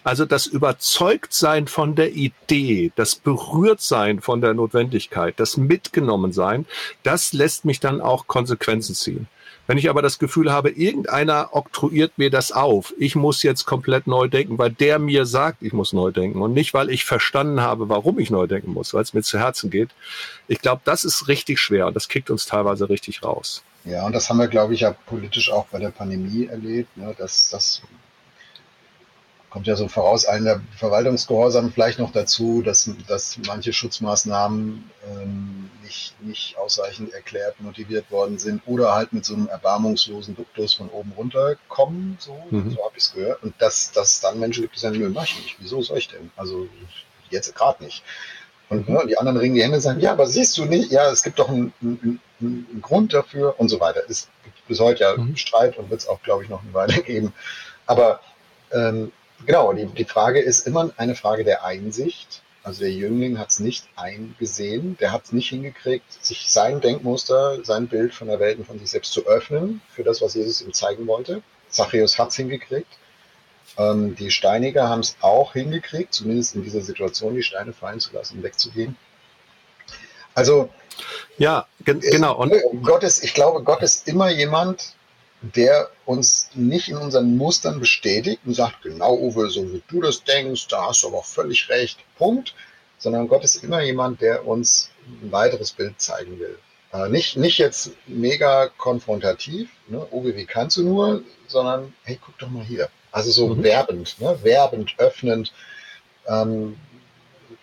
Also 0.07 0.27
das 0.27 0.47
Überzeugtsein 0.47 1.67
von 1.67 1.95
der 1.95 2.13
Idee, 2.13 2.93
das 2.95 3.15
Berührtsein 3.15 4.21
von 4.21 4.43
der 4.43 4.53
Notwendigkeit, 4.53 5.41
das 5.41 5.57
Mitgenommensein, 5.57 6.67
das 7.03 7.33
lässt 7.33 7.65
mich 7.65 7.81
dann 7.81 8.03
auch 8.03 8.27
Konsequenzen 8.27 8.95
ziehen. 8.95 9.27
Wenn 9.66 9.79
ich 9.79 9.88
aber 9.88 10.03
das 10.03 10.18
Gefühl 10.18 10.53
habe, 10.53 10.70
irgendeiner 10.70 11.48
oktroyiert 11.53 12.18
mir 12.18 12.31
das 12.31 12.53
auf, 12.53 12.92
ich 12.98 13.16
muss 13.16 13.42
jetzt 13.42 13.64
komplett 13.64 14.07
neu 14.07 14.29
denken, 14.29 14.59
weil 14.59 14.70
der 14.70 14.98
mir 14.98 15.24
sagt, 15.24 15.62
ich 15.62 15.72
muss 15.72 15.92
neu 15.92 16.11
denken 16.11 16.42
und 16.42 16.53
nicht, 16.53 16.74
weil 16.74 16.90
ich 16.90 17.05
verstanden 17.05 17.62
habe, 17.62 17.88
warum 17.88 18.18
ich 18.18 18.31
neu 18.31 18.46
denken 18.46 18.72
muss, 18.72 18.92
weil 18.92 19.03
es 19.03 19.14
mir 19.14 19.22
zu 19.22 19.38
Herzen 19.38 19.70
geht. 19.70 19.90
Ich 20.48 20.61
glaube, 20.61 20.83
das 20.85 21.05
ist 21.05 21.29
richtig 21.29 21.59
schwer 21.59 21.87
und 21.87 21.96
das 21.96 22.09
kickt 22.09 22.31
uns 22.31 22.44
teilweise 22.44 22.88
richtig 22.90 23.22
raus. 23.22 23.62
Ja, 23.85 24.07
und 24.07 24.14
das 24.14 24.29
haben 24.29 24.38
wir, 24.38 24.48
glaube 24.48 24.74
ich, 24.74 24.81
ja 24.81 24.92
politisch 24.92 25.50
auch 25.50 25.66
bei 25.66 25.79
der 25.79 25.90
Pandemie 25.90 26.46
erlebt, 26.46 26.96
ne, 26.96 27.14
dass, 27.16 27.50
dass 27.50 27.83
kommt 29.55 29.69
ja 29.69 29.77
so 29.77 29.87
voraus, 29.87 30.25
der 30.25 30.61
Verwaltungsgehorsam 30.77 31.71
vielleicht 31.71 32.01
noch 32.01 32.11
dazu, 32.11 32.61
dass, 32.61 32.90
dass 33.07 33.38
manche 33.47 33.73
Schutzmaßnahmen 33.73 34.90
ähm, 35.09 35.71
nicht, 35.85 36.21
nicht 36.23 36.59
ausreichend 36.59 37.12
erklärt, 37.14 37.61
motiviert 37.61 38.11
worden 38.11 38.37
sind 38.37 38.62
oder 38.67 38.97
halt 38.97 39.12
mit 39.12 39.25
so 39.25 39.35
einem 39.35 39.47
erbarmungslosen 39.47 40.35
Duktus 40.35 40.75
von 40.75 40.88
oben 40.88 41.12
runter 41.17 41.55
kommen, 41.69 42.17
so, 42.19 42.37
mhm. 42.51 42.73
so 42.73 42.85
habe 42.85 42.95
ich 42.97 43.05
es 43.05 43.12
gehört. 43.12 43.45
Und 43.45 43.55
dass, 43.61 43.93
dass 43.93 44.19
dann 44.19 44.40
Menschen 44.40 44.62
gibt, 44.62 44.75
die 44.75 44.81
sagen, 44.81 44.99
nö, 44.99 45.09
mach 45.09 45.23
ich 45.23 45.37
nicht. 45.37 45.57
Wieso 45.61 45.83
soll 45.83 45.99
ich 45.99 46.09
denn? 46.09 46.33
Also 46.35 46.67
jetzt 47.31 47.55
gerade 47.55 47.85
nicht. 47.85 48.03
Und 48.71 48.88
ne, 48.88 49.05
die 49.09 49.19
anderen 49.19 49.38
ringen 49.38 49.55
die 49.55 49.62
Hände 49.62 49.77
und 49.77 49.83
sagen, 49.83 50.01
ja, 50.01 50.11
aber 50.11 50.27
siehst 50.27 50.59
du 50.59 50.64
nicht, 50.64 50.90
ja, 50.90 51.09
es 51.12 51.23
gibt 51.23 51.38
doch 51.38 51.49
einen, 51.49 51.73
einen, 51.81 52.21
einen 52.40 52.81
Grund 52.83 53.14
dafür 53.14 53.55
und 53.61 53.69
so 53.69 53.79
weiter. 53.79 54.03
Es 54.09 54.29
gibt 54.43 54.67
bis 54.67 54.81
heute 54.81 55.05
ja 55.05 55.17
mhm. 55.17 55.37
Streit 55.37 55.79
und 55.79 55.90
wird 55.90 56.01
es 56.01 56.09
auch, 56.09 56.21
glaube 56.25 56.43
ich, 56.43 56.49
noch 56.49 56.64
eine 56.64 56.75
Weile 56.75 57.01
geben. 57.05 57.33
Aber 57.87 58.19
ähm, 58.73 59.12
Genau, 59.47 59.73
die, 59.73 59.87
die 59.87 60.05
Frage 60.05 60.41
ist 60.41 60.67
immer 60.67 60.91
eine 60.97 61.15
Frage 61.15 61.45
der 61.45 61.65
Einsicht. 61.65 62.43
Also 62.63 62.81
der 62.81 62.93
Jüngling 62.93 63.39
hat 63.39 63.51
es 63.51 63.61
nicht 63.61 63.87
eingesehen, 63.95 64.97
der 64.99 65.13
hat 65.13 65.25
es 65.25 65.33
nicht 65.33 65.51
hingekriegt, 65.51 66.11
sich 66.25 66.51
sein 66.51 66.81
Denkmuster, 66.81 67.63
sein 67.63 67.89
Bild 67.89 68.15
von 68.15 68.29
der 68.29 68.41
Welt 68.41 68.59
und 68.59 68.67
von 68.67 68.79
sich 68.79 68.91
selbst 68.91 69.13
zu 69.13 69.27
öffnen 69.27 69.83
für 69.91 70.03
das, 70.03 70.23
was 70.23 70.33
Jesus 70.33 70.63
ihm 70.63 70.73
zeigen 70.73 71.07
wollte. 71.07 71.43
Zachäus 71.69 72.19
hat 72.19 72.31
es 72.31 72.37
hingekriegt. 72.37 72.89
Ähm, 73.77 74.15
die 74.17 74.31
Steiniger 74.31 74.89
haben 74.89 75.01
es 75.01 75.17
auch 75.21 75.53
hingekriegt, 75.53 76.15
zumindest 76.15 76.55
in 76.55 76.63
dieser 76.63 76.81
Situation 76.81 77.35
die 77.35 77.43
Steine 77.43 77.75
fallen 77.75 78.01
zu 78.01 78.15
lassen 78.15 78.39
und 78.39 78.43
wegzugehen. 78.45 78.97
Also 80.35 80.71
ja, 81.37 81.67
genau. 81.85 82.37
Und 82.37 82.55
Gott 82.83 83.03
ist, 83.03 83.25
ich 83.25 83.35
glaube, 83.35 83.63
Gott 83.63 83.83
ist 83.83 84.09
immer 84.09 84.31
jemand, 84.31 84.95
der 85.53 85.91
uns 86.07 86.49
nicht 86.55 86.89
in 86.89 86.97
unseren 86.97 87.37
Mustern 87.37 87.81
bestätigt 87.81 88.41
und 88.47 88.55
sagt, 88.55 88.83
genau 88.83 89.15
Uwe, 89.17 89.51
so 89.51 89.73
wie 89.73 89.83
du 89.89 90.01
das 90.01 90.25
denkst, 90.25 90.69
da 90.69 90.89
hast 90.89 91.03
du 91.03 91.09
aber 91.09 91.19
auch 91.19 91.25
völlig 91.25 91.69
recht, 91.69 91.99
Punkt, 92.17 92.55
sondern 92.99 93.29
Gott 93.29 93.45
ist 93.45 93.63
immer 93.63 93.83
jemand, 93.83 94.21
der 94.21 94.47
uns 94.47 94.91
ein 95.07 95.31
weiteres 95.31 95.73
Bild 95.73 96.01
zeigen 96.01 96.39
will. 96.39 96.59
Äh, 96.93 97.09
nicht, 97.09 97.37
nicht 97.37 97.59
jetzt 97.59 97.91
mega 98.07 98.69
konfrontativ, 98.79 99.69
ne? 99.89 100.07
Uwe, 100.11 100.35
wie 100.37 100.47
kannst 100.47 100.77
du 100.77 100.85
nur, 100.85 101.23
sondern 101.47 101.93
hey, 102.05 102.19
guck 102.25 102.39
doch 102.39 102.49
mal 102.49 102.65
hier. 102.65 102.89
Also 103.13 103.31
so 103.31 103.49
mhm. 103.49 103.63
werbend, 103.63 104.21
ne? 104.21 104.39
werbend, 104.43 104.95
öffnend, 104.99 105.53
ähm, 106.27 106.77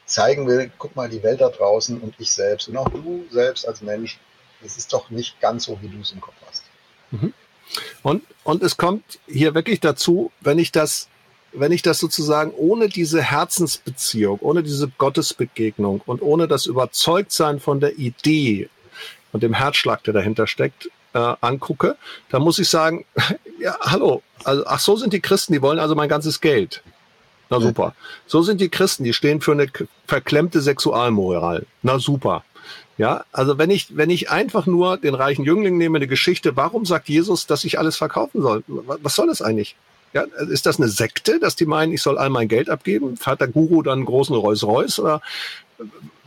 zeigen 0.05 0.47
will, 0.47 0.71
guck 0.77 0.95
mal 0.95 1.09
die 1.09 1.23
Welt 1.23 1.41
da 1.41 1.49
draußen 1.49 1.99
und 1.99 2.15
ich 2.19 2.31
selbst 2.31 2.67
und 2.67 2.77
auch 2.77 2.89
du 2.89 3.25
selbst 3.31 3.67
als 3.67 3.81
Mensch, 3.81 4.19
es 4.63 4.77
ist 4.77 4.93
doch 4.93 5.09
nicht 5.09 5.39
ganz 5.39 5.63
so, 5.63 5.81
wie 5.81 5.87
du 5.87 6.01
es 6.01 6.11
im 6.11 6.21
Kopf 6.21 6.35
hast. 6.45 6.63
Mhm. 7.11 7.33
Und, 8.03 8.23
und 8.43 8.63
es 8.63 8.77
kommt 8.77 9.19
hier 9.27 9.53
wirklich 9.53 9.79
dazu, 9.79 10.31
wenn 10.41 10.59
ich 10.59 10.71
das, 10.71 11.07
wenn 11.53 11.71
ich 11.71 11.81
das 11.81 11.99
sozusagen 11.99 12.51
ohne 12.51 12.89
diese 12.89 13.21
Herzensbeziehung, 13.21 14.39
ohne 14.39 14.63
diese 14.63 14.87
Gottesbegegnung 14.87 16.01
und 16.05 16.21
ohne 16.21 16.47
das 16.47 16.65
Überzeugtsein 16.65 17.59
von 17.59 17.79
der 17.79 17.97
Idee 17.97 18.69
und 19.31 19.43
dem 19.43 19.53
Herzschlag, 19.53 20.03
der 20.03 20.13
dahinter 20.13 20.47
steckt, 20.47 20.89
äh, 21.13 21.33
angucke, 21.41 21.97
dann 22.29 22.41
muss 22.41 22.59
ich 22.59 22.69
sagen, 22.69 23.05
ja, 23.59 23.77
hallo, 23.81 24.21
also, 24.43 24.63
ach 24.65 24.79
so 24.79 24.95
sind 24.95 25.13
die 25.13 25.19
Christen, 25.19 25.53
die 25.53 25.61
wollen 25.61 25.79
also 25.79 25.95
mein 25.95 26.09
ganzes 26.09 26.41
Geld. 26.41 26.83
Na 27.49 27.59
super. 27.59 27.93
So 28.27 28.41
sind 28.43 28.61
die 28.61 28.69
Christen, 28.69 29.03
die 29.03 29.11
stehen 29.11 29.41
für 29.41 29.51
eine 29.51 29.67
verklemmte 30.07 30.61
Sexualmoral. 30.61 31.65
Na 31.81 31.99
super. 31.99 32.45
Ja, 32.97 33.23
also 33.31 33.57
wenn 33.57 33.69
ich, 33.69 33.95
wenn 33.95 34.09
ich 34.09 34.29
einfach 34.29 34.65
nur 34.67 34.97
den 34.97 35.15
reichen 35.15 35.43
Jüngling 35.45 35.77
nehme, 35.77 35.97
eine 35.97 36.07
Geschichte, 36.07 36.55
warum 36.55 36.85
sagt 36.85 37.09
Jesus, 37.09 37.47
dass 37.47 37.63
ich 37.63 37.79
alles 37.79 37.97
verkaufen 37.97 38.41
soll? 38.41 38.63
Was 38.67 39.15
soll 39.15 39.27
das 39.27 39.41
eigentlich? 39.41 39.75
Ja, 40.13 40.23
ist 40.49 40.65
das 40.65 40.77
eine 40.77 40.89
Sekte, 40.89 41.39
dass 41.39 41.55
die 41.55 41.65
meinen, 41.65 41.93
ich 41.93 42.01
soll 42.01 42.17
all 42.17 42.29
mein 42.29 42.49
Geld 42.49 42.69
abgeben? 42.69 43.15
Fährt 43.15 43.39
der 43.39 43.47
Guru 43.47 43.81
dann 43.81 43.99
einen 43.99 44.05
großen 44.05 44.35
Rolls-Royce? 44.35 44.99
Oder 44.99 45.21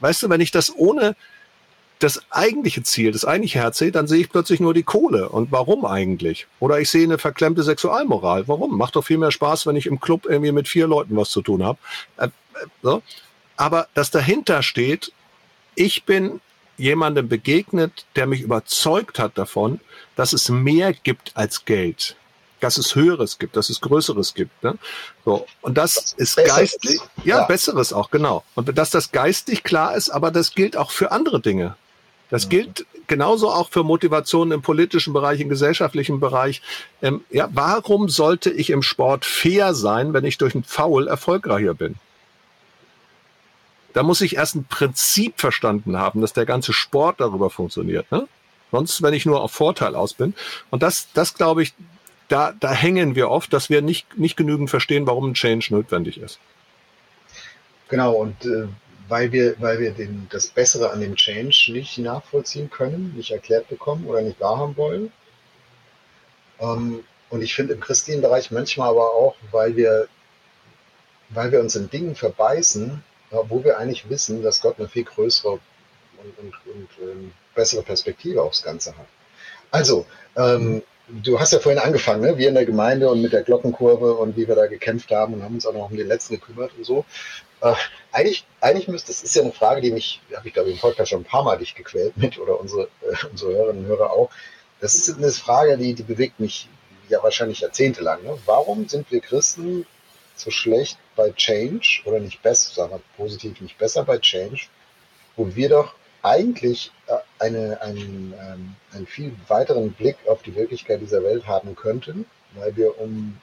weißt 0.00 0.22
du, 0.22 0.30
wenn 0.30 0.40
ich 0.40 0.50
das 0.50 0.74
ohne 0.74 1.16
das 1.98 2.20
eigentliche 2.30 2.82
Ziel, 2.82 3.12
das 3.12 3.24
eigentliche 3.24 3.60
Herz 3.60 3.78
sehe, 3.78 3.92
dann 3.92 4.06
sehe 4.06 4.20
ich 4.20 4.30
plötzlich 4.30 4.60
nur 4.60 4.74
die 4.74 4.82
Kohle. 4.82 5.28
Und 5.28 5.52
warum 5.52 5.84
eigentlich? 5.84 6.46
Oder 6.60 6.80
ich 6.80 6.90
sehe 6.90 7.04
eine 7.04 7.18
verklemmte 7.18 7.62
Sexualmoral. 7.62 8.48
Warum? 8.48 8.76
Macht 8.76 8.96
doch 8.96 9.04
viel 9.04 9.18
mehr 9.18 9.30
Spaß, 9.30 9.66
wenn 9.66 9.76
ich 9.76 9.86
im 9.86 10.00
Club 10.00 10.26
irgendwie 10.26 10.52
mit 10.52 10.66
vier 10.66 10.86
Leuten 10.86 11.16
was 11.16 11.30
zu 11.30 11.40
tun 11.40 11.62
habe. 11.62 11.78
Äh, 12.16 12.26
äh, 12.26 12.30
so. 12.82 13.02
Aber 13.56 13.86
das 13.94 14.10
dahinter 14.10 14.62
steht, 14.62 15.12
ich 15.76 16.04
bin 16.04 16.40
jemandem 16.76 17.28
begegnet, 17.28 18.06
der 18.16 18.26
mich 18.26 18.40
überzeugt 18.40 19.18
hat 19.18 19.38
davon, 19.38 19.80
dass 20.16 20.32
es 20.32 20.48
mehr 20.48 20.92
gibt 20.92 21.32
als 21.34 21.64
Geld, 21.64 22.16
dass 22.60 22.78
es 22.78 22.94
Höheres 22.94 23.38
gibt, 23.38 23.56
dass 23.56 23.70
es 23.70 23.80
Größeres 23.80 24.34
gibt. 24.34 24.62
Ne? 24.62 24.76
So 25.24 25.46
und 25.60 25.78
das, 25.78 25.94
das 25.94 26.12
ist 26.14 26.36
Besseres. 26.36 26.56
geistlich, 26.56 27.00
ja, 27.24 27.40
ja, 27.40 27.44
Besseres 27.44 27.92
auch 27.92 28.10
genau. 28.10 28.44
Und 28.54 28.76
dass 28.76 28.90
das 28.90 29.12
geistig 29.12 29.62
klar 29.62 29.96
ist, 29.96 30.10
aber 30.10 30.30
das 30.30 30.54
gilt 30.54 30.76
auch 30.76 30.90
für 30.90 31.12
andere 31.12 31.40
Dinge. 31.40 31.76
Das 32.30 32.46
mhm. 32.46 32.50
gilt 32.50 32.86
genauso 33.06 33.50
auch 33.50 33.70
für 33.70 33.84
Motivationen 33.84 34.52
im 34.52 34.62
politischen 34.62 35.12
Bereich, 35.12 35.40
im 35.40 35.48
gesellschaftlichen 35.48 36.20
Bereich. 36.20 36.62
Ähm, 37.02 37.24
ja, 37.30 37.48
warum 37.52 38.08
sollte 38.08 38.50
ich 38.50 38.70
im 38.70 38.82
Sport 38.82 39.24
fair 39.24 39.74
sein, 39.74 40.12
wenn 40.12 40.24
ich 40.24 40.38
durch 40.38 40.54
ein 40.54 40.64
Foul 40.64 41.08
erfolgreicher 41.08 41.74
bin? 41.74 41.96
Da 43.94 44.02
muss 44.02 44.20
ich 44.20 44.36
erst 44.36 44.56
ein 44.56 44.64
Prinzip 44.64 45.40
verstanden 45.40 45.96
haben, 45.96 46.20
dass 46.20 46.32
der 46.32 46.44
ganze 46.44 46.72
Sport 46.72 47.20
darüber 47.20 47.48
funktioniert. 47.48 48.10
Ne? 48.12 48.28
Sonst, 48.70 49.02
wenn 49.02 49.14
ich 49.14 49.24
nur 49.24 49.40
auf 49.40 49.52
Vorteil 49.52 49.94
aus 49.94 50.14
bin. 50.14 50.34
Und 50.70 50.82
das, 50.82 51.08
das 51.14 51.34
glaube 51.34 51.62
ich, 51.62 51.74
da, 52.28 52.52
da 52.52 52.72
hängen 52.72 53.14
wir 53.14 53.30
oft, 53.30 53.52
dass 53.52 53.70
wir 53.70 53.82
nicht, 53.82 54.18
nicht 54.18 54.36
genügend 54.36 54.68
verstehen, 54.68 55.06
warum 55.06 55.30
ein 55.30 55.34
Change 55.34 55.68
notwendig 55.70 56.18
ist. 56.18 56.40
Genau, 57.88 58.14
und 58.14 58.44
äh, 58.44 58.66
weil 59.08 59.30
wir, 59.30 59.54
weil 59.60 59.78
wir 59.78 59.92
den, 59.92 60.26
das 60.30 60.48
Bessere 60.48 60.90
an 60.90 61.00
dem 61.00 61.14
Change 61.14 61.70
nicht 61.72 61.98
nachvollziehen 61.98 62.70
können, 62.70 63.14
nicht 63.16 63.30
erklärt 63.30 63.68
bekommen 63.68 64.06
oder 64.06 64.22
nicht 64.22 64.40
wahrhaben 64.40 64.76
wollen. 64.76 65.12
Ähm, 66.58 67.04
und 67.30 67.42
ich 67.42 67.54
finde 67.54 67.74
im 67.74 67.80
christlichen 67.80 68.22
Bereich 68.22 68.50
manchmal 68.50 68.88
aber 68.88 69.12
auch, 69.12 69.36
weil 69.52 69.76
wir, 69.76 70.08
weil 71.28 71.52
wir 71.52 71.60
uns 71.60 71.76
in 71.76 71.90
Dingen 71.90 72.16
verbeißen, 72.16 73.02
wo 73.48 73.62
wir 73.64 73.78
eigentlich 73.78 74.08
wissen, 74.08 74.42
dass 74.42 74.60
Gott 74.60 74.78
eine 74.78 74.88
viel 74.88 75.04
größere 75.04 75.52
und, 75.52 76.38
und, 76.38 76.54
und 76.74 76.88
ähm, 77.02 77.32
bessere 77.54 77.82
Perspektive 77.82 78.42
aufs 78.42 78.62
Ganze 78.62 78.96
hat. 78.96 79.06
Also, 79.70 80.06
ähm, 80.36 80.82
du 81.08 81.38
hast 81.38 81.52
ja 81.52 81.58
vorhin 81.58 81.80
angefangen, 81.80 82.22
ne? 82.22 82.38
wir 82.38 82.48
in 82.48 82.54
der 82.54 82.64
Gemeinde 82.64 83.10
und 83.10 83.20
mit 83.20 83.32
der 83.32 83.42
Glockenkurve 83.42 84.14
und 84.14 84.36
wie 84.36 84.48
wir 84.48 84.54
da 84.54 84.66
gekämpft 84.66 85.10
haben 85.10 85.34
und 85.34 85.42
haben 85.42 85.54
uns 85.54 85.66
auch 85.66 85.74
noch 85.74 85.90
um 85.90 85.96
den 85.96 86.08
letzten 86.08 86.34
gekümmert 86.34 86.72
und 86.76 86.84
so. 86.84 87.04
Äh, 87.60 87.74
eigentlich, 88.12 88.46
eigentlich 88.60 88.88
müsste, 88.88 89.08
das 89.08 89.22
ist 89.22 89.34
ja 89.34 89.42
eine 89.42 89.52
Frage, 89.52 89.80
die 89.80 89.90
mich, 89.90 90.20
habe 90.34 90.48
ich 90.48 90.54
glaube 90.54 90.70
ich 90.70 90.76
im 90.76 90.80
Podcast 90.80 91.10
schon 91.10 91.20
ein 91.20 91.24
paar 91.24 91.44
Mal 91.44 91.58
dich 91.58 91.74
gequält 91.74 92.16
mit 92.16 92.38
oder 92.38 92.60
unsere, 92.60 92.84
äh, 93.02 93.26
unsere 93.30 93.52
Hörerinnen 93.52 93.84
und 93.84 93.88
Hörer 93.88 94.10
auch. 94.12 94.30
Das 94.80 94.94
ist 94.94 95.16
eine 95.16 95.30
Frage, 95.30 95.76
die, 95.78 95.94
die 95.94 96.02
bewegt 96.02 96.40
mich 96.40 96.68
ja 97.08 97.22
wahrscheinlich 97.22 97.60
jahrzehntelang. 97.60 98.22
Ne? 98.22 98.38
Warum 98.46 98.88
sind 98.88 99.10
wir 99.10 99.20
Christen 99.20 99.86
so 100.36 100.50
schlecht 100.50 100.98
bei 101.16 101.30
Change 101.30 102.02
oder 102.04 102.20
nicht 102.20 102.42
besser, 102.42 102.74
sagen 102.74 102.92
wir 102.92 103.00
positiv, 103.16 103.60
nicht 103.60 103.78
besser 103.78 104.04
bei 104.04 104.18
Change, 104.18 104.66
wo 105.36 105.54
wir 105.54 105.68
doch 105.68 105.94
eigentlich 106.22 106.90
äh, 107.06 107.16
eine, 107.38 107.80
einen, 107.82 108.34
ähm, 108.40 108.76
einen 108.92 109.06
viel 109.06 109.34
weiteren 109.48 109.92
Blick 109.92 110.16
auf 110.26 110.42
die 110.42 110.54
Wirklichkeit 110.54 111.00
dieser 111.00 111.22
Welt 111.22 111.46
haben 111.46 111.76
könnten, 111.76 112.24
weil 112.54 112.74
wir 112.76 112.98
um 112.98 113.38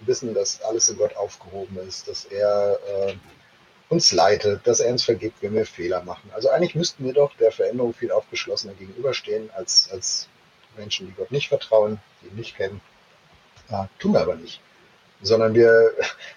wissen, 0.00 0.34
dass 0.34 0.60
alles 0.62 0.88
in 0.88 0.98
Gott 0.98 1.16
aufgehoben 1.16 1.78
ist, 1.78 2.08
dass 2.08 2.24
er 2.26 2.78
äh, 2.88 3.14
uns 3.88 4.12
leitet, 4.12 4.66
dass 4.66 4.80
er 4.80 4.92
uns 4.92 5.04
vergibt, 5.04 5.42
wenn 5.42 5.54
wir 5.54 5.66
Fehler 5.66 6.02
machen. 6.02 6.30
Also 6.34 6.50
eigentlich 6.50 6.74
müssten 6.74 7.04
wir 7.04 7.12
doch 7.12 7.34
der 7.36 7.52
Veränderung 7.52 7.94
viel 7.94 8.12
aufgeschlossener 8.12 8.74
gegenüberstehen 8.74 9.50
als, 9.54 9.88
als 9.92 10.28
Menschen, 10.76 11.06
die 11.06 11.14
Gott 11.14 11.30
nicht 11.30 11.48
vertrauen, 11.48 11.98
die 12.22 12.28
ihn 12.28 12.36
nicht 12.36 12.56
kennen. 12.56 12.80
Ja, 13.70 13.88
tun 13.98 14.12
wir 14.12 14.20
aber 14.20 14.36
nicht 14.36 14.60
sondern 15.24 15.54
wir, 15.54 15.90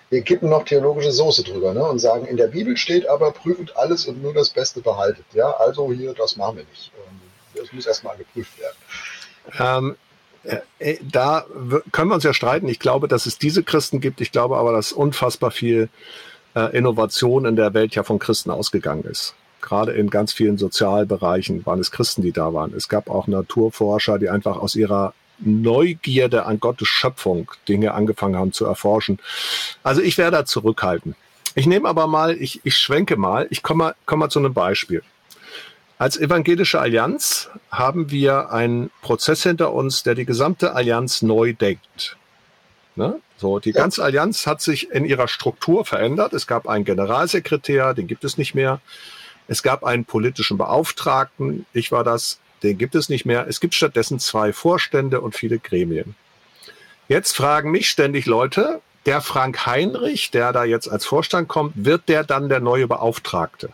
wir 0.10 0.22
kippen 0.22 0.50
noch 0.50 0.64
theologische 0.64 1.12
Soße 1.12 1.44
drüber 1.44 1.74
ne? 1.74 1.84
und 1.84 2.00
sagen, 2.00 2.26
in 2.26 2.38
der 2.38 2.48
Bibel 2.48 2.76
steht 2.78 3.08
aber, 3.08 3.32
prüft 3.32 3.76
alles 3.78 4.06
und 4.08 4.22
nur 4.22 4.34
das 4.34 4.50
Beste 4.50 4.82
behaltet. 4.82 5.26
Ja, 5.34 5.52
also 5.52 5.92
hier, 5.92 6.14
das 6.14 6.38
machen 6.38 6.58
wir 6.58 6.64
nicht. 6.64 6.92
Das 7.56 7.72
muss 7.74 7.86
erstmal 7.86 8.18
geprüft 8.18 8.52
werden. 8.60 8.76
Ähm, 9.60 9.96
äh, 10.44 10.60
äh, 10.80 10.98
da 11.02 11.46
können 11.92 12.10
wir 12.10 12.16
uns 12.16 12.24
ja 12.24 12.34
streiten. 12.34 12.68
Ich 12.68 12.80
glaube, 12.80 13.08
dass 13.08 13.26
es 13.26 13.38
diese 13.38 13.64
Christen 13.64 14.00
gibt. 14.00 14.22
Ich 14.22 14.32
glaube 14.32 14.58
aber, 14.58 14.72
dass 14.72 14.92
unfassbar 14.92 15.52
viel 15.52 15.90
äh, 16.56 16.76
Innovation 16.78 17.46
in 17.46 17.56
der 17.56 17.74
Welt 17.74 17.96
ja 17.96 18.04
von 18.04 18.20
Christen 18.20 18.52
ausgegangen 18.52 19.04
ist. 19.04 19.36
Gerade 19.62 19.94
in 19.94 20.10
ganz 20.10 20.34
vielen 20.34 20.58
Sozialbereichen 20.58 21.66
waren 21.66 21.80
es 21.80 21.92
Christen, 21.92 22.22
die 22.22 22.32
da 22.32 22.54
waren. 22.54 22.74
Es 22.76 22.88
gab 22.88 23.10
auch 23.10 23.28
Naturforscher, 23.28 24.20
die 24.20 24.30
einfach 24.30 24.58
aus 24.58 24.76
ihrer 24.76 25.14
Neugierde 25.40 26.46
an 26.46 26.60
Gottes 26.60 26.88
Schöpfung 26.88 27.52
Dinge 27.68 27.94
angefangen 27.94 28.36
haben 28.36 28.54
zu 28.54 28.66
erforschen. 28.66 29.20
Also 29.84 30.02
ich 30.02 30.18
werde 30.18 30.38
da 30.38 30.46
zurückhalten. 30.46 31.16
Ich 31.56 31.66
nehme 31.66 31.90
aber 31.90 32.08
mal, 32.08 32.36
ich, 32.40 32.62
ich 32.64 32.78
schwenke 32.78 33.18
mal, 33.18 33.48
ich 33.50 33.64
komme 33.64 33.86
mal, 33.86 33.96
komm 34.06 34.20
mal 34.20 34.30
zu 34.30 34.40
einem 34.40 34.54
Beispiel. 34.54 35.04
Als 35.98 36.18
evangelische 36.18 36.80
Allianz 36.80 37.50
haben 37.72 38.12
wir 38.12 38.52
einen 38.52 38.92
Prozess 39.02 39.42
hinter 39.42 39.74
uns, 39.74 40.04
der 40.04 40.14
die 40.14 40.26
gesamte 40.26 40.74
Allianz 40.74 41.24
neu 41.24 41.54
denkt. 41.54 42.18
Ne? 42.96 43.20
So, 43.38 43.60
die 43.60 43.72
ja. 43.72 43.82
ganze 43.82 44.04
Allianz 44.04 44.46
hat 44.46 44.62
sich 44.62 44.92
in 44.92 45.06
ihrer 45.06 45.28
Struktur 45.28 45.86
verändert. 45.86 46.34
Es 46.34 46.46
gab 46.46 46.68
einen 46.68 46.86
Generalsekretär, 46.86 47.96
den 47.96 48.06
gibt 48.08 48.24
es 48.24 48.38
nicht 48.38 48.54
mehr. 48.54 48.80
Es 49.48 49.64
gab 49.64 49.84
einen 49.84 50.06
politischen 50.06 50.58
Beauftragten, 50.58 51.66
ich 51.74 51.92
war 51.92 52.04
das, 52.04 52.40
den 52.64 52.78
gibt 52.78 52.96
es 52.96 53.10
nicht 53.10 53.26
mehr. 53.26 53.48
Es 53.48 53.60
gibt 53.60 53.76
stattdessen 53.76 54.20
zwei 54.20 54.54
Vorstände 54.54 55.22
und 55.22 55.36
viele 55.36 55.60
Gremien. 55.60 56.16
Jetzt 57.08 57.36
fragen 57.36 57.72
mich 57.72 57.90
ständig 57.90 58.26
Leute, 58.26 58.82
der 59.06 59.22
Frank 59.22 59.66
Heinrich, 59.66 60.32
der 60.32 60.52
da 60.52 60.66
jetzt 60.66 60.90
als 60.90 61.06
Vorstand 61.06 61.48
kommt, 61.48 61.74
wird 61.76 62.10
der 62.10 62.24
dann 62.24 62.50
der 62.50 62.60
neue 62.60 62.88
Beauftragte? 62.88 63.70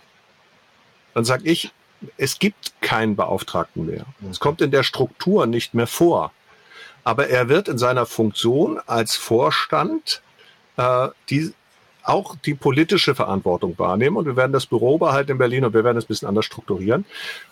Dann 1.15 1.25
sage 1.25 1.49
ich, 1.49 1.71
es 2.17 2.37
gibt 2.37 2.73
keinen 2.81 3.15
Beauftragten 3.15 3.85
mehr. 3.85 4.05
Es 4.29 4.39
kommt 4.39 4.61
in 4.61 4.71
der 4.71 4.83
Struktur 4.83 5.47
nicht 5.47 5.73
mehr 5.73 5.87
vor. 5.87 6.31
Aber 7.03 7.27
er 7.29 7.49
wird 7.49 7.67
in 7.67 7.77
seiner 7.77 8.05
Funktion 8.05 8.79
als 8.85 9.15
Vorstand 9.15 10.21
äh, 10.77 11.07
die, 11.29 11.53
auch 12.03 12.35
die 12.35 12.53
politische 12.53 13.15
Verantwortung 13.15 13.77
wahrnehmen. 13.77 14.17
Und 14.17 14.25
wir 14.25 14.35
werden 14.35 14.51
das 14.51 14.65
Büro 14.65 14.97
behalten 14.97 15.31
in 15.31 15.37
Berlin 15.37 15.65
und 15.65 15.73
wir 15.73 15.83
werden 15.83 15.97
es 15.97 16.05
ein 16.05 16.07
bisschen 16.07 16.27
anders 16.27 16.45
strukturieren. 16.45 17.05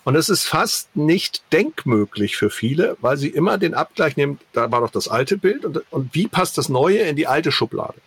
Und 0.03 0.15
es 0.15 0.29
ist 0.29 0.43
fast 0.43 0.95
nicht 0.95 1.41
denkmöglich 1.51 2.37
für 2.37 2.49
viele, 2.49 2.97
weil 3.01 3.17
sie 3.17 3.29
immer 3.29 3.57
den 3.57 3.73
Abgleich 3.73 4.17
nehmen, 4.17 4.39
da 4.53 4.71
war 4.71 4.81
doch 4.81 4.91
das 4.91 5.07
alte 5.07 5.37
Bild 5.37 5.65
und, 5.65 5.81
und 5.91 6.13
wie 6.13 6.27
passt 6.27 6.57
das 6.57 6.69
Neue 6.69 6.99
in 6.99 7.15
die 7.15 7.27
alte 7.27 7.51
Schublade? 7.51 7.99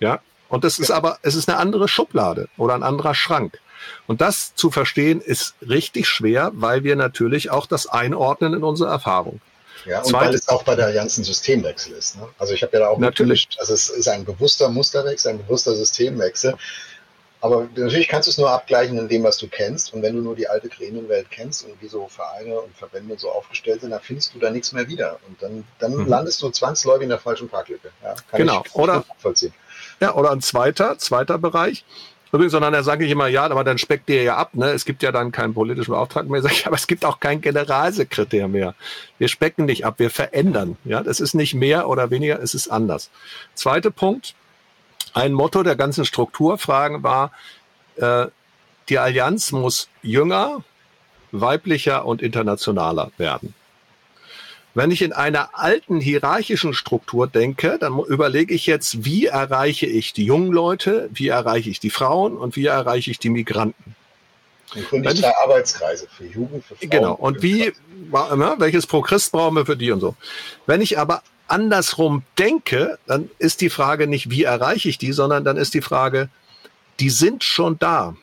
Ja. 0.00 0.20
Und 0.48 0.64
das 0.64 0.78
ist 0.78 0.90
aber, 0.90 1.18
es 1.22 1.34
ist 1.34 1.48
eine 1.48 1.58
andere 1.58 1.88
Schublade 1.88 2.48
oder 2.56 2.74
ein 2.74 2.84
anderer 2.84 3.14
Schrank. 3.14 3.58
Und 4.06 4.20
das 4.20 4.54
zu 4.54 4.70
verstehen 4.70 5.20
ist 5.20 5.54
richtig 5.60 6.08
schwer, 6.08 6.52
weil 6.54 6.84
wir 6.84 6.96
natürlich 6.96 7.50
auch 7.50 7.66
das 7.66 7.86
einordnen 7.86 8.54
in 8.54 8.62
unsere 8.62 8.90
Erfahrung. 8.90 9.40
Ja, 9.86 9.98
und 9.98 10.06
Zweite, 10.06 10.26
weil 10.26 10.34
es 10.34 10.48
auch 10.48 10.62
bei 10.64 10.74
der 10.74 10.92
ganzen 10.92 11.24
Systemwechsel 11.24 11.92
ist. 11.92 12.16
Ne? 12.16 12.28
Also 12.38 12.54
ich 12.54 12.62
habe 12.62 12.72
ja 12.74 12.80
da 12.80 12.88
auch 12.88 12.98
natürlich, 12.98 13.48
also 13.58 13.72
es 13.72 13.88
ist 13.88 14.08
ein 14.08 14.24
bewusster 14.24 14.68
Musterwechsel, 14.68 15.32
ein 15.32 15.38
bewusster 15.38 15.74
Systemwechsel. 15.74 16.56
Aber 17.40 17.68
natürlich 17.76 18.08
kannst 18.08 18.26
du 18.26 18.30
es 18.30 18.38
nur 18.38 18.50
abgleichen 18.50 18.98
in 18.98 19.08
dem, 19.08 19.22
was 19.22 19.38
du 19.38 19.46
kennst. 19.46 19.92
Und 19.92 20.02
wenn 20.02 20.16
du 20.16 20.22
nur 20.22 20.34
die 20.34 20.48
alte 20.48 20.68
Gremienwelt 20.68 21.30
kennst 21.30 21.64
und 21.64 21.80
wie 21.80 21.86
so 21.86 22.08
Vereine 22.08 22.58
und 22.58 22.76
Verbände 22.76 23.16
so 23.18 23.30
aufgestellt 23.30 23.82
sind, 23.82 23.90
dann 23.90 24.00
findest 24.00 24.34
du 24.34 24.38
da 24.38 24.50
nichts 24.50 24.72
mehr 24.72 24.88
wieder. 24.88 25.20
Und 25.28 25.40
dann, 25.42 25.64
dann 25.78 25.94
mhm. 25.94 26.08
landest 26.08 26.42
du 26.42 26.50
zwangsläufig 26.50 27.04
in 27.04 27.10
der 27.10 27.20
falschen 27.20 27.48
Parklücke. 27.48 27.90
Ja, 28.02 28.14
genau. 28.32 28.64
oder, 28.72 29.04
ja, 30.00 30.14
oder 30.14 30.30
ein 30.32 30.40
zweiter, 30.40 30.98
zweiter 30.98 31.38
Bereich. 31.38 31.84
Übrigens, 32.32 32.52
sondern 32.52 32.72
da 32.72 32.82
sage 32.82 33.04
ich 33.04 33.10
immer, 33.10 33.28
ja, 33.28 33.44
aber 33.44 33.64
dann 33.64 33.78
speckt 33.78 34.10
ihr 34.10 34.22
ja 34.22 34.36
ab, 34.36 34.54
ne? 34.54 34.70
Es 34.70 34.84
gibt 34.84 35.02
ja 35.02 35.12
dann 35.12 35.32
keinen 35.32 35.54
politischen 35.54 35.92
Beauftragten 35.92 36.30
mehr, 36.30 36.42
sag 36.42 36.52
ich, 36.52 36.66
aber 36.66 36.76
es 36.76 36.86
gibt 36.86 37.04
auch 37.04 37.20
keinen 37.20 37.40
Generalsekretär 37.40 38.48
mehr. 38.48 38.74
Wir 39.18 39.28
specken 39.28 39.64
nicht 39.64 39.86
ab, 39.86 39.98
wir 39.98 40.10
verändern. 40.10 40.76
Ja, 40.84 41.02
das 41.02 41.20
ist 41.20 41.34
nicht 41.34 41.54
mehr 41.54 41.88
oder 41.88 42.10
weniger, 42.10 42.40
es 42.42 42.54
ist 42.54 42.68
anders. 42.68 43.10
Zweiter 43.54 43.90
Punkt, 43.90 44.34
ein 45.14 45.32
Motto 45.32 45.62
der 45.62 45.76
ganzen 45.76 46.04
Strukturfragen 46.04 47.02
war, 47.02 47.32
äh, 47.96 48.26
die 48.88 48.98
Allianz 48.98 49.52
muss 49.52 49.88
jünger, 50.02 50.62
weiblicher 51.32 52.04
und 52.04 52.22
internationaler 52.22 53.10
werden. 53.16 53.54
Wenn 54.76 54.90
ich 54.90 55.00
in 55.00 55.14
einer 55.14 55.48
alten 55.54 56.00
hierarchischen 56.00 56.74
Struktur 56.74 57.26
denke, 57.26 57.78
dann 57.80 57.98
überlege 57.98 58.52
ich 58.52 58.66
jetzt, 58.66 59.06
wie 59.06 59.24
erreiche 59.24 59.86
ich 59.86 60.12
die 60.12 60.26
jungen 60.26 60.52
Leute, 60.52 61.08
wie 61.14 61.28
erreiche 61.28 61.70
ich 61.70 61.80
die 61.80 61.88
Frauen 61.88 62.36
und 62.36 62.56
wie 62.56 62.66
erreiche 62.66 63.10
ich 63.10 63.18
die 63.18 63.30
Migranten. 63.30 63.96
Und 64.90 65.06
ich 65.06 65.20
zwei 65.20 65.32
Arbeitskreise 65.42 66.06
für 66.14 66.26
Jugend, 66.26 66.62
für 66.62 66.76
Frauen. 66.76 66.90
Genau. 66.90 67.14
Und 67.14 67.40
wie, 67.40 67.72
welches 68.10 68.86
Progress 68.86 69.30
brauchen 69.30 69.56
wir 69.56 69.64
für 69.64 69.78
die 69.78 69.90
und 69.92 70.00
so. 70.00 70.14
Wenn 70.66 70.82
ich 70.82 70.98
aber 70.98 71.22
andersrum 71.48 72.24
denke, 72.38 72.98
dann 73.06 73.30
ist 73.38 73.62
die 73.62 73.70
Frage 73.70 74.06
nicht, 74.06 74.28
wie 74.28 74.42
erreiche 74.42 74.90
ich 74.90 74.98
die, 74.98 75.12
sondern 75.12 75.42
dann 75.42 75.56
ist 75.56 75.72
die 75.72 75.80
Frage, 75.80 76.28
die 77.00 77.08
sind 77.08 77.44
schon 77.44 77.78
da. 77.78 78.14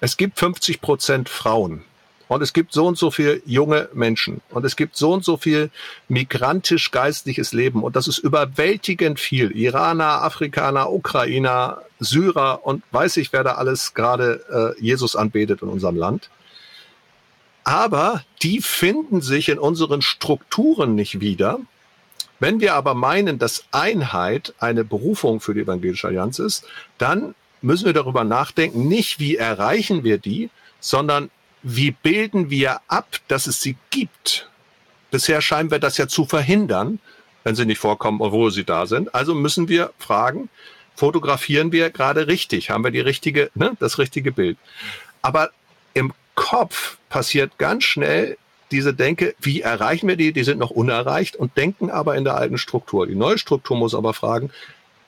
Es 0.00 0.16
gibt 0.16 0.40
50 0.40 0.80
Prozent 0.80 1.28
Frauen. 1.28 1.84
Und 2.30 2.42
es 2.42 2.52
gibt 2.52 2.72
so 2.72 2.86
und 2.86 2.96
so 2.96 3.10
viel 3.10 3.42
junge 3.44 3.88
Menschen. 3.92 4.40
Und 4.50 4.64
es 4.64 4.76
gibt 4.76 4.96
so 4.96 5.12
und 5.12 5.24
so 5.24 5.36
viel 5.36 5.68
migrantisch-geistliches 6.06 7.52
Leben. 7.52 7.82
Und 7.82 7.96
das 7.96 8.06
ist 8.06 8.18
überwältigend 8.18 9.18
viel. 9.18 9.50
Iraner, 9.50 10.22
Afrikaner, 10.22 10.92
Ukrainer, 10.92 11.82
Syrer 11.98 12.64
und 12.64 12.84
weiß 12.92 13.16
ich, 13.16 13.32
wer 13.32 13.42
da 13.42 13.54
alles 13.54 13.94
gerade 13.94 14.76
äh, 14.78 14.80
Jesus 14.80 15.16
anbetet 15.16 15.62
in 15.62 15.68
unserem 15.68 15.96
Land. 15.96 16.30
Aber 17.64 18.22
die 18.42 18.60
finden 18.60 19.22
sich 19.22 19.48
in 19.48 19.58
unseren 19.58 20.00
Strukturen 20.00 20.94
nicht 20.94 21.18
wieder. 21.18 21.58
Wenn 22.38 22.60
wir 22.60 22.74
aber 22.74 22.94
meinen, 22.94 23.40
dass 23.40 23.64
Einheit 23.72 24.54
eine 24.60 24.84
Berufung 24.84 25.40
für 25.40 25.52
die 25.52 25.62
Evangelische 25.62 26.06
Allianz 26.06 26.38
ist, 26.38 26.64
dann 26.96 27.34
müssen 27.60 27.86
wir 27.86 27.92
darüber 27.92 28.22
nachdenken, 28.22 28.86
nicht 28.86 29.18
wie 29.18 29.34
erreichen 29.34 30.04
wir 30.04 30.18
die, 30.18 30.48
sondern 30.78 31.28
wie 31.62 31.90
bilden 31.90 32.50
wir 32.50 32.80
ab, 32.88 33.16
dass 33.28 33.46
es 33.46 33.60
sie 33.60 33.76
gibt? 33.90 34.48
Bisher 35.10 35.40
scheinen 35.42 35.70
wir 35.70 35.78
das 35.78 35.98
ja 35.98 36.08
zu 36.08 36.24
verhindern, 36.24 37.00
wenn 37.44 37.54
sie 37.54 37.66
nicht 37.66 37.78
vorkommen, 37.78 38.20
obwohl 38.20 38.50
sie 38.50 38.64
da 38.64 38.86
sind. 38.86 39.14
Also 39.14 39.34
müssen 39.34 39.68
wir 39.68 39.92
fragen, 39.98 40.48
fotografieren 40.94 41.72
wir 41.72 41.90
gerade 41.90 42.26
richtig? 42.26 42.70
Haben 42.70 42.84
wir 42.84 42.90
die 42.90 43.00
richtige, 43.00 43.50
ne, 43.54 43.76
das 43.80 43.98
richtige 43.98 44.32
Bild? 44.32 44.58
Aber 45.22 45.50
im 45.94 46.12
Kopf 46.34 46.98
passiert 47.08 47.58
ganz 47.58 47.84
schnell 47.84 48.36
diese 48.70 48.94
Denke, 48.94 49.34
wie 49.40 49.62
erreichen 49.62 50.06
wir 50.08 50.16
die? 50.16 50.32
Die 50.32 50.44
sind 50.44 50.58
noch 50.58 50.70
unerreicht 50.70 51.36
und 51.36 51.56
denken 51.56 51.90
aber 51.90 52.16
in 52.16 52.24
der 52.24 52.36
alten 52.36 52.58
Struktur. 52.58 53.06
Die 53.06 53.16
neue 53.16 53.38
Struktur 53.38 53.76
muss 53.76 53.94
aber 53.94 54.14
fragen, 54.14 54.50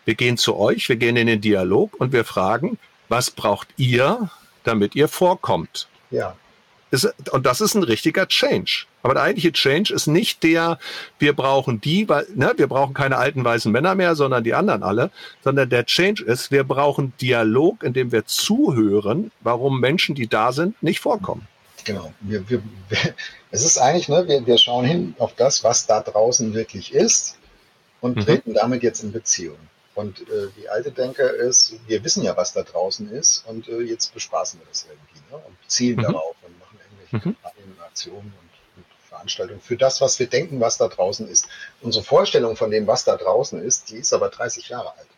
wir 0.05 0.15
gehen 0.15 0.37
zu 0.37 0.57
euch, 0.57 0.89
wir 0.89 0.97
gehen 0.97 1.17
in 1.17 1.29
den 1.29 1.41
Dialog 1.41 1.95
und 2.01 2.13
wir 2.13 2.25
fragen, 2.25 2.79
was 3.09 3.31
braucht 3.31 3.69
ihr, 3.77 4.31
damit 4.65 4.97
ihr 4.97 5.07
vorkommt? 5.07 5.87
Ja. 6.11 6.37
Ist, 6.93 7.13
und 7.31 7.47
das 7.47 7.63
ist 7.63 7.75
ein 7.75 7.83
richtiger 7.83 8.29
Change. 8.29 8.85
Aber 9.03 9.15
der 9.15 9.23
eigentliche 9.23 9.53
Change 9.53 9.95
ist 9.95 10.07
nicht 10.07 10.43
der, 10.43 10.79
wir 11.19 11.33
brauchen 11.33 11.81
die, 11.81 12.07
weil, 12.07 12.27
ne, 12.35 12.53
wir 12.57 12.67
brauchen 12.67 12.93
keine 12.93 13.17
alten 13.17 13.43
weißen 13.43 13.73
Männer 13.73 13.95
mehr, 13.95 14.15
sondern 14.15 14.45
die 14.45 14.53
anderen 14.53 14.83
alle, 14.83 15.11
sondern 15.43 15.71
der 15.71 15.87
Change 15.87 16.23
ist, 16.23 16.51
wir 16.51 16.65
brauchen 16.65 17.15
Dialog, 17.19 17.83
in 17.83 17.95
dem 17.95 18.13
wir 18.13 18.27
zuhören, 18.27 19.33
warum 19.41 19.81
Menschen, 19.81 20.15
die 20.15 20.27
da 20.27 20.53
sind, 20.53 20.81
nicht 20.83 21.01
vorkommen. 21.01 21.49
Genau. 21.85 22.13
Wir, 22.21 22.49
wir, 22.51 22.63
wir, 22.91 22.99
es 23.51 23.65
ist 23.65 23.79
eigentlich, 23.79 24.11
ne, 24.11 24.29
wir, 24.29 24.47
wir 24.47 24.59
schauen 24.59 24.85
hin 24.85 25.15
auf 25.19 25.35
das, 25.35 25.65
was 25.65 25.87
da 25.87 26.01
draußen 26.01 26.53
wirklich 26.53 26.93
ist 26.93 27.39
und 28.03 28.17
mhm. 28.17 28.21
treten 28.21 28.53
damit 28.53 28.83
jetzt 28.83 29.03
in 29.03 29.13
Beziehung. 29.13 29.57
Und 29.95 30.21
äh, 30.21 30.49
die 30.57 30.69
alte 30.69 30.91
Denke 30.91 31.23
ist, 31.23 31.75
wir 31.87 32.05
wissen 32.05 32.23
ja, 32.23 32.37
was 32.37 32.53
da 32.53 32.63
draußen 32.63 33.11
ist 33.11 33.45
und 33.47 33.69
äh, 33.69 33.81
jetzt 33.81 34.13
bespaßen 34.15 34.61
wir 34.61 34.67
das 34.69 34.87
irgendwie 34.89 35.21
ne, 35.31 35.37
und 35.37 35.57
zielen 35.67 35.97
mhm. 35.97 36.03
darauf 36.03 36.37
und 36.43 36.62
mhm. 37.13 37.37
Aktionen 37.85 38.35
und, 38.41 38.77
und 38.77 38.85
Veranstaltungen 39.09 39.61
für 39.61 39.77
das, 39.77 40.01
was 40.01 40.19
wir 40.19 40.27
denken, 40.27 40.61
was 40.61 40.79
da 40.79 40.89
draußen 40.89 41.29
ist. 41.29 41.49
Unsere 41.81 42.05
Vorstellung 42.05 42.57
von 42.57 42.71
dem, 42.71 42.87
was 42.87 43.05
da 43.05 43.17
draußen 43.17 43.63
ist, 43.63 43.91
die 43.91 43.97
ist 43.97 44.13
aber 44.13 44.29
30 44.29 44.69
Jahre 44.69 44.97
alt. 44.97 45.09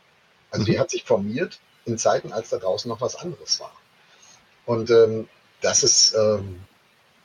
Also 0.50 0.62
mhm. 0.62 0.66
die 0.66 0.78
hat 0.78 0.90
sich 0.90 1.04
formiert 1.04 1.58
in 1.84 1.98
Zeiten, 1.98 2.32
als 2.32 2.50
da 2.50 2.58
draußen 2.58 2.88
noch 2.88 3.00
was 3.00 3.16
anderes 3.16 3.60
war. 3.60 3.72
Und 4.66 4.90
ähm, 4.90 5.28
das 5.60 5.82
ist, 5.82 6.14
ähm, 6.14 6.60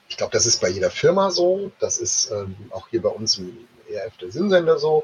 ich 0.07 0.17
glaube, 0.17 0.31
das 0.31 0.45
ist 0.45 0.61
bei 0.61 0.69
jeder 0.69 0.91
Firma 0.91 1.31
so. 1.31 1.71
Das 1.79 1.97
ist 1.97 2.31
ähm, 2.31 2.55
auch 2.71 2.87
hier 2.89 3.01
bei 3.01 3.09
uns 3.09 3.37
im 3.37 3.67
ERF 3.89 4.17
der 4.17 4.31
Sinnsender 4.31 4.77
so. 4.77 5.03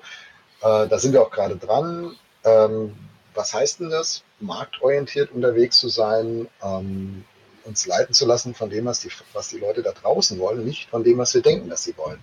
Äh, 0.61 0.88
da 0.88 0.99
sind 0.99 1.13
wir 1.13 1.22
auch 1.22 1.32
gerade 1.32 1.57
dran. 1.57 2.16
Ähm, 2.43 2.95
was 3.34 3.53
heißt 3.53 3.80
denn 3.80 3.89
das? 3.89 4.24
Marktorientiert 4.39 5.32
unterwegs 5.32 5.78
zu 5.78 5.89
sein, 5.89 6.47
ähm, 6.61 7.26
uns 7.66 7.86
leiten 7.86 8.13
zu 8.13 8.26
lassen 8.26 8.53
von 8.53 8.70
dem, 8.70 8.86
was 8.86 9.01
die, 9.01 9.09
was 9.34 9.49
die 9.49 9.57
Leute 9.57 9.84
da 9.84 9.91
draußen 9.91 10.39
wollen, 10.39 10.63
nicht 10.66 10.89
von 10.89 11.03
dem, 11.03 11.18
was 11.18 11.34
wir 11.34 11.41
denken, 11.41 11.70
dass 11.70 11.84
sie 11.84 11.97
wollen. 11.97 12.22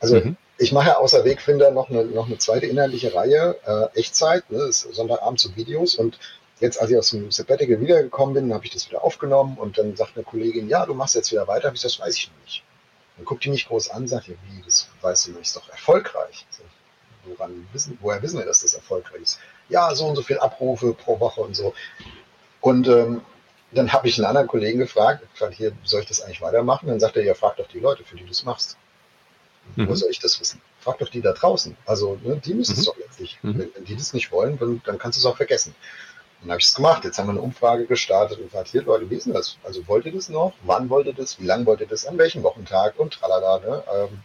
Also 0.00 0.16
mhm. 0.16 0.36
ich 0.58 0.72
mache 0.72 0.88
ja 0.88 0.96
außer 0.96 1.24
Wegfinder 1.24 1.70
noch 1.70 1.90
eine, 1.90 2.04
noch 2.04 2.26
eine 2.26 2.38
zweite 2.38 2.66
inhaltliche 2.66 3.14
Reihe, 3.14 3.56
äh, 3.66 3.98
Echtzeit, 3.98 4.50
ne, 4.50 4.62
ist 4.64 4.80
Sonntagabend 4.92 5.38
zu 5.38 5.54
Videos 5.56 5.94
und 5.94 6.18
jetzt, 6.60 6.80
als 6.80 6.90
ich 6.90 6.98
aus 6.98 7.10
dem 7.10 7.30
Sabbatical 7.30 7.80
wiedergekommen 7.80 8.34
bin, 8.34 8.54
habe 8.54 8.64
ich 8.64 8.72
das 8.72 8.88
wieder 8.88 9.02
aufgenommen 9.02 9.58
und 9.58 9.78
dann 9.78 9.96
sagt 9.96 10.16
eine 10.16 10.24
Kollegin, 10.24 10.68
ja, 10.68 10.86
du 10.86 10.94
machst 10.94 11.14
jetzt 11.14 11.32
wieder 11.32 11.48
weiter, 11.48 11.66
habe 11.66 11.76
ich 11.76 11.82
das 11.82 11.98
weiß 11.98 12.16
ich 12.16 12.30
noch 12.30 12.44
nicht. 12.44 12.62
Dann 13.16 13.24
guckt 13.24 13.44
die 13.44 13.50
mich 13.50 13.66
groß 13.66 13.90
an, 13.90 14.06
sagt, 14.06 14.28
ja, 14.28 14.34
wie, 14.48 14.62
das 14.62 14.88
weißt 15.00 15.26
du 15.26 15.32
nicht, 15.32 15.42
ist 15.42 15.56
doch 15.56 15.68
erfolgreich. 15.68 16.46
So, 16.50 16.62
woran 17.24 17.66
wissen, 17.72 17.98
woher 18.00 18.22
wissen 18.22 18.38
wir, 18.38 18.46
dass 18.46 18.60
das 18.62 18.74
erfolgreich 18.74 19.22
ist? 19.22 19.38
Ja, 19.68 19.94
so 19.94 20.06
und 20.06 20.16
so 20.16 20.22
viel 20.22 20.38
Abrufe 20.38 20.94
pro 20.94 21.20
Woche 21.20 21.40
und 21.40 21.54
so. 21.54 21.74
Und 22.60 22.88
ähm, 22.88 23.22
dann 23.72 23.92
habe 23.92 24.08
ich 24.08 24.18
einen 24.18 24.26
anderen 24.26 24.48
Kollegen 24.48 24.78
gefragt, 24.78 25.22
gefragt, 25.32 25.54
hier, 25.54 25.72
soll 25.84 26.00
ich 26.00 26.06
das 26.06 26.22
eigentlich 26.22 26.40
weitermachen? 26.40 26.88
Dann 26.88 27.00
sagt 27.00 27.16
er, 27.16 27.24
ja, 27.24 27.34
frag 27.34 27.56
doch 27.56 27.68
die 27.68 27.78
Leute, 27.78 28.04
für 28.04 28.16
die 28.16 28.24
du 28.24 28.30
es 28.30 28.44
machst. 28.44 28.76
Mhm. 29.76 29.88
Wo 29.88 29.94
soll 29.94 30.10
ich 30.10 30.18
das 30.18 30.40
wissen? 30.40 30.60
Frag 30.80 30.98
doch 30.98 31.08
die 31.08 31.20
da 31.20 31.32
draußen. 31.32 31.76
Also, 31.86 32.18
ne, 32.22 32.40
die 32.44 32.54
müssen 32.54 32.74
mhm. 32.74 32.78
es 32.78 32.86
doch 32.86 32.96
letztlich. 32.96 33.38
Mhm. 33.42 33.58
Wenn, 33.58 33.74
wenn, 33.74 33.84
die 33.84 33.96
das 33.96 34.12
nicht 34.12 34.32
wollen, 34.32 34.58
dann, 34.58 34.82
dann 34.84 34.98
kannst 34.98 35.18
du 35.18 35.20
es 35.20 35.26
auch 35.26 35.36
vergessen. 35.36 35.74
Und 36.40 36.46
dann 36.46 36.52
habe 36.52 36.60
ich 36.60 36.68
es 36.68 36.74
gemacht. 36.74 37.04
Jetzt 37.04 37.18
haben 37.18 37.26
wir 37.26 37.32
eine 37.32 37.42
Umfrage 37.42 37.86
gestartet 37.86 38.38
und 38.38 38.44
gefragt, 38.44 38.68
hier 38.68 38.82
Leute, 38.82 39.08
wie 39.08 39.16
ist 39.16 39.26
denn 39.26 39.34
das? 39.34 39.56
Also 39.62 39.86
wollt 39.86 40.06
ihr 40.06 40.12
das 40.12 40.28
noch? 40.28 40.54
Wann 40.64 40.88
wollt 40.90 41.06
ihr 41.06 41.14
das? 41.14 41.38
Wie 41.38 41.46
lange 41.46 41.66
wollt 41.66 41.80
ihr 41.80 41.86
das? 41.86 42.06
An 42.06 42.18
welchem 42.18 42.42
Wochentag? 42.42 42.98
Und 42.98 43.12
tralala, 43.12 43.58
ne? 43.58 43.84
Ähm, 43.94 44.20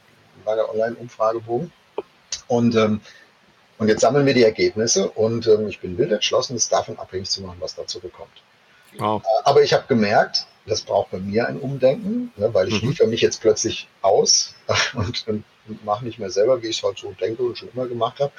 langer 0.46 0.70
Online-Umfragebogen. 0.70 1.72
Und, 2.48 2.76
ähm, 2.76 3.02
und 3.78 3.88
jetzt 3.88 4.02
sammeln 4.02 4.26
wir 4.26 4.34
die 4.34 4.44
Ergebnisse 4.44 5.10
und 5.10 5.48
ähm, 5.48 5.68
ich 5.68 5.82
bin 5.82 5.98
wild 5.98 6.12
entschlossen, 6.12 6.56
es 6.56 6.70
davon 6.70 6.98
abhängig 6.98 7.30
zu 7.30 7.42
machen, 7.42 7.58
was 7.60 7.76
da 7.76 7.86
zurückkommt. 7.86 8.32
Wow. 8.98 9.24
Aber 9.44 9.62
ich 9.62 9.74
habe 9.74 9.86
gemerkt, 9.88 10.46
das 10.66 10.82
braucht 10.82 11.12
bei 11.12 11.20
mir 11.20 11.48
ein 11.48 11.60
Umdenken, 11.60 12.32
ne, 12.38 12.54
weil 12.54 12.68
ich 12.68 12.82
mhm. 12.82 12.90
liefere 12.90 13.08
mich 13.08 13.22
jetzt 13.22 13.42
plötzlich 13.42 13.88
aus 14.02 14.56
und, 14.94 15.28
und, 15.28 15.44
und 15.68 15.86
mache 15.86 16.06
nicht 16.06 16.20
mehr 16.20 16.30
selber, 16.30 16.62
wie 16.62 16.68
ich 16.68 16.78
es 16.78 16.84
halt 16.84 16.98
so 16.98 17.12
denke 17.12 17.44
und 17.44 17.58
schon 17.58 17.70
immer 17.74 17.88
gemacht 17.88 18.20
habe 18.20 18.32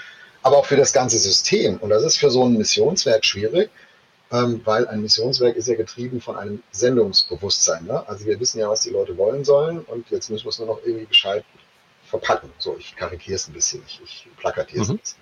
aber 0.47 0.59
auch 0.59 0.67
für 0.67 0.77
das 0.77 0.93
ganze 0.93 1.19
System. 1.19 1.77
Und 1.79 1.91
das 1.91 2.05
ist 2.05 2.19
für 2.19 2.31
so 2.31 2.45
ein 2.45 2.57
Missionswerk 2.57 3.25
schwierig, 3.25 3.69
ähm, 4.31 4.61
weil 4.65 4.87
ein 4.87 5.03
Missionswerk 5.03 5.57
ist 5.57 5.67
ja 5.67 5.75
getrieben 5.75 6.21
von 6.21 6.37
einem 6.37 6.63
Sendungsbewusstsein. 6.71 7.85
Ne? 7.85 8.09
Also 8.09 8.27
wir 8.27 8.39
wissen 8.39 8.61
ja, 8.61 8.69
was 8.69 8.83
die 8.83 8.91
Leute 8.91 9.19
wollen 9.19 9.45
sollen 9.45 9.81
und 9.81 10.09
jetzt 10.11 10.31
müssen 10.31 10.45
wir 10.45 10.51
es 10.51 10.59
nur 10.61 10.69
noch 10.69 10.81
irgendwie 10.85 11.07
gescheit 11.07 11.45
verpacken. 12.05 12.53
So, 12.59 12.77
ich 12.79 12.95
karikiere 12.95 13.35
es 13.35 13.49
ein 13.49 13.55
bisschen, 13.55 13.83
ich, 13.89 14.01
ich 14.05 14.29
plakatiere 14.37 14.83
es 14.83 14.89
mhm. 14.89 14.95
ein 14.95 14.99
bisschen. 14.99 15.19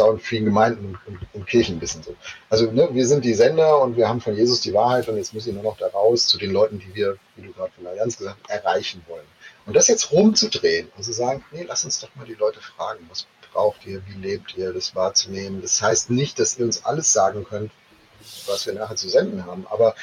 Auch 0.00 0.12
in 0.12 0.20
vielen 0.20 0.46
Gemeinden 0.46 0.98
und, 1.06 1.14
und, 1.14 1.26
und 1.34 1.46
Kirchen 1.46 1.76
ein 1.76 1.80
bisschen 1.80 2.02
so. 2.02 2.14
Also 2.48 2.70
ne, 2.70 2.88
wir 2.92 3.06
sind 3.06 3.24
die 3.24 3.34
Sender 3.34 3.80
und 3.80 3.96
wir 3.96 4.08
haben 4.08 4.20
von 4.20 4.34
Jesus 4.34 4.60
die 4.60 4.72
Wahrheit 4.72 5.08
und 5.08 5.16
jetzt 5.16 5.34
müssen 5.34 5.46
wir 5.46 5.54
nur 5.54 5.72
noch 5.72 5.76
da 5.76 5.88
raus 5.88 6.26
zu 6.26 6.38
den 6.38 6.52
Leuten, 6.52 6.78
die 6.78 6.94
wir, 6.94 7.18
wie 7.36 7.46
du 7.46 7.52
gerade 7.52 7.72
von 7.72 7.84
der 7.84 7.92
Allianz 7.92 8.16
gesagt 8.16 8.38
hast, 8.42 8.50
erreichen 8.50 9.02
wollen. 9.06 9.26
Und 9.66 9.76
das 9.76 9.88
jetzt 9.88 10.10
rumzudrehen 10.12 10.90
und 10.96 11.02
zu 11.02 11.12
sagen, 11.12 11.44
nee, 11.52 11.64
lass 11.68 11.84
uns 11.84 12.00
doch 12.00 12.14
mal 12.16 12.26
die 12.26 12.34
Leute 12.34 12.60
fragen, 12.60 13.06
was 13.10 13.26
braucht 13.52 13.86
ihr, 13.86 14.02
wie 14.06 14.26
lebt 14.26 14.56
ihr, 14.56 14.72
das 14.72 14.94
wahrzunehmen. 14.94 15.62
Das 15.62 15.80
heißt 15.80 16.10
nicht, 16.10 16.38
dass 16.38 16.58
ihr 16.58 16.64
uns 16.64 16.84
alles 16.84 17.12
sagen 17.12 17.44
könnt, 17.44 17.70
was 18.46 18.66
wir 18.66 18.72
nachher 18.72 18.96
zu 18.96 19.08
senden 19.08 19.44
haben, 19.46 19.66
aber, 19.68 19.94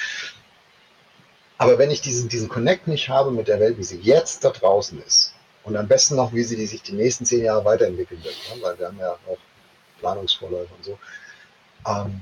aber 1.58 1.78
wenn 1.78 1.92
ich 1.92 2.02
diesen, 2.02 2.30
diesen 2.30 2.50
Connect 2.50 2.88
nicht 2.88 3.10
habe 3.10 3.32
mit 3.32 3.48
der 3.48 3.60
Welt, 3.60 3.78
wie 3.78 3.84
sie 3.84 4.00
jetzt 4.00 4.44
da 4.44 4.52
draußen 4.52 5.02
ist, 5.02 5.34
und 5.64 5.76
am 5.76 5.88
besten 5.88 6.16
noch, 6.16 6.34
wie 6.34 6.44
sie 6.44 6.56
die 6.56 6.66
sich 6.66 6.82
die 6.82 6.94
nächsten 6.94 7.26
zehn 7.26 7.44
Jahre 7.44 7.66
weiterentwickeln 7.66 8.24
wird, 8.24 8.34
ne? 8.34 8.62
weil 8.62 8.80
wir 8.80 8.88
haben 8.88 8.98
ja 8.98 9.12
auch 9.12 9.38
Planungsvorläufe 10.00 10.74
und 10.76 10.86
so, 10.86 11.00
ähm, 11.88 12.22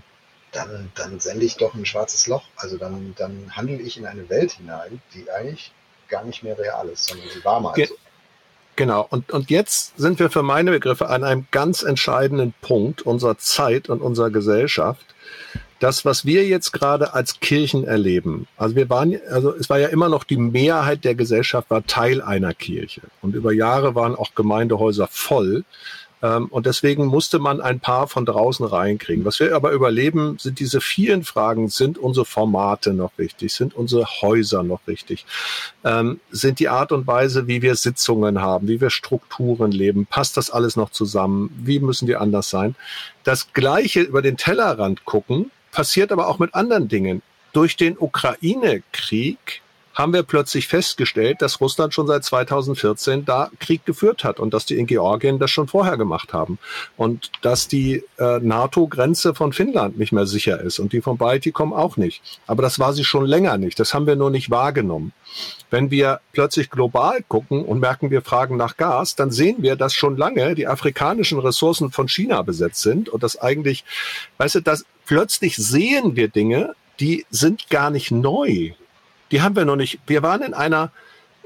dann, 0.51 0.91
dann 0.95 1.19
sende 1.19 1.45
ich 1.45 1.57
doch 1.57 1.73
ein 1.73 1.86
schwarzes 1.86 2.28
Loch. 2.28 2.43
Also 2.55 2.78
dann, 2.78 3.13
dann 3.17 3.51
handle 3.55 3.78
ich 3.78 3.97
in 3.97 4.05
eine 4.05 4.30
Welt 4.30 4.53
hinein, 4.53 5.01
die 5.13 5.30
eigentlich 5.30 5.71
gar 6.07 6.23
nicht 6.23 6.43
mehr 6.43 6.57
real 6.57 6.88
ist, 6.89 7.05
sondern 7.05 7.28
sie 7.30 7.43
war 7.43 7.59
mal 7.59 7.73
Ge 7.73 7.88
so. 7.88 7.95
Genau. 8.78 9.07
Und, 9.09 9.32
und 9.32 9.49
jetzt 9.49 9.97
sind 9.97 10.19
wir 10.19 10.30
für 10.30 10.43
meine 10.43 10.71
Begriffe 10.71 11.09
an 11.09 11.23
einem 11.23 11.47
ganz 11.51 11.82
entscheidenden 11.82 12.53
Punkt 12.61 13.01
unserer 13.01 13.38
Zeit 13.39 13.89
und 13.89 14.01
unserer 14.01 14.30
Gesellschaft. 14.30 15.03
Das, 15.80 16.05
was 16.05 16.25
wir 16.25 16.45
jetzt 16.45 16.73
gerade 16.73 17.13
als 17.13 17.39
Kirchen 17.39 17.86
erleben, 17.86 18.47
also 18.55 18.75
wir 18.75 18.89
waren, 18.89 19.19
also 19.30 19.53
es 19.53 19.69
war 19.69 19.80
ja 19.80 19.89
immer 19.89 20.09
noch 20.09 20.23
die 20.23 20.38
Mehrheit 20.38 21.05
der 21.05 21.13
Gesellschaft 21.13 21.69
war 21.69 21.86
Teil 21.86 22.21
einer 22.21 22.53
Kirche. 22.53 23.01
Und 23.21 23.36
über 23.36 23.51
Jahre 23.51 23.93
waren 23.93 24.15
auch 24.15 24.34
Gemeindehäuser 24.34 25.07
voll. 25.07 25.65
Ähm, 26.22 26.47
und 26.47 26.65
deswegen 26.65 27.05
musste 27.05 27.39
man 27.39 27.61
ein 27.61 27.80
paar 27.80 28.07
von 28.07 28.26
draußen 28.26 28.65
reinkriegen. 28.65 29.26
Was 29.26 29.39
wir 29.39 29.55
aber 29.55 29.72
überleben, 29.72 30.38
sind 30.39 30.59
diese 30.59 30.82
vielen 30.82 31.24
Fragen. 31.24 31.70
Sind 31.70 31.97
unsere 31.97 32.26
Formate 32.26 32.93
noch 32.93 33.11
wichtig? 33.18 33.53
Sind 33.53 33.76
unsere 33.76 34.05
Häuser 34.05 34.63
noch 34.63 34.82
wichtig? 34.86 35.26
Ähm, 35.84 36.20
sind 36.32 36.59
die 36.59 36.70
Art 36.70 36.91
und 36.91 37.07
Weise, 37.07 37.47
wie 37.47 37.61
wir 37.61 37.76
Sitzungen 37.76 38.41
haben, 38.41 38.68
wie 38.68 38.82
wir 38.82 38.89
Strukturen 38.89 39.72
leben, 39.72 40.05
passt 40.05 40.38
das 40.38 40.49
alles 40.49 40.76
noch 40.76 40.89
zusammen? 40.89 41.49
Wie 41.63 41.80
müssen 41.80 42.07
die 42.07 42.15
anders 42.15 42.49
sein? 42.49 42.76
Das 43.24 43.53
Gleiche 43.53 44.01
über 44.01 44.22
den 44.22 44.38
Tellerrand 44.38 45.05
gucken, 45.05 45.51
passiert 45.72 46.11
aber 46.11 46.28
auch 46.28 46.39
mit 46.39 46.55
anderen 46.55 46.88
Dingen. 46.88 47.22
Durch 47.53 47.76
den 47.76 47.97
Ukraine-Krieg 47.97 49.61
haben 49.97 50.13
wir 50.13 50.21
plötzlich 50.21 50.67
festgestellt, 50.67 51.41
dass 51.41 51.59
Russland 51.59 51.91
schon 51.91 52.05
seit 52.05 52.23
2014 52.23 53.25
da 53.25 53.49
Krieg 53.59 53.83
geführt 53.83 54.23
hat 54.23 54.39
und 54.39 54.53
dass 54.53 54.67
die 54.67 54.77
in 54.77 54.85
Georgien 54.85 55.39
das 55.39 55.49
schon 55.49 55.67
vorher 55.67 55.97
gemacht 55.97 56.33
haben 56.33 56.59
und 56.97 57.31
dass 57.41 57.67
die 57.67 58.03
äh, 58.19 58.39
NATO-Grenze 58.39 59.33
von 59.33 59.53
Finnland 59.53 59.97
nicht 59.97 60.11
mehr 60.11 60.27
sicher 60.27 60.61
ist 60.61 60.77
und 60.77 60.93
die 60.93 61.01
von 61.01 61.17
Baltikum 61.17 61.73
auch 61.73 61.97
nicht. 61.97 62.21
Aber 62.45 62.61
das 62.61 62.77
war 62.77 62.93
sie 62.93 63.03
schon 63.03 63.25
länger 63.25 63.57
nicht. 63.57 63.79
Das 63.79 63.95
haben 63.95 64.05
wir 64.05 64.15
nur 64.15 64.29
nicht 64.29 64.51
wahrgenommen. 64.51 65.13
Wenn 65.71 65.89
wir 65.89 66.21
plötzlich 66.31 66.69
global 66.69 67.23
gucken 67.27 67.65
und 67.65 67.79
merken, 67.79 68.11
wir 68.11 68.21
fragen 68.21 68.55
nach 68.55 68.77
Gas, 68.77 69.15
dann 69.15 69.31
sehen 69.31 69.63
wir, 69.63 69.75
dass 69.75 69.95
schon 69.95 70.15
lange 70.15 70.53
die 70.53 70.67
afrikanischen 70.67 71.39
Ressourcen 71.39 71.91
von 71.91 72.07
China 72.07 72.43
besetzt 72.43 72.83
sind 72.83 73.09
und 73.09 73.23
das 73.23 73.39
eigentlich, 73.39 73.83
weißt 74.37 74.55
du, 74.55 74.59
dass 74.61 74.85
plötzlich 75.07 75.55
sehen 75.55 76.15
wir 76.15 76.27
Dinge, 76.27 76.75
die 76.99 77.25
sind 77.31 77.69
gar 77.69 77.89
nicht 77.89 78.11
neu 78.11 78.73
die 79.32 79.41
haben 79.41 79.55
wir 79.55 79.65
noch 79.65 79.75
nicht. 79.75 79.99
Wir 80.07 80.23
waren 80.23 80.41
in 80.41 80.53
einer 80.53 80.91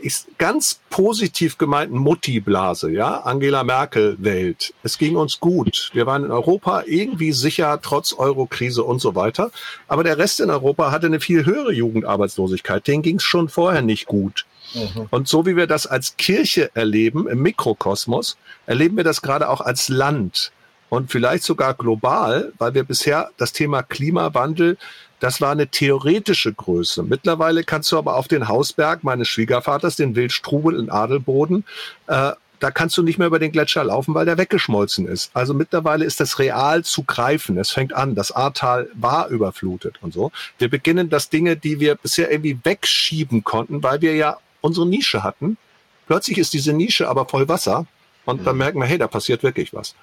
ist 0.01 0.27
ganz 0.37 0.79
positiv 0.89 1.57
gemeinten 1.57 1.97
Mutti-Blase, 1.97 2.91
ja, 2.91 3.21
Angela 3.21 3.63
Merkel-Welt. 3.63 4.73
Es 4.83 4.97
ging 4.97 5.15
uns 5.15 5.39
gut. 5.39 5.91
Wir 5.93 6.05
waren 6.05 6.25
in 6.25 6.31
Europa 6.31 6.83
irgendwie 6.85 7.31
sicher, 7.31 7.79
trotz 7.81 8.13
Eurokrise 8.13 8.83
und 8.83 8.99
so 8.99 9.15
weiter. 9.15 9.51
Aber 9.87 10.03
der 10.03 10.17
Rest 10.17 10.39
in 10.39 10.49
Europa 10.49 10.91
hatte 10.91 11.05
eine 11.05 11.19
viel 11.19 11.45
höhere 11.45 11.71
Jugendarbeitslosigkeit. 11.71 12.87
Denen 12.87 13.03
ging 13.03 13.17
es 13.17 13.23
schon 13.23 13.49
vorher 13.49 13.81
nicht 13.81 14.07
gut. 14.07 14.45
Mhm. 14.73 15.07
Und 15.11 15.27
so 15.27 15.45
wie 15.45 15.55
wir 15.55 15.67
das 15.67 15.85
als 15.87 16.17
Kirche 16.17 16.71
erleben, 16.73 17.27
im 17.27 17.41
Mikrokosmos, 17.41 18.37
erleben 18.65 18.97
wir 18.97 19.03
das 19.03 19.21
gerade 19.21 19.49
auch 19.49 19.61
als 19.61 19.89
Land 19.89 20.51
und 20.89 21.11
vielleicht 21.11 21.43
sogar 21.43 21.73
global, 21.73 22.51
weil 22.57 22.73
wir 22.73 22.83
bisher 22.83 23.29
das 23.37 23.53
Thema 23.53 23.83
Klimawandel 23.83 24.77
das 25.21 25.39
war 25.39 25.51
eine 25.51 25.67
theoretische 25.67 26.51
Größe. 26.51 27.03
Mittlerweile 27.03 27.63
kannst 27.63 27.91
du 27.91 27.97
aber 27.97 28.17
auf 28.17 28.27
den 28.27 28.47
Hausberg 28.47 29.03
meines 29.03 29.27
Schwiegervaters, 29.27 29.95
den 29.95 30.15
Wildstrubel 30.15 30.77
in 30.77 30.89
Adelboden, 30.89 31.63
äh, 32.07 32.31
da 32.59 32.69
kannst 32.69 32.95
du 32.95 33.03
nicht 33.03 33.17
mehr 33.17 33.27
über 33.27 33.39
den 33.39 33.51
Gletscher 33.51 33.83
laufen, 33.83 34.13
weil 34.13 34.25
der 34.25 34.37
weggeschmolzen 34.37 35.07
ist. 35.07 35.31
Also 35.33 35.53
mittlerweile 35.53 36.05
ist 36.05 36.19
das 36.19 36.37
real 36.37 36.83
zu 36.83 37.03
greifen. 37.03 37.57
Es 37.57 37.71
fängt 37.71 37.93
an, 37.93 38.13
das 38.13 38.31
Ahrtal 38.31 38.87
war 38.93 39.29
überflutet 39.29 39.95
und 40.01 40.13
so. 40.13 40.31
Wir 40.59 40.69
beginnen 40.69 41.09
das 41.09 41.29
Dinge, 41.29 41.55
die 41.55 41.79
wir 41.79 41.95
bisher 41.95 42.31
irgendwie 42.31 42.59
wegschieben 42.63 43.43
konnten, 43.43 43.81
weil 43.81 44.01
wir 44.01 44.15
ja 44.15 44.37
unsere 44.61 44.85
Nische 44.85 45.23
hatten. 45.23 45.57
Plötzlich 46.05 46.37
ist 46.37 46.53
diese 46.53 46.73
Nische 46.73 47.09
aber 47.09 47.27
voll 47.27 47.47
Wasser 47.47 47.87
und 48.25 48.45
dann 48.45 48.55
mhm. 48.55 48.59
merken 48.59 48.79
wir, 48.79 48.85
hey, 48.85 48.99
da 48.99 49.07
passiert 49.07 49.41
wirklich 49.41 49.73
was. 49.73 49.95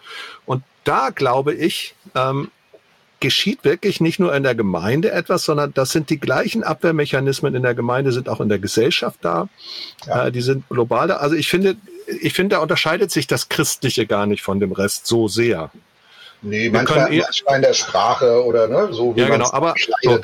Und 0.44 0.64
da 0.82 1.10
glaube 1.10 1.54
ich, 1.54 1.94
ähm, 2.16 2.50
geschieht 3.20 3.64
wirklich 3.64 4.00
nicht 4.00 4.18
nur 4.18 4.34
in 4.34 4.42
der 4.42 4.54
Gemeinde 4.54 5.10
etwas, 5.10 5.44
sondern 5.44 5.74
das 5.74 5.90
sind 5.90 6.10
die 6.10 6.20
gleichen 6.20 6.62
Abwehrmechanismen 6.62 7.54
in 7.54 7.62
der 7.62 7.74
Gemeinde, 7.74 8.12
sind 8.12 8.28
auch 8.28 8.40
in 8.40 8.48
der 8.48 8.58
Gesellschaft 8.58 9.18
da. 9.22 9.48
Ja. 10.06 10.26
Äh, 10.26 10.32
die 10.32 10.40
sind 10.40 10.68
global 10.68 11.08
da. 11.08 11.16
Also 11.16 11.34
ich 11.34 11.48
finde, 11.48 11.76
ich 12.20 12.32
finde, 12.32 12.56
da 12.56 12.62
unterscheidet 12.62 13.10
sich 13.10 13.26
das 13.26 13.48
Christliche 13.48 14.06
gar 14.06 14.26
nicht 14.26 14.42
von 14.42 14.60
dem 14.60 14.72
Rest 14.72 15.06
so 15.06 15.28
sehr. 15.28 15.70
Nee, 16.40 16.70
manchmal, 16.70 17.10
manchmal 17.10 17.56
in 17.56 17.62
der 17.62 17.74
Sprache 17.74 18.44
oder 18.44 18.68
ne, 18.68 18.88
so 18.92 19.16
wie 19.16 19.20
ja, 19.20 19.28
genau. 19.28 19.50
aber, 19.50 19.74
so, 20.02 20.20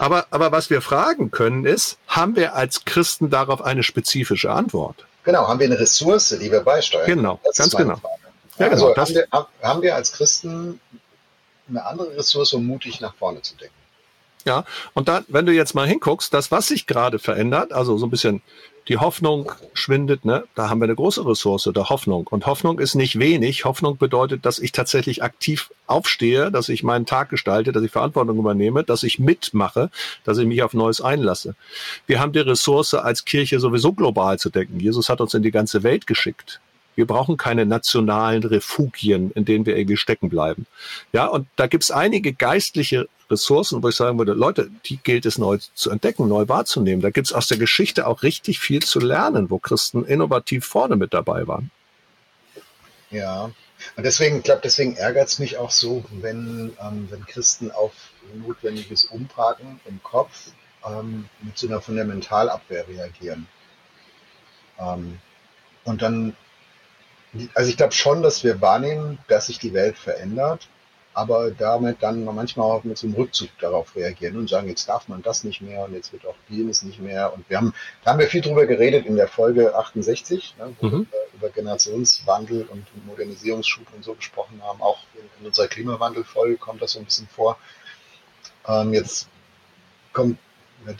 aber, 0.00 0.26
aber 0.30 0.50
was 0.50 0.70
wir 0.70 0.82
fragen 0.82 1.30
können 1.30 1.64
ist, 1.64 1.98
haben 2.08 2.34
wir 2.34 2.56
als 2.56 2.84
Christen 2.84 3.30
darauf 3.30 3.62
eine 3.62 3.84
spezifische 3.84 4.50
Antwort? 4.50 5.06
Genau, 5.22 5.46
haben 5.46 5.60
wir 5.60 5.66
eine 5.66 5.78
Ressource, 5.78 6.36
die 6.40 6.50
wir 6.50 6.60
beisteuern? 6.60 7.06
Genau, 7.06 7.40
das 7.44 7.58
ganz 7.58 7.76
genau. 7.76 8.00
Ja, 8.58 8.68
genau. 8.68 8.92
Also 8.92 8.96
haben 8.96 9.14
wir, 9.14 9.46
haben 9.62 9.82
wir 9.82 9.94
als 9.94 10.12
Christen 10.12 10.80
eine 11.68 11.84
andere 11.84 12.16
Ressource, 12.16 12.52
um 12.52 12.66
mutig 12.66 13.00
nach 13.00 13.14
vorne 13.14 13.42
zu 13.42 13.56
denken. 13.56 13.74
Ja, 14.44 14.64
und 14.94 15.08
dann, 15.08 15.24
wenn 15.26 15.44
du 15.44 15.52
jetzt 15.52 15.74
mal 15.74 15.88
hinguckst, 15.88 16.32
das, 16.32 16.52
was 16.52 16.68
sich 16.68 16.86
gerade 16.86 17.18
verändert, 17.18 17.72
also 17.72 17.98
so 17.98 18.06
ein 18.06 18.10
bisschen 18.10 18.42
die 18.88 18.98
Hoffnung 18.98 19.50
schwindet, 19.74 20.24
ne? 20.24 20.44
Da 20.54 20.70
haben 20.70 20.80
wir 20.80 20.84
eine 20.84 20.94
große 20.94 21.26
Ressource 21.26 21.68
der 21.74 21.88
Hoffnung. 21.88 22.28
Und 22.28 22.46
Hoffnung 22.46 22.78
ist 22.78 22.94
nicht 22.94 23.18
wenig. 23.18 23.64
Hoffnung 23.64 23.96
bedeutet, 23.96 24.46
dass 24.46 24.60
ich 24.60 24.70
tatsächlich 24.70 25.24
aktiv 25.24 25.70
aufstehe, 25.88 26.52
dass 26.52 26.68
ich 26.68 26.84
meinen 26.84 27.06
Tag 27.06 27.28
gestalte, 27.28 27.72
dass 27.72 27.82
ich 27.82 27.90
Verantwortung 27.90 28.38
übernehme, 28.38 28.84
dass 28.84 29.02
ich 29.02 29.18
mitmache, 29.18 29.90
dass 30.22 30.38
ich 30.38 30.46
mich 30.46 30.62
auf 30.62 30.72
Neues 30.72 31.00
einlasse. 31.00 31.56
Wir 32.06 32.20
haben 32.20 32.32
die 32.32 32.38
Ressource 32.38 32.94
als 32.94 33.24
Kirche 33.24 33.58
sowieso 33.58 33.92
global 33.92 34.38
zu 34.38 34.50
denken. 34.50 34.78
Jesus 34.78 35.08
hat 35.08 35.20
uns 35.20 35.34
in 35.34 35.42
die 35.42 35.50
ganze 35.50 35.82
Welt 35.82 36.06
geschickt. 36.06 36.60
Wir 36.96 37.06
brauchen 37.06 37.36
keine 37.36 37.64
nationalen 37.64 38.42
Refugien, 38.42 39.30
in 39.32 39.44
denen 39.44 39.66
wir 39.66 39.76
irgendwie 39.76 39.96
stecken 39.96 40.28
bleiben. 40.28 40.66
Ja, 41.12 41.26
und 41.26 41.46
da 41.54 41.68
gibt's 41.68 41.92
einige 41.92 42.32
geistliche 42.32 43.08
Ressourcen, 43.30 43.82
wo 43.82 43.88
ich 43.88 43.94
sagen 43.94 44.18
würde, 44.18 44.32
Leute, 44.32 44.70
die 44.86 44.96
gilt 44.96 45.26
es 45.26 45.38
neu 45.38 45.58
zu 45.74 45.90
entdecken, 45.90 46.28
neu 46.28 46.48
wahrzunehmen. 46.48 47.02
Da 47.02 47.10
gibt's 47.10 47.32
aus 47.32 47.46
der 47.46 47.58
Geschichte 47.58 48.06
auch 48.06 48.22
richtig 48.22 48.58
viel 48.58 48.82
zu 48.82 48.98
lernen, 48.98 49.50
wo 49.50 49.58
Christen 49.58 50.04
innovativ 50.04 50.64
vorne 50.64 50.96
mit 50.96 51.14
dabei 51.14 51.46
waren. 51.46 51.70
Ja, 53.10 53.50
und 53.96 54.04
deswegen, 54.04 54.38
ich 54.38 54.44
glaube, 54.44 54.62
deswegen 54.64 54.96
ärgert 54.96 55.28
es 55.28 55.38
mich 55.38 55.58
auch 55.58 55.70
so, 55.70 56.04
wenn, 56.10 56.72
ähm, 56.80 57.06
wenn 57.10 57.24
Christen 57.26 57.70
auf 57.70 57.92
notwendiges 58.34 59.04
Umparken 59.04 59.80
im 59.84 60.02
Kopf 60.02 60.50
ähm, 60.84 61.28
mit 61.42 61.56
so 61.58 61.66
einer 61.66 61.80
Fundamentalabwehr 61.80 62.88
reagieren. 62.88 63.46
Ähm, 64.78 65.18
und 65.84 66.02
dann, 66.02 66.36
also 67.54 67.70
ich 67.70 67.76
glaube 67.76 67.92
schon, 67.92 68.22
dass 68.22 68.44
wir 68.44 68.60
wahrnehmen, 68.60 69.18
dass 69.28 69.46
sich 69.46 69.58
die 69.58 69.72
Welt 69.72 69.98
verändert, 69.98 70.68
aber 71.14 71.50
damit 71.50 72.02
dann 72.02 72.24
manchmal 72.24 72.70
auch 72.70 72.84
mit 72.84 72.98
so 72.98 73.06
einem 73.06 73.16
Rückzug 73.16 73.48
darauf 73.58 73.96
reagieren 73.96 74.36
und 74.36 74.50
sagen, 74.50 74.68
jetzt 74.68 74.86
darf 74.88 75.08
man 75.08 75.22
das 75.22 75.44
nicht 75.44 75.62
mehr 75.62 75.84
und 75.84 75.94
jetzt 75.94 76.12
wird 76.12 76.26
auch 76.26 76.34
jenes 76.48 76.82
nicht 76.82 77.00
mehr. 77.00 77.32
Und 77.32 77.48
wir 77.48 77.56
haben, 77.56 77.72
da 78.04 78.10
haben 78.10 78.18
wir 78.18 78.26
viel 78.26 78.42
drüber 78.42 78.66
geredet 78.66 79.06
in 79.06 79.16
der 79.16 79.26
Folge 79.26 79.74
68, 79.74 80.56
ne, 80.58 80.76
wo 80.78 80.86
mhm. 80.86 81.06
wir 81.10 81.18
über 81.34 81.48
Generationswandel 81.48 82.66
und 82.70 82.86
Modernisierungsschub 83.06 83.86
und 83.94 84.04
so 84.04 84.14
gesprochen 84.14 84.60
haben. 84.62 84.82
Auch 84.82 84.98
in, 85.14 85.46
unserer 85.46 85.68
Klimawandelfolge 85.68 86.58
kommt 86.58 86.82
das 86.82 86.92
so 86.92 86.98
ein 86.98 87.06
bisschen 87.06 87.28
vor. 87.28 87.56
Ähm, 88.68 88.92
jetzt 88.92 89.28
kommt 90.12 90.38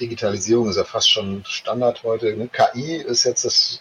Digitalisierung 0.00 0.68
ist 0.68 0.76
ja 0.76 0.84
fast 0.84 1.10
schon 1.10 1.44
Standard 1.44 2.02
heute. 2.02 2.34
Ne? 2.36 2.48
KI 2.48 2.96
ist 2.96 3.24
jetzt 3.24 3.44
das 3.44 3.80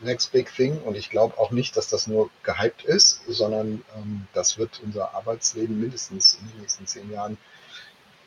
next 0.00 0.32
big 0.32 0.52
thing 0.54 0.78
und 0.82 0.96
ich 0.96 1.10
glaube 1.10 1.38
auch 1.38 1.50
nicht, 1.50 1.76
dass 1.76 1.88
das 1.88 2.06
nur 2.06 2.30
gehypt 2.42 2.84
ist, 2.84 3.20
sondern 3.26 3.82
ähm, 3.96 4.26
das 4.32 4.58
wird 4.58 4.80
unser 4.84 5.14
Arbeitsleben 5.14 5.80
mindestens 5.80 6.38
in 6.40 6.48
den 6.48 6.60
nächsten 6.60 6.86
zehn 6.86 7.10
Jahren 7.12 7.36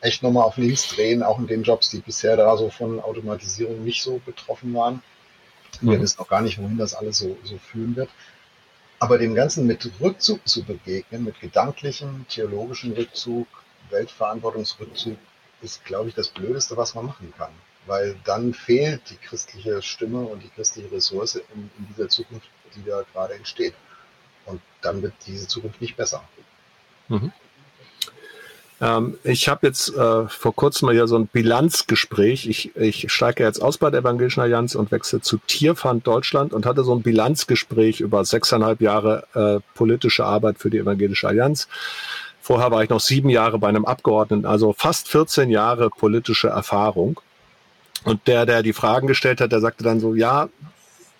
echt 0.00 0.22
nochmal 0.22 0.44
auf 0.44 0.56
links 0.56 0.88
drehen, 0.88 1.22
auch 1.22 1.38
in 1.38 1.46
den 1.46 1.62
Jobs, 1.62 1.90
die 1.90 2.00
bisher 2.00 2.36
da 2.36 2.56
so 2.56 2.70
von 2.70 3.00
Automatisierung 3.00 3.84
nicht 3.84 4.02
so 4.02 4.20
betroffen 4.24 4.74
waren. 4.74 5.02
Mhm. 5.80 5.90
Wir 5.90 6.00
wissen 6.00 6.20
auch 6.20 6.28
gar 6.28 6.42
nicht, 6.42 6.58
wohin 6.58 6.78
das 6.78 6.94
alles 6.94 7.18
so, 7.18 7.36
so 7.44 7.58
führen 7.58 7.96
wird. 7.96 8.10
Aber 8.98 9.18
dem 9.18 9.34
Ganzen 9.34 9.66
mit 9.66 9.90
Rückzug 10.00 10.46
zu 10.46 10.62
begegnen, 10.64 11.24
mit 11.24 11.40
gedanklichem, 11.40 12.26
theologischem 12.28 12.92
Rückzug, 12.92 13.46
Weltverantwortungsrückzug, 13.90 15.16
ist, 15.60 15.84
glaube 15.84 16.08
ich, 16.08 16.14
das 16.14 16.28
Blödeste, 16.28 16.76
was 16.76 16.94
man 16.94 17.06
machen 17.06 17.32
kann 17.36 17.52
weil 17.86 18.16
dann 18.24 18.54
fehlt 18.54 19.02
die 19.10 19.16
christliche 19.16 19.82
Stimme 19.82 20.20
und 20.20 20.42
die 20.42 20.50
christliche 20.50 20.90
Ressource 20.92 21.36
in, 21.36 21.70
in 21.78 21.86
dieser 21.88 22.08
Zukunft, 22.08 22.48
die 22.76 22.84
da 22.84 23.02
gerade 23.12 23.34
entsteht. 23.34 23.74
Und 24.46 24.60
dann 24.80 25.02
wird 25.02 25.14
diese 25.26 25.46
Zukunft 25.46 25.80
nicht 25.80 25.96
besser. 25.96 26.22
Mhm. 27.08 27.32
Ähm, 28.82 29.16
ich 29.22 29.48
habe 29.48 29.66
jetzt 29.68 29.94
äh, 29.94 30.28
vor 30.28 30.54
kurzem 30.54 30.86
mal 30.86 30.96
ja 30.96 31.06
so 31.06 31.16
ein 31.16 31.28
Bilanzgespräch. 31.28 32.48
Ich, 32.48 32.74
ich 32.76 33.12
steige 33.12 33.44
jetzt 33.44 33.62
aus 33.62 33.78
bei 33.78 33.90
der 33.90 34.00
Evangelischen 34.00 34.40
Allianz 34.40 34.74
und 34.74 34.90
wechsle 34.90 35.20
zu 35.20 35.38
Tierfand 35.38 36.06
Deutschland 36.06 36.52
und 36.52 36.66
hatte 36.66 36.82
so 36.82 36.92
ein 36.92 37.02
Bilanzgespräch 37.02 38.00
über 38.00 38.24
sechseinhalb 38.24 38.80
Jahre 38.80 39.24
äh, 39.34 39.76
politische 39.76 40.24
Arbeit 40.24 40.58
für 40.58 40.68
die 40.68 40.78
Evangelische 40.78 41.28
Allianz. 41.28 41.68
Vorher 42.40 42.72
war 42.72 42.82
ich 42.82 42.90
noch 42.90 42.98
sieben 42.98 43.28
Jahre 43.28 43.60
bei 43.60 43.68
einem 43.68 43.84
Abgeordneten, 43.84 44.46
also 44.46 44.72
fast 44.72 45.08
14 45.08 45.48
Jahre 45.48 45.90
politische 45.90 46.48
Erfahrung. 46.48 47.20
Und 48.04 48.26
der, 48.26 48.46
der 48.46 48.62
die 48.62 48.72
Fragen 48.72 49.06
gestellt 49.06 49.40
hat, 49.40 49.52
der 49.52 49.60
sagte 49.60 49.84
dann 49.84 50.00
so, 50.00 50.14
ja, 50.14 50.48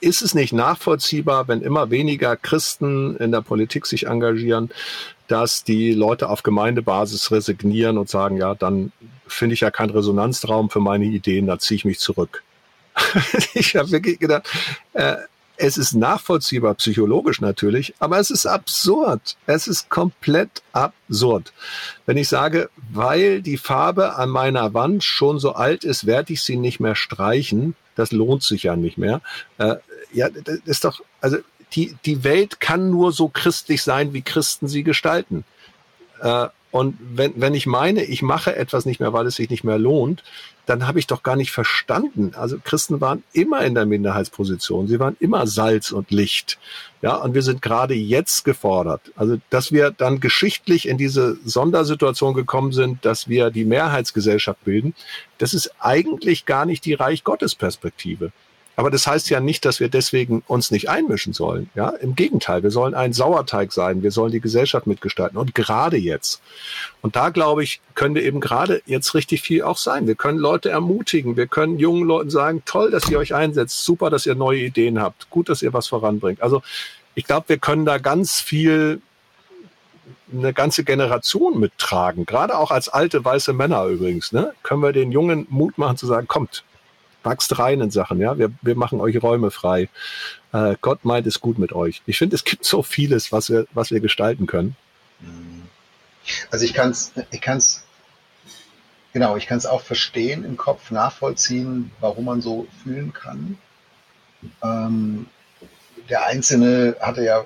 ist 0.00 0.20
es 0.20 0.34
nicht 0.34 0.52
nachvollziehbar, 0.52 1.46
wenn 1.46 1.62
immer 1.62 1.90
weniger 1.90 2.36
Christen 2.36 3.16
in 3.16 3.30
der 3.30 3.40
Politik 3.40 3.86
sich 3.86 4.06
engagieren, 4.06 4.70
dass 5.28 5.62
die 5.62 5.92
Leute 5.92 6.28
auf 6.28 6.42
Gemeindebasis 6.42 7.30
resignieren 7.30 7.98
und 7.98 8.08
sagen, 8.08 8.36
ja, 8.36 8.54
dann 8.54 8.90
finde 9.28 9.54
ich 9.54 9.60
ja 9.60 9.70
keinen 9.70 9.90
Resonanzraum 9.90 10.70
für 10.70 10.80
meine 10.80 11.04
Ideen, 11.04 11.46
da 11.46 11.58
ziehe 11.58 11.76
ich 11.76 11.84
mich 11.84 12.00
zurück. 12.00 12.42
ich 13.54 13.76
habe 13.76 13.90
wirklich 13.92 14.18
gedacht, 14.18 14.48
äh, 14.92 15.16
es 15.56 15.76
ist 15.76 15.94
nachvollziehbar, 15.94 16.74
psychologisch 16.74 17.40
natürlich, 17.40 17.94
aber 17.98 18.18
es 18.18 18.30
ist 18.30 18.46
absurd. 18.46 19.36
Es 19.46 19.68
ist 19.68 19.88
komplett 19.88 20.62
absurd. 20.72 21.52
Wenn 22.06 22.16
ich 22.16 22.28
sage, 22.28 22.70
weil 22.92 23.42
die 23.42 23.58
Farbe 23.58 24.16
an 24.16 24.30
meiner 24.30 24.74
Wand 24.74 25.04
schon 25.04 25.38
so 25.38 25.52
alt 25.52 25.84
ist, 25.84 26.06
werde 26.06 26.32
ich 26.32 26.42
sie 26.42 26.56
nicht 26.56 26.80
mehr 26.80 26.94
streichen, 26.94 27.74
das 27.94 28.12
lohnt 28.12 28.42
sich 28.42 28.64
ja 28.64 28.76
nicht 28.76 28.98
mehr. 28.98 29.20
Äh, 29.58 29.76
ja, 30.12 30.28
das 30.30 30.58
ist 30.64 30.84
doch, 30.84 31.02
also 31.20 31.38
die, 31.74 31.96
die 32.04 32.24
Welt 32.24 32.60
kann 32.60 32.90
nur 32.90 33.12
so 33.12 33.28
christlich 33.28 33.82
sein, 33.82 34.12
wie 34.12 34.22
Christen 34.22 34.68
sie 34.68 34.82
gestalten. 34.82 35.44
Äh, 36.20 36.48
und 36.72 36.96
wenn, 37.00 37.34
wenn 37.36 37.54
ich 37.54 37.66
meine, 37.66 38.02
ich 38.02 38.22
mache 38.22 38.56
etwas 38.56 38.86
nicht 38.86 38.98
mehr, 38.98 39.12
weil 39.12 39.26
es 39.26 39.36
sich 39.36 39.50
nicht 39.50 39.62
mehr 39.62 39.78
lohnt, 39.78 40.24
dann 40.64 40.86
habe 40.86 40.98
ich 40.98 41.06
doch 41.06 41.22
gar 41.22 41.36
nicht 41.36 41.50
verstanden. 41.50 42.32
Also 42.34 42.56
Christen 42.64 43.00
waren 43.02 43.22
immer 43.34 43.60
in 43.62 43.74
der 43.74 43.84
Minderheitsposition. 43.84 44.88
Sie 44.88 44.98
waren 44.98 45.14
immer 45.20 45.46
Salz 45.46 45.92
und 45.92 46.10
Licht. 46.10 46.58
Ja, 47.02 47.16
und 47.16 47.34
wir 47.34 47.42
sind 47.42 47.60
gerade 47.60 47.92
jetzt 47.92 48.46
gefordert. 48.46 49.12
Also, 49.16 49.36
dass 49.50 49.70
wir 49.70 49.90
dann 49.90 50.20
geschichtlich 50.20 50.88
in 50.88 50.96
diese 50.96 51.36
Sondersituation 51.44 52.32
gekommen 52.32 52.72
sind, 52.72 53.04
dass 53.04 53.28
wir 53.28 53.50
die 53.50 53.66
Mehrheitsgesellschaft 53.66 54.64
bilden, 54.64 54.94
das 55.36 55.52
ist 55.52 55.74
eigentlich 55.78 56.46
gar 56.46 56.64
nicht 56.64 56.86
die 56.86 56.94
Reich 56.94 57.22
Gottes 57.22 57.54
Perspektive. 57.54 58.32
Aber 58.74 58.90
das 58.90 59.06
heißt 59.06 59.28
ja 59.28 59.40
nicht, 59.40 59.64
dass 59.64 59.80
wir 59.80 59.88
deswegen 59.88 60.42
uns 60.46 60.70
nicht 60.70 60.88
einmischen 60.88 61.32
sollen. 61.32 61.68
Ja, 61.74 61.90
im 61.90 62.14
Gegenteil, 62.14 62.62
wir 62.62 62.70
sollen 62.70 62.94
ein 62.94 63.12
Sauerteig 63.12 63.72
sein. 63.72 64.02
Wir 64.02 64.10
sollen 64.10 64.32
die 64.32 64.40
Gesellschaft 64.40 64.86
mitgestalten 64.86 65.36
und 65.36 65.54
gerade 65.54 65.98
jetzt. 65.98 66.40
Und 67.02 67.16
da 67.16 67.28
glaube 67.28 67.62
ich, 67.64 67.80
könnte 67.94 68.20
eben 68.20 68.40
gerade 68.40 68.82
jetzt 68.86 69.14
richtig 69.14 69.42
viel 69.42 69.62
auch 69.62 69.76
sein. 69.76 70.06
Wir 70.06 70.14
können 70.14 70.38
Leute 70.38 70.70
ermutigen. 70.70 71.36
Wir 71.36 71.46
können 71.46 71.78
jungen 71.78 72.04
Leuten 72.06 72.30
sagen, 72.30 72.62
toll, 72.64 72.90
dass 72.90 73.08
ihr 73.10 73.18
euch 73.18 73.34
einsetzt. 73.34 73.84
Super, 73.84 74.08
dass 74.08 74.24
ihr 74.24 74.34
neue 74.34 74.60
Ideen 74.60 75.00
habt. 75.00 75.28
Gut, 75.28 75.48
dass 75.48 75.62
ihr 75.62 75.72
was 75.72 75.88
voranbringt. 75.88 76.42
Also 76.42 76.62
ich 77.14 77.24
glaube, 77.24 77.50
wir 77.50 77.58
können 77.58 77.84
da 77.84 77.98
ganz 77.98 78.40
viel 78.40 79.02
eine 80.32 80.52
ganze 80.52 80.84
Generation 80.84 81.60
mittragen, 81.60 82.26
gerade 82.26 82.56
auch 82.56 82.70
als 82.70 82.88
alte 82.88 83.22
weiße 83.24 83.52
Männer 83.52 83.84
übrigens, 83.84 84.32
ne? 84.32 84.54
können 84.62 84.82
wir 84.82 84.92
den 84.92 85.12
Jungen 85.12 85.46
Mut 85.50 85.76
machen 85.78 85.96
zu 85.96 86.06
sagen, 86.06 86.26
kommt, 86.26 86.64
wachst 87.22 87.58
rein 87.58 87.80
in 87.80 87.90
Sachen, 87.90 88.20
ja. 88.20 88.38
Wir, 88.38 88.50
wir 88.62 88.74
machen 88.74 89.00
euch 89.00 89.22
Räume 89.22 89.50
frei. 89.50 89.88
Äh, 90.52 90.76
Gott 90.80 91.04
meint 91.04 91.26
es 91.26 91.40
gut 91.40 91.58
mit 91.58 91.72
euch. 91.72 92.02
Ich 92.06 92.18
finde, 92.18 92.36
es 92.36 92.44
gibt 92.44 92.64
so 92.64 92.82
vieles, 92.82 93.32
was 93.32 93.50
wir, 93.50 93.66
was 93.72 93.90
wir 93.90 94.00
gestalten 94.00 94.46
können. 94.46 94.76
Also 96.50 96.64
ich 96.64 96.74
kann 96.74 96.90
es, 96.90 97.12
ich 97.30 97.40
kann's, 97.40 97.84
genau, 99.12 99.36
ich 99.36 99.46
kann 99.46 99.58
es 99.58 99.66
auch 99.66 99.82
verstehen 99.82 100.44
im 100.44 100.56
Kopf, 100.56 100.90
nachvollziehen, 100.90 101.92
warum 102.00 102.26
man 102.26 102.40
so 102.40 102.66
fühlen 102.82 103.12
kann. 103.12 103.58
Ähm, 104.62 105.26
der 106.08 106.26
Einzelne 106.26 106.96
hatte 107.00 107.24
ja 107.24 107.44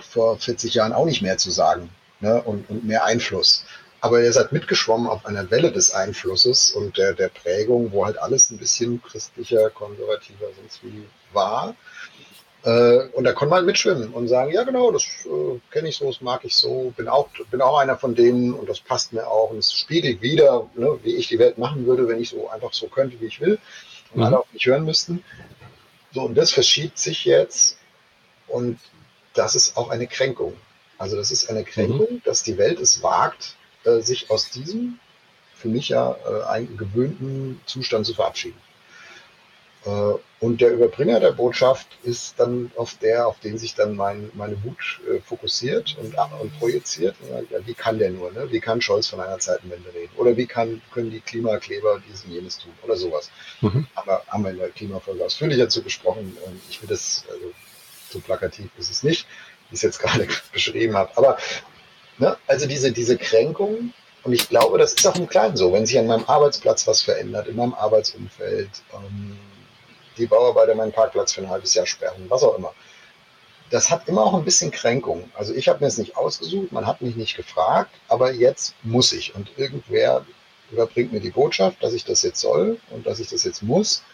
vor 0.00 0.38
40 0.38 0.74
Jahren 0.74 0.92
auch 0.92 1.06
nicht 1.06 1.22
mehr 1.22 1.38
zu 1.38 1.50
sagen 1.50 1.88
ne, 2.20 2.42
und, 2.42 2.68
und 2.68 2.84
mehr 2.84 3.04
Einfluss. 3.04 3.64
Aber 4.02 4.20
ihr 4.20 4.32
seid 4.32 4.50
mitgeschwommen 4.50 5.06
auf 5.06 5.24
einer 5.26 5.48
Welle 5.52 5.70
des 5.70 5.92
Einflusses 5.92 6.72
und 6.72 6.98
der, 6.98 7.14
der 7.14 7.28
Prägung, 7.28 7.92
wo 7.92 8.04
halt 8.04 8.18
alles 8.18 8.50
ein 8.50 8.58
bisschen 8.58 9.00
christlicher, 9.00 9.70
konservativer, 9.70 10.48
sonst 10.56 10.82
wie 10.82 11.04
war. 11.32 11.76
Äh, 12.64 13.06
und 13.12 13.22
da 13.22 13.32
konnte 13.32 13.50
man 13.50 13.58
halt 13.58 13.66
mitschwimmen 13.66 14.12
und 14.12 14.26
sagen, 14.26 14.52
ja 14.52 14.64
genau, 14.64 14.90
das 14.90 15.04
äh, 15.24 15.60
kenne 15.70 15.88
ich 15.88 15.96
so, 15.96 16.06
das 16.06 16.20
mag 16.20 16.44
ich 16.44 16.56
so, 16.56 16.92
bin 16.96 17.06
auch, 17.06 17.28
bin 17.52 17.62
auch 17.62 17.78
einer 17.78 17.96
von 17.96 18.16
denen 18.16 18.52
und 18.52 18.68
das 18.68 18.80
passt 18.80 19.12
mir 19.12 19.24
auch 19.28 19.50
und 19.50 19.58
es 19.58 19.72
spiegelt 19.72 20.20
wieder, 20.20 20.68
ne, 20.74 20.98
wie 21.04 21.14
ich 21.14 21.28
die 21.28 21.38
Welt 21.38 21.58
machen 21.58 21.86
würde, 21.86 22.08
wenn 22.08 22.20
ich 22.20 22.30
so 22.30 22.48
einfach 22.48 22.72
so 22.72 22.88
könnte, 22.88 23.20
wie 23.20 23.26
ich 23.26 23.40
will 23.40 23.60
und 24.14 24.18
mhm. 24.18 24.26
alle 24.26 24.40
auf 24.40 24.52
mich 24.52 24.66
hören 24.66 24.84
müssten. 24.84 25.22
So, 26.12 26.22
und 26.22 26.34
das 26.34 26.50
verschiebt 26.50 26.98
sich 26.98 27.24
jetzt 27.24 27.78
und 28.48 28.80
das 29.34 29.54
ist 29.54 29.76
auch 29.76 29.90
eine 29.90 30.08
Kränkung. 30.08 30.54
Also 30.98 31.16
das 31.16 31.30
ist 31.30 31.48
eine 31.48 31.62
Kränkung, 31.62 32.14
mhm. 32.14 32.22
dass 32.24 32.42
die 32.42 32.58
Welt 32.58 32.80
es 32.80 33.00
wagt, 33.00 33.56
äh, 33.84 34.00
sich 34.00 34.30
aus 34.30 34.50
diesem 34.50 34.98
für 35.62 35.68
mich 35.68 35.88
ja 35.90 36.16
äh, 36.26 36.42
einen 36.48 36.76
gewöhnten 36.76 37.60
Zustand 37.66 38.04
zu 38.04 38.14
verabschieden. 38.14 38.58
Äh, 39.84 40.14
und 40.40 40.60
der 40.60 40.72
Überbringer 40.72 41.20
der 41.20 41.30
Botschaft 41.30 41.86
ist 42.02 42.34
dann 42.38 42.72
auf 42.76 42.96
der, 43.00 43.28
auf 43.28 43.38
den 43.38 43.58
sich 43.58 43.76
dann 43.76 43.94
mein, 43.94 44.30
meine 44.34 44.62
Wut 44.64 45.00
äh, 45.08 45.20
fokussiert 45.20 45.96
und, 46.00 46.16
und 46.40 46.58
projiziert. 46.58 47.14
Ja, 47.50 47.64
wie 47.64 47.74
kann 47.74 47.98
der 47.98 48.10
nur? 48.10 48.32
Ne? 48.32 48.50
Wie 48.50 48.58
kann 48.58 48.80
Scholz 48.80 49.06
von 49.06 49.20
einer 49.20 49.38
Zeitenwende 49.38 49.94
reden? 49.94 50.12
Oder 50.16 50.36
wie 50.36 50.46
kann, 50.46 50.82
können 50.92 51.10
die 51.10 51.20
Klimakleber 51.20 52.02
dies 52.08 52.24
und 52.24 52.32
jenes 52.32 52.58
tun? 52.58 52.72
Oder 52.82 52.96
sowas. 52.96 53.30
Mhm. 53.60 53.86
Aber 53.94 54.24
haben 54.26 54.42
wir 54.42 54.50
in 54.50 54.58
der 54.58 54.70
Klimafolge 54.70 55.24
ausführlicher 55.24 55.68
zu 55.68 55.82
gesprochen. 55.82 56.36
Ich 56.68 56.82
will 56.82 56.88
das, 56.88 57.24
also, 57.30 57.52
so 58.10 58.18
plakativ 58.18 58.68
ist 58.78 58.90
es 58.90 59.04
nicht, 59.04 59.26
wie 59.70 59.74
ich 59.74 59.78
es 59.78 59.82
jetzt 59.82 59.98
gerade 60.00 60.26
beschrieben 60.52 60.96
habe. 60.96 61.16
Aber 61.16 61.38
Ne? 62.22 62.36
Also 62.46 62.66
diese, 62.66 62.92
diese 62.92 63.18
Kränkung, 63.18 63.92
und 64.22 64.32
ich 64.32 64.48
glaube, 64.48 64.78
das 64.78 64.92
ist 64.92 65.04
auch 65.04 65.16
im 65.16 65.26
Kleinen 65.26 65.56
so, 65.56 65.72
wenn 65.72 65.84
sich 65.84 65.98
an 65.98 66.06
meinem 66.06 66.24
Arbeitsplatz 66.28 66.86
was 66.86 67.02
verändert, 67.02 67.48
in 67.48 67.56
meinem 67.56 67.74
Arbeitsumfeld, 67.74 68.70
ähm, 68.94 69.36
die 70.16 70.26
Bauarbeiter 70.26 70.76
meinen 70.76 70.92
Parkplatz 70.92 71.32
für 71.32 71.40
ein 71.40 71.50
halbes 71.50 71.74
Jahr 71.74 71.84
sperren, 71.84 72.26
was 72.28 72.44
auch 72.44 72.56
immer, 72.56 72.72
das 73.70 73.90
hat 73.90 74.06
immer 74.06 74.22
auch 74.22 74.34
ein 74.34 74.44
bisschen 74.44 74.70
Kränkung. 74.70 75.32
Also 75.34 75.52
ich 75.52 75.66
habe 75.66 75.80
mir 75.80 75.86
das 75.86 75.98
nicht 75.98 76.16
ausgesucht, 76.16 76.70
man 76.70 76.86
hat 76.86 77.02
mich 77.02 77.16
nicht 77.16 77.36
gefragt, 77.36 77.90
aber 78.06 78.32
jetzt 78.32 78.76
muss 78.84 79.12
ich. 79.12 79.34
Und 79.34 79.50
irgendwer 79.56 80.24
überbringt 80.70 81.12
mir 81.12 81.20
die 81.20 81.30
Botschaft, 81.30 81.82
dass 81.82 81.92
ich 81.92 82.04
das 82.04 82.22
jetzt 82.22 82.40
soll 82.40 82.78
und 82.90 83.04
dass 83.04 83.18
ich 83.18 83.30
das 83.30 83.42
jetzt 83.42 83.64
muss. 83.64 84.04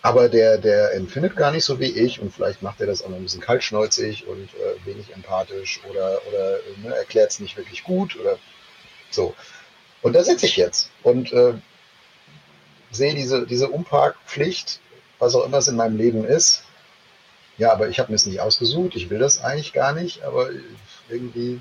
Aber 0.00 0.28
der, 0.28 0.58
der 0.58 0.94
empfindet 0.94 1.36
gar 1.36 1.50
nicht 1.50 1.64
so 1.64 1.80
wie 1.80 1.90
ich 1.90 2.20
und 2.20 2.32
vielleicht 2.32 2.62
macht 2.62 2.80
er 2.80 2.86
das 2.86 3.02
auch 3.02 3.08
noch 3.08 3.16
ein 3.16 3.24
bisschen 3.24 3.40
kaltschnäuzig 3.40 4.26
und 4.28 4.48
äh, 4.54 4.86
wenig 4.86 5.12
empathisch 5.12 5.80
oder, 5.90 6.20
oder 6.28 6.58
ne, 6.82 6.94
erklärt 6.94 7.32
es 7.32 7.40
nicht 7.40 7.56
wirklich 7.56 7.82
gut 7.82 8.16
oder 8.16 8.38
so. 9.10 9.34
Und 10.02 10.12
da 10.12 10.22
sitze 10.22 10.46
ich 10.46 10.56
jetzt 10.56 10.90
und 11.02 11.32
äh, 11.32 11.54
sehe 12.92 13.14
diese, 13.14 13.46
diese 13.46 13.68
Umparkpflicht, 13.68 14.80
was 15.18 15.34
auch 15.34 15.44
immer 15.44 15.58
es 15.58 15.68
in 15.68 15.76
meinem 15.76 15.96
Leben 15.96 16.24
ist. 16.24 16.62
Ja, 17.56 17.72
aber 17.72 17.88
ich 17.88 17.98
habe 17.98 18.12
mir 18.12 18.16
es 18.16 18.26
nicht 18.26 18.40
ausgesucht, 18.40 18.94
ich 18.94 19.10
will 19.10 19.18
das 19.18 19.42
eigentlich 19.42 19.72
gar 19.72 19.92
nicht, 19.92 20.22
aber 20.22 20.48
irgendwie, 21.08 21.60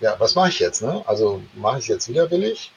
ja, 0.00 0.18
was 0.18 0.34
mache 0.34 0.48
ich 0.48 0.58
jetzt? 0.58 0.80
Ne? 0.80 1.02
Also 1.06 1.42
mache 1.54 1.78
ich 1.78 1.84
es 1.84 1.88
jetzt 1.88 2.08
widerwillig? 2.08 2.72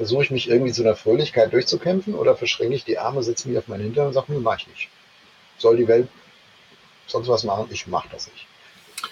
Versuche 0.00 0.22
ich 0.22 0.30
mich 0.30 0.48
irgendwie 0.48 0.72
zu 0.72 0.80
einer 0.80 0.96
Fröhlichkeit 0.96 1.52
durchzukämpfen 1.52 2.14
oder 2.14 2.34
verschränke 2.34 2.74
ich 2.74 2.84
die 2.84 2.96
Arme, 2.96 3.22
setze 3.22 3.46
mich 3.46 3.58
auf 3.58 3.68
meinen 3.68 3.82
Hintern 3.82 4.06
und 4.06 4.14
sage, 4.14 4.32
nee, 4.32 4.38
mache 4.38 4.60
ich 4.60 4.68
nicht. 4.68 4.88
Soll 5.58 5.76
die 5.76 5.86
Welt 5.88 6.08
sonst 7.06 7.28
was 7.28 7.44
machen? 7.44 7.68
Ich 7.70 7.86
mache 7.86 8.08
das 8.10 8.26
nicht. 8.32 8.46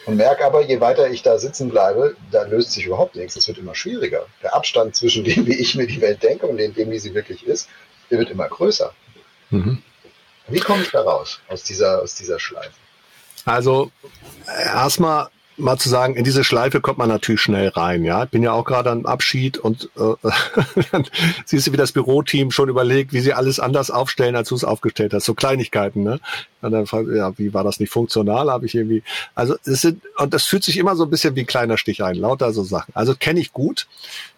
Und 0.07 0.17
merke 0.17 0.47
aber, 0.47 0.63
je 0.65 0.81
weiter 0.81 1.11
ich 1.11 1.21
da 1.21 1.39
sitzen 1.39 1.69
bleibe, 1.69 2.17
da 2.31 2.45
löst 2.45 2.73
sich 2.73 2.87
überhaupt 2.87 3.17
nichts. 3.17 3.37
Es 3.37 3.47
wird 3.47 3.59
immer 3.59 3.75
schwieriger. 3.75 4.25
Der 4.43 4.55
Abstand 4.55 4.97
zwischen 4.97 5.25
dem, 5.25 5.47
wie 5.47 5.57
ich 5.57 5.75
mir 5.75 5.87
die 5.87 6.01
Welt 6.01 6.23
denke 6.23 6.47
und 6.47 6.57
dem, 6.57 6.75
wie 6.91 6.99
sie 6.99 7.13
wirklich 7.13 7.47
ist, 7.47 7.69
der 8.11 8.19
wird 8.19 8.31
immer 8.31 8.49
größer. 8.49 8.95
Mhm. 9.51 9.83
Wie 10.47 10.61
komme 10.61 10.85
ich 10.85 10.91
da 10.91 11.03
raus 11.03 11.39
aus 11.49 11.65
dieser, 11.65 12.01
aus 12.01 12.15
dieser 12.15 12.41
Schleife? 12.41 12.73
Also 13.45 13.93
erstmal 14.47 15.29
mal 15.59 15.79
zu 15.79 15.89
sagen, 15.89 16.15
in 16.15 16.25
diese 16.25 16.45
Schleife 16.45 16.81
kommt 16.81 16.99
man 16.99 17.09
natürlich 17.09 17.41
schnell 17.41 17.69
rein. 17.69 18.05
Ja, 18.05 18.25
ich 18.25 18.31
bin 18.31 18.43
ja 18.43 18.53
auch 18.53 18.65
gerade 18.65 18.91
am 18.91 19.07
Abschied 19.07 19.59
und 19.59 19.91
äh, 19.97 20.15
dann 20.93 21.07
siehst 21.45 21.67
du, 21.67 21.73
wie 21.73 21.77
das 21.77 21.93
Büroteam 21.93 22.51
schon 22.51 22.69
überlegt, 22.69 23.13
wie 23.13 23.21
sie 23.21 23.33
alles 23.33 23.61
anders 23.61 23.91
aufstellen, 23.91 24.37
als 24.37 24.49
du 24.49 24.55
es 24.55 24.65
aufgestellt 24.65 25.13
hast. 25.15 25.25
So 25.25 25.35
Kleinigkeiten, 25.35 26.03
ne? 26.03 26.21
Und 26.63 26.73
dann 26.73 26.87
fragt, 26.87 27.09
ja, 27.15 27.37
wie 27.39 27.55
war 27.55 27.65
das 27.65 27.81
nicht 27.81 27.91
funktional? 27.91 28.51
Habe 28.51 28.67
ich 28.67 28.75
irgendwie, 28.75 29.03
also 29.35 29.57
es 29.65 29.81
sind 29.81 30.03
und 30.17 30.35
das 30.35 30.45
fühlt 30.45 30.65
sich 30.65 30.77
immer 30.77 30.97
so 30.97 31.05
ein 31.05 31.11
bisschen 31.11 31.37
wie 31.37 31.41
ein 31.41 31.47
kleiner 31.47 31.79
Stich 31.79 32.03
ein, 32.03 32.17
lauter 32.17 32.53
so 32.53 32.63
Sachen. 32.63 32.95
Also 32.95 33.15
kenne 33.15 33.41
ich 33.41 33.53
gut. 33.53 33.87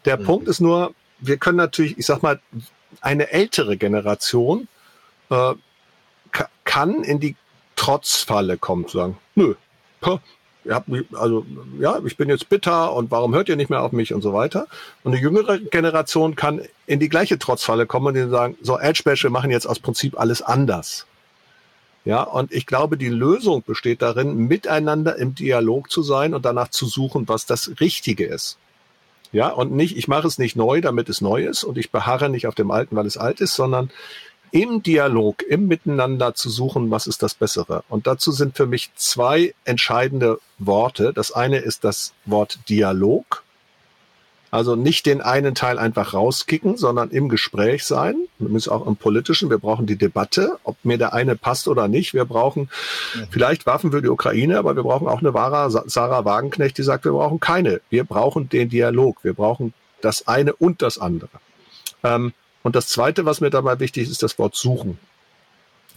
Der 0.04 0.18
mhm. 0.18 0.24
Punkt 0.24 0.48
ist 0.48 0.60
nur, 0.60 0.94
wir 1.20 1.36
können 1.36 1.56
natürlich, 1.56 1.98
ich 1.98 2.06
sag 2.06 2.22
mal, 2.22 2.40
eine 3.00 3.30
ältere 3.30 3.76
Generation 3.76 4.68
äh, 5.30 5.54
kann 6.64 7.02
in 7.02 7.20
die 7.20 7.36
Trotzfalle 7.76 8.58
kommen, 8.58 8.86
zu 8.86 8.98
sagen, 8.98 9.18
nö, 9.34 9.54
ja, 10.64 10.84
also 11.14 11.46
ja, 11.78 12.00
ich 12.04 12.16
bin 12.16 12.28
jetzt 12.28 12.48
bitter 12.48 12.92
und 12.92 13.10
warum 13.10 13.34
hört 13.34 13.48
ihr 13.48 13.56
nicht 13.56 13.70
mehr 13.70 13.82
auf 13.82 13.92
mich 13.92 14.12
und 14.12 14.22
so 14.22 14.32
weiter. 14.32 14.66
Und 15.02 15.12
eine 15.12 15.20
jüngere 15.20 15.58
Generation 15.58 16.36
kann 16.36 16.62
in 16.86 17.00
die 17.00 17.08
gleiche 17.08 17.38
Trotzfalle 17.38 17.86
kommen 17.86 18.08
und 18.08 18.14
die 18.14 18.28
sagen, 18.28 18.56
so 18.60 18.78
Edge 18.78 19.02
wir 19.04 19.30
machen 19.30 19.50
jetzt 19.50 19.66
aus 19.66 19.78
Prinzip 19.78 20.18
alles 20.18 20.42
anders. 20.42 21.06
Ja, 22.04 22.22
und 22.22 22.52
ich 22.52 22.66
glaube, 22.66 22.96
die 22.96 23.08
Lösung 23.08 23.62
besteht 23.62 24.00
darin, 24.00 24.48
miteinander 24.48 25.16
im 25.16 25.34
Dialog 25.34 25.90
zu 25.90 26.02
sein 26.02 26.32
und 26.32 26.44
danach 26.44 26.68
zu 26.68 26.86
suchen, 26.86 27.28
was 27.28 27.44
das 27.44 27.72
Richtige 27.80 28.26
ist. 28.26 28.56
Ja, 29.32 29.48
und 29.48 29.72
nicht, 29.72 29.96
ich 29.96 30.08
mache 30.08 30.26
es 30.26 30.38
nicht 30.38 30.56
neu, 30.56 30.80
damit 30.80 31.08
es 31.08 31.20
neu 31.20 31.44
ist 31.44 31.62
und 31.62 31.78
ich 31.78 31.90
beharre 31.90 32.30
nicht 32.30 32.46
auf 32.46 32.54
dem 32.54 32.70
Alten, 32.70 32.96
weil 32.96 33.06
es 33.06 33.16
alt 33.16 33.40
ist, 33.40 33.54
sondern 33.54 33.90
im 34.52 34.82
Dialog, 34.82 35.42
im 35.42 35.66
Miteinander 35.66 36.34
zu 36.34 36.50
suchen, 36.50 36.90
was 36.90 37.06
ist 37.06 37.22
das 37.22 37.34
Bessere. 37.34 37.84
Und 37.88 38.06
dazu 38.06 38.32
sind 38.32 38.56
für 38.56 38.66
mich 38.66 38.90
zwei 38.94 39.54
entscheidende 39.64 40.38
Worte. 40.58 41.12
Das 41.12 41.32
eine 41.32 41.58
ist 41.58 41.84
das 41.84 42.12
Wort 42.26 42.58
Dialog. 42.68 43.44
Also 44.50 44.74
nicht 44.74 45.06
den 45.06 45.20
einen 45.20 45.54
Teil 45.54 45.78
einfach 45.78 46.12
rauskicken, 46.12 46.76
sondern 46.76 47.10
im 47.10 47.28
Gespräch 47.28 47.84
sein. 47.84 48.16
Wir 48.38 48.48
müssen 48.48 48.72
auch 48.72 48.84
im 48.86 48.96
Politischen. 48.96 49.48
Wir 49.48 49.58
brauchen 49.58 49.86
die 49.86 49.96
Debatte, 49.96 50.58
ob 50.64 50.76
mir 50.84 50.98
der 50.98 51.12
eine 51.12 51.36
passt 51.36 51.68
oder 51.68 51.86
nicht. 51.86 52.14
Wir 52.14 52.24
brauchen 52.24 52.68
mhm. 53.14 53.28
vielleicht 53.30 53.66
Waffen 53.66 53.92
für 53.92 54.02
die 54.02 54.08
Ukraine, 54.08 54.58
aber 54.58 54.74
wir 54.74 54.82
brauchen 54.82 55.06
auch 55.06 55.20
eine 55.20 55.34
wahre 55.34 55.70
Sarah 55.70 56.24
Wagenknecht, 56.24 56.76
die 56.78 56.82
sagt, 56.82 57.04
wir 57.04 57.12
brauchen 57.12 57.38
keine. 57.38 57.80
Wir 57.90 58.02
brauchen 58.02 58.48
den 58.48 58.68
Dialog. 58.68 59.22
Wir 59.22 59.34
brauchen 59.34 59.72
das 60.00 60.26
eine 60.26 60.52
und 60.54 60.82
das 60.82 60.98
andere. 60.98 61.30
Ähm, 62.02 62.32
und 62.62 62.76
das 62.76 62.88
Zweite, 62.88 63.24
was 63.24 63.40
mir 63.40 63.50
dabei 63.50 63.80
wichtig 63.80 64.04
ist, 64.04 64.10
ist 64.10 64.22
das 64.22 64.38
Wort 64.38 64.54
suchen. 64.54 64.98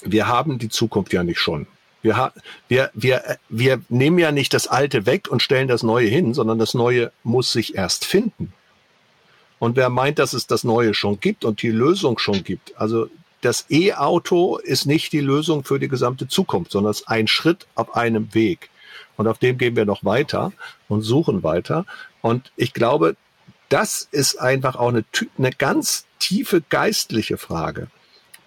Wir 0.02 0.28
haben 0.28 0.60
die 0.60 0.70
Zukunft 0.70 1.14
ja 1.14 1.24
nicht 1.24 1.40
schon. 1.40 1.68
Wir, 2.02 2.34
wir, 2.68 2.92
wir, 2.94 3.40
wir 3.48 3.82
nehmen 3.88 4.20
ja 4.20 4.32
nicht 4.32 4.54
das 4.54 4.68
Alte 4.68 5.06
weg 5.06 5.30
und 5.30 5.42
stellen 5.42 5.70
das 5.70 5.84
Neue 5.84 6.08
hin, 6.08 6.34
sondern 6.34 6.60
das 6.60 6.74
Neue 6.74 7.12
muss 7.24 7.52
sich 7.52 7.76
erst 7.76 8.06
finden. 8.06 8.54
Und 9.58 9.78
wer 9.78 9.90
meint, 9.90 10.20
dass 10.20 10.34
es 10.34 10.46
das 10.46 10.66
Neue 10.66 10.94
schon 10.94 11.22
gibt 11.22 11.46
und 11.46 11.62
die 11.62 11.70
Lösung 11.70 12.20
schon 12.20 12.44
gibt, 12.44 12.74
also 12.76 13.08
das 13.40 13.66
E-Auto 13.70 14.58
ist 14.58 14.86
nicht 14.86 15.14
die 15.14 15.22
Lösung 15.22 15.64
für 15.64 15.80
die 15.80 15.88
gesamte 15.88 16.28
Zukunft, 16.28 16.72
sondern 16.72 16.92
es 16.92 17.02
ist 17.02 17.08
ein 17.08 17.28
Schritt 17.28 17.68
auf 17.76 17.96
einem 17.96 18.34
Weg. 18.34 18.70
Und 19.16 19.28
auf 19.28 19.38
dem 19.38 19.58
gehen 19.58 19.76
wir 19.76 19.86
noch 19.86 20.04
weiter 20.04 20.54
und 20.88 21.02
suchen 21.02 21.44
weiter. 21.44 21.86
Und 22.22 22.52
ich 22.56 22.74
glaube, 22.74 23.16
das 23.74 24.08
ist 24.12 24.40
einfach 24.40 24.76
auch 24.76 24.90
eine, 24.90 25.04
eine 25.40 25.50
ganz 25.50 26.06
tiefe 26.20 26.62
geistliche 26.70 27.38
Frage. 27.38 27.88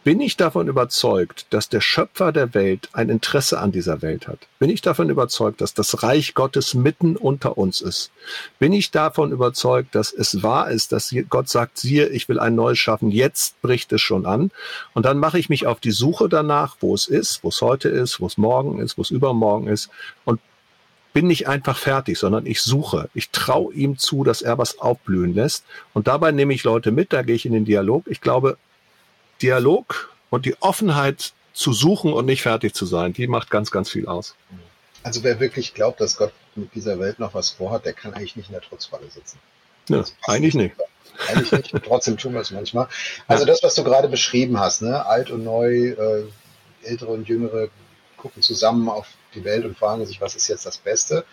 Bin 0.05 0.21
ich 0.21 0.37
davon 0.37 0.69
überzeugt, 0.69 1.47
dass 1.51 1.69
der 1.69 1.81
Schöpfer 1.81 2.31
der 2.31 2.55
Welt 2.55 2.91
ein 2.93 3.09
Interesse 3.09 3.59
an 3.59 3.73
dieser 3.73 4.03
Welt 4.03 4.29
hat? 4.29 4.39
Bin 4.61 4.71
ich 4.71 4.83
davon 4.83 5.11
überzeugt, 5.11 5.61
dass 5.61 5.75
das 5.75 6.05
Reich 6.05 6.35
Gottes 6.35 6.75
mitten 6.75 7.17
unter 7.17 7.59
uns 7.59 7.81
ist? 7.81 8.13
Bin 8.61 8.73
ich 8.73 8.93
davon 8.93 9.33
überzeugt, 9.33 9.97
dass 9.97 10.13
es 10.13 10.45
wahr 10.45 10.71
ist, 10.71 10.93
dass 10.93 11.13
Gott 11.29 11.49
sagt, 11.49 11.79
siehe, 11.79 12.07
ich 12.07 12.29
will 12.29 12.39
ein 12.39 12.55
neues 12.55 12.79
schaffen, 12.79 13.11
jetzt 13.11 13.61
bricht 13.63 13.93
es 13.93 14.01
schon 14.01 14.27
an. 14.27 14.53
Und 14.95 15.07
dann 15.07 15.19
mache 15.19 15.41
ich 15.41 15.49
mich 15.49 15.67
auf 15.67 15.81
die 15.81 15.91
Suche 15.91 16.29
danach, 16.29 16.77
wo 16.79 16.95
es 16.95 17.09
ist, 17.09 17.43
wo 17.43 17.49
es 17.49 17.61
heute 17.61 17.89
ist, 17.89 18.21
wo 18.21 18.27
es 18.27 18.39
morgen 18.39 18.79
ist, 18.79 18.97
wo 18.97 19.03
es 19.03 19.11
übermorgen 19.11 19.67
ist 19.67 19.91
und 20.25 20.39
bin 21.17 21.29
nicht 21.29 21.49
einfach 21.49 21.79
fertig, 21.79 22.19
sondern 22.19 22.45
ich 22.45 22.61
suche. 22.61 23.09
Ich 23.15 23.31
traue 23.31 23.73
ihm 23.73 23.97
zu, 23.97 24.23
dass 24.23 24.43
er 24.43 24.59
was 24.59 24.81
aufblühen 24.81 25.35
lässt. 25.35 25.65
Und 25.95 26.09
dabei 26.09 26.31
nehme 26.31 26.53
ich 26.53 26.63
Leute 26.63 26.91
mit, 26.91 27.15
da 27.15 27.23
gehe 27.23 27.35
ich 27.35 27.47
in 27.47 27.55
den 27.55 27.65
Dialog. 27.65 28.05
Ich 28.07 28.21
glaube, 28.21 28.59
Dialog 29.41 30.15
und 30.29 30.45
die 30.45 30.61
Offenheit 30.61 31.33
zu 31.55 31.73
suchen 31.73 32.13
und 32.13 32.27
nicht 32.27 32.43
fertig 32.43 32.75
zu 32.75 32.85
sein, 32.85 33.15
die 33.15 33.29
macht 33.29 33.49
ganz, 33.49 33.71
ganz 33.71 33.89
viel 33.89 34.07
aus. 34.07 34.35
Also 35.05 35.25
wer 35.25 35.41
wirklich 35.41 35.73
glaubt, 35.73 36.03
dass 36.03 36.19
Gott 36.19 36.35
mit 36.55 36.75
dieser 36.75 37.01
Welt 37.01 37.19
noch 37.19 37.33
was 37.33 37.49
vorhat, 37.49 37.87
der 37.87 37.95
kann 37.95 38.13
eigentlich 38.13 38.37
nicht 38.37 38.51
in 38.51 38.53
der 38.53 38.61
Trotzfalle 38.61 39.11
sitzen. 39.11 39.39
Ja, 39.89 40.05
eigentlich 40.25 40.53
nicht. 40.53 40.77
Eigentlich 41.29 41.51
nicht, 41.51 41.83
trotzdem 41.83 42.19
tun 42.19 42.35
wir 42.35 42.43
es 42.43 42.51
manchmal. 42.51 42.89
Also 43.27 43.47
das, 43.47 43.63
was 43.63 43.75
du 43.75 43.85
gerade 43.85 44.09
beschrieben 44.09 44.61
hast, 44.61 44.83
ne? 44.83 45.07
alt 45.07 45.31
und 45.31 45.45
neu, 45.45 45.93
äh, 45.93 46.25
ältere 46.83 47.11
und 47.11 47.27
jüngere 47.27 47.71
gucken 48.19 48.43
zusammen 48.43 48.91
auf 48.91 49.07
die 49.37 49.45
Welt 49.45 49.65
und 49.65 49.79
fragen 49.79 50.05
sich, 50.07 50.21
was 50.21 50.35
ist 50.35 50.49
jetzt 50.49 50.67
das 50.67 50.79
Beste. 50.79 51.25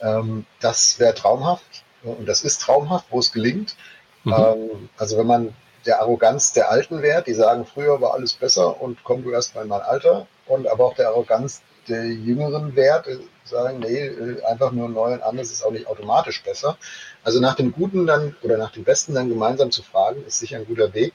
Ähm, 0.00 0.46
das 0.60 0.98
wäre 0.98 1.14
traumhaft 1.14 1.84
und 2.02 2.26
das 2.26 2.42
ist 2.42 2.60
traumhaft, 2.60 3.06
wo 3.10 3.18
es 3.18 3.32
gelingt. 3.32 3.76
Mhm. 4.24 4.32
Ähm, 4.32 4.88
also 4.96 5.18
wenn 5.18 5.26
man 5.26 5.54
der 5.86 6.00
Arroganz 6.00 6.52
der 6.52 6.70
Alten 6.70 7.02
wäre, 7.02 7.22
die 7.22 7.34
sagen, 7.34 7.66
früher 7.66 8.00
war 8.00 8.14
alles 8.14 8.34
besser 8.34 8.80
und 8.80 9.02
komm 9.04 9.24
du 9.24 9.30
erst 9.30 9.54
mal 9.54 9.62
in 9.62 9.68
mein 9.68 9.80
Alter. 9.80 10.26
Und 10.46 10.66
aber 10.68 10.86
auch 10.86 10.94
der 10.94 11.08
Arroganz 11.08 11.62
der 11.88 12.04
Jüngeren 12.06 12.76
Wert, 12.76 13.06
sagen, 13.44 13.80
nee, 13.80 14.40
einfach 14.44 14.70
nur 14.72 14.88
neu 14.88 15.14
und 15.14 15.22
anders 15.22 15.50
ist 15.50 15.64
auch 15.64 15.72
nicht 15.72 15.86
automatisch 15.86 16.42
besser. 16.42 16.76
Also 17.24 17.40
nach 17.40 17.54
dem 17.54 17.72
Guten 17.72 18.06
dann 18.06 18.36
oder 18.42 18.56
nach 18.56 18.72
dem 18.72 18.84
Besten 18.84 19.14
dann 19.14 19.28
gemeinsam 19.28 19.70
zu 19.70 19.82
fragen, 19.82 20.24
ist 20.26 20.38
sicher 20.38 20.58
ein 20.58 20.66
guter 20.66 20.94
Weg. 20.94 21.12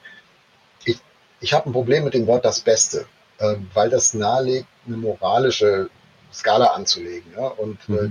Ich, 0.84 0.98
ich 1.40 1.54
habe 1.54 1.68
ein 1.68 1.72
Problem 1.72 2.04
mit 2.04 2.14
dem 2.14 2.26
Wort 2.26 2.44
das 2.44 2.60
Beste, 2.60 3.06
äh, 3.38 3.56
weil 3.72 3.88
das 3.88 4.14
nahelegt, 4.14 4.68
eine 4.86 4.96
moralische 4.98 5.88
Skala 6.32 6.66
anzulegen. 6.66 7.32
Ja? 7.36 7.48
Und 7.48 7.78
äh, 7.88 7.92
mhm. 7.92 7.98
äh, 7.98 8.10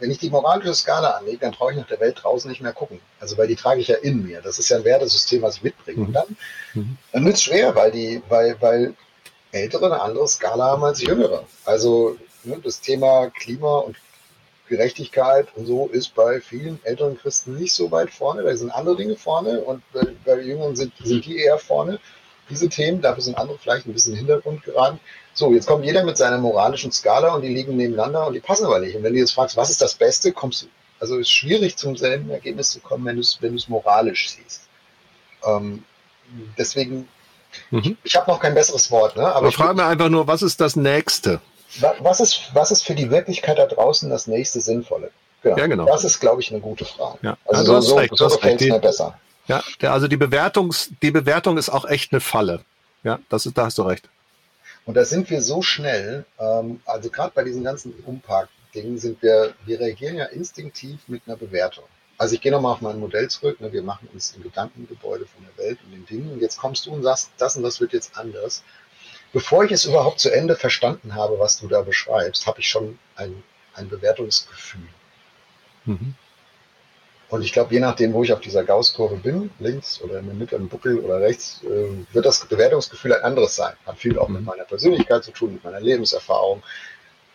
wenn 0.00 0.10
ich 0.10 0.18
die 0.18 0.30
moralische 0.30 0.74
Skala 0.74 1.10
anlege, 1.10 1.38
dann 1.38 1.52
traue 1.52 1.72
ich 1.72 1.78
nach 1.78 1.86
der 1.86 2.00
Welt 2.00 2.18
draußen 2.22 2.50
nicht 2.50 2.62
mehr 2.62 2.72
gucken. 2.72 3.00
Also 3.20 3.36
weil 3.36 3.48
die 3.48 3.56
trage 3.56 3.80
ich 3.80 3.88
ja 3.88 3.96
in 3.96 4.26
mir. 4.26 4.40
Das 4.40 4.58
ist 4.58 4.70
ja 4.70 4.78
ein 4.78 4.84
Wertesystem, 4.84 5.42
was 5.42 5.56
ich 5.56 5.62
mitbringe. 5.62 5.98
Mhm. 5.98 6.06
Und 6.06 6.12
dann, 6.12 6.36
mhm. 6.74 6.98
dann 7.12 7.24
wird 7.24 7.34
es 7.34 7.42
schwer, 7.42 7.74
weil 7.74 7.90
die, 7.90 8.22
weil, 8.28 8.56
weil 8.60 8.94
Ältere 9.52 9.86
eine 9.86 10.00
andere 10.00 10.28
Skala 10.28 10.64
haben 10.64 10.84
als 10.84 11.02
Jüngere. 11.02 11.44
Also 11.64 12.16
ne, 12.44 12.58
das 12.62 12.80
Thema 12.80 13.30
Klima 13.30 13.78
und 13.78 13.96
Gerechtigkeit 14.68 15.48
und 15.56 15.66
so 15.66 15.88
ist 15.88 16.14
bei 16.14 16.40
vielen 16.40 16.78
älteren 16.84 17.18
Christen 17.18 17.56
nicht 17.56 17.72
so 17.72 17.90
weit 17.90 18.10
vorne. 18.10 18.42
Da 18.42 18.56
sind 18.56 18.70
andere 18.70 18.96
Dinge 18.96 19.16
vorne 19.16 19.60
und 19.60 19.82
bei, 19.92 20.06
bei 20.24 20.40
Jüngeren 20.40 20.76
sind, 20.76 20.92
sind 21.02 21.26
die 21.26 21.38
eher 21.38 21.58
vorne. 21.58 21.98
Diese 22.50 22.68
Themen, 22.68 23.00
dafür 23.00 23.22
sind 23.22 23.38
andere 23.38 23.58
vielleicht 23.58 23.86
ein 23.86 23.92
bisschen 23.92 24.12
in 24.12 24.18
den 24.18 24.26
Hintergrund 24.26 24.64
geraten. 24.64 25.00
So, 25.32 25.52
jetzt 25.52 25.66
kommt 25.66 25.84
jeder 25.84 26.04
mit 26.04 26.16
seiner 26.16 26.38
moralischen 26.38 26.92
Skala 26.92 27.34
und 27.34 27.42
die 27.42 27.54
liegen 27.54 27.76
nebeneinander 27.76 28.26
und 28.26 28.34
die 28.34 28.40
passen 28.40 28.66
aber 28.66 28.80
nicht. 28.80 28.96
Und 28.96 29.02
wenn 29.02 29.12
du 29.12 29.18
jetzt 29.18 29.32
fragst, 29.32 29.56
was 29.56 29.70
ist 29.70 29.80
das 29.80 29.94
Beste, 29.94 30.32
kommst 30.32 30.62
du, 30.62 30.66
also 30.98 31.16
ist 31.16 31.30
schwierig 31.30 31.76
zum 31.76 31.96
selben 31.96 32.30
Ergebnis 32.30 32.70
zu 32.70 32.80
kommen, 32.80 33.04
wenn 33.06 33.16
du 33.16 33.22
es 33.22 33.38
wenn 33.40 33.58
moralisch 33.68 34.30
siehst. 34.30 34.62
Ähm, 35.46 35.84
deswegen, 36.58 37.08
mhm. 37.70 37.78
ich, 37.78 37.96
ich 38.04 38.16
habe 38.16 38.30
noch 38.30 38.40
kein 38.40 38.54
besseres 38.54 38.90
Wort. 38.90 39.16
Ne? 39.16 39.22
Aber, 39.22 39.36
aber 39.36 39.48
ich 39.48 39.56
frage 39.56 39.74
mir 39.74 39.86
einfach 39.86 40.08
nur, 40.08 40.26
was 40.26 40.42
ist 40.42 40.60
das 40.60 40.76
Nächste? 40.76 41.40
Was 42.00 42.18
ist, 42.18 42.50
was 42.52 42.72
ist 42.72 42.84
für 42.84 42.96
die 42.96 43.10
Wirklichkeit 43.10 43.58
da 43.58 43.66
draußen 43.66 44.10
das 44.10 44.26
nächste 44.26 44.60
Sinnvolle? 44.60 45.12
Genau. 45.42 45.56
Ja, 45.56 45.66
genau. 45.68 45.86
Das 45.86 46.04
ist, 46.04 46.20
glaube 46.20 46.42
ich, 46.42 46.50
eine 46.50 46.60
gute 46.60 46.84
Frage. 46.84 47.18
Ja. 47.22 47.36
Also, 47.46 47.74
also 47.74 47.88
so, 47.88 47.96
recht, 47.96 48.16
so 48.16 48.28
gefällt 48.28 48.60
es 48.60 48.68
mir 48.68 48.78
besser. 48.78 49.18
Ja, 49.50 49.62
der, 49.80 49.92
also 49.92 50.08
die, 50.08 50.16
Bewertungs, 50.16 50.90
die 51.02 51.10
Bewertung 51.10 51.58
ist 51.58 51.68
auch 51.68 51.84
echt 51.84 52.12
eine 52.12 52.20
Falle. 52.20 52.64
Ja, 53.02 53.18
das 53.28 53.46
ist, 53.46 53.56
da 53.58 53.66
hast 53.66 53.78
du 53.78 53.82
recht. 53.82 54.08
Und 54.84 54.94
da 54.94 55.04
sind 55.04 55.30
wir 55.30 55.42
so 55.42 55.62
schnell, 55.62 56.24
ähm, 56.38 56.80
also 56.84 57.10
gerade 57.10 57.32
bei 57.34 57.44
diesen 57.44 57.64
ganzen 57.64 57.92
Umpark-Dingen 58.04 58.98
sind 58.98 59.22
wir, 59.22 59.54
wir 59.64 59.80
reagieren 59.80 60.16
ja 60.16 60.26
instinktiv 60.26 61.00
mit 61.06 61.22
einer 61.26 61.36
Bewertung. 61.36 61.84
Also 62.18 62.34
ich 62.34 62.40
gehe 62.42 62.52
nochmal 62.52 62.74
auf 62.74 62.82
mein 62.82 63.00
Modell 63.00 63.28
zurück. 63.28 63.60
Ne? 63.60 63.72
Wir 63.72 63.82
machen 63.82 64.08
uns 64.12 64.34
ein 64.36 64.42
Gedankengebäude 64.42 65.26
von 65.26 65.42
der 65.42 65.64
Welt 65.64 65.78
und 65.84 65.92
den 65.92 66.04
Dingen. 66.04 66.32
Und 66.32 66.42
jetzt 66.42 66.58
kommst 66.58 66.84
du 66.84 66.92
und 66.92 67.02
sagst, 67.02 67.30
das 67.38 67.56
und 67.56 67.62
das 67.62 67.80
wird 67.80 67.94
jetzt 67.94 68.16
anders. 68.18 68.62
Bevor 69.32 69.64
ich 69.64 69.72
es 69.72 69.86
überhaupt 69.86 70.20
zu 70.20 70.30
Ende 70.30 70.54
verstanden 70.54 71.14
habe, 71.14 71.38
was 71.38 71.58
du 71.60 71.68
da 71.68 71.80
beschreibst, 71.80 72.46
habe 72.46 72.60
ich 72.60 72.68
schon 72.68 72.98
ein, 73.16 73.42
ein 73.74 73.88
Bewertungsgefühl. 73.88 74.88
Mhm. 75.86 76.14
Und 77.30 77.42
ich 77.42 77.52
glaube, 77.52 77.72
je 77.72 77.80
nachdem, 77.80 78.12
wo 78.12 78.24
ich 78.24 78.32
auf 78.32 78.40
dieser 78.40 78.64
Gaußkurve 78.64 79.16
bin, 79.16 79.50
links 79.60 80.00
oder 80.02 80.18
in 80.18 80.26
der 80.26 80.34
Mitte 80.34 80.56
im 80.56 80.68
Buckel 80.68 80.98
oder 80.98 81.20
rechts, 81.20 81.62
äh, 81.62 82.12
wird 82.12 82.26
das 82.26 82.44
Bewertungsgefühl 82.44 83.14
ein 83.14 83.22
anderes 83.22 83.54
sein. 83.54 83.74
Hat 83.86 83.98
viel 83.98 84.18
auch 84.18 84.28
mhm. 84.28 84.36
mit 84.36 84.44
meiner 84.44 84.64
Persönlichkeit 84.64 85.22
zu 85.22 85.30
tun, 85.30 85.52
mit 85.52 85.62
meiner 85.62 85.80
Lebenserfahrung, 85.80 86.62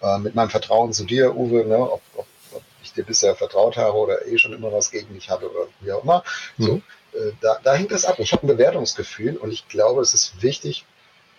äh, 0.01 0.19
mit 0.19 0.35
meinem 0.35 0.49
Vertrauen 0.49 0.91
zu 0.91 1.05
dir, 1.05 1.33
Uwe, 1.33 1.65
ne? 1.65 1.77
ob, 1.77 2.01
ob, 2.17 2.27
ob, 2.51 2.61
ich 2.83 2.91
dir 2.91 3.05
bisher 3.05 3.35
vertraut 3.35 3.77
habe 3.77 3.97
oder 3.97 4.27
eh 4.27 4.37
schon 4.37 4.53
immer 4.53 4.71
was 4.71 4.91
gegen 4.91 5.13
dich 5.13 5.29
habe 5.29 5.49
oder 5.49 5.67
wie 5.79 5.93
auch 5.93 6.03
immer. 6.03 6.23
Mhm. 6.57 6.63
So, 6.63 6.75
äh, 7.17 7.31
da, 7.39 7.59
da 7.63 7.73
hängt 7.73 7.91
das 7.91 8.03
ab. 8.03 8.19
Ich 8.19 8.33
habe 8.33 8.45
ein 8.45 8.47
Bewertungsgefühl 8.47 9.37
und 9.37 9.53
ich 9.53 9.69
glaube, 9.69 10.01
es 10.01 10.13
ist 10.13 10.41
wichtig, 10.41 10.85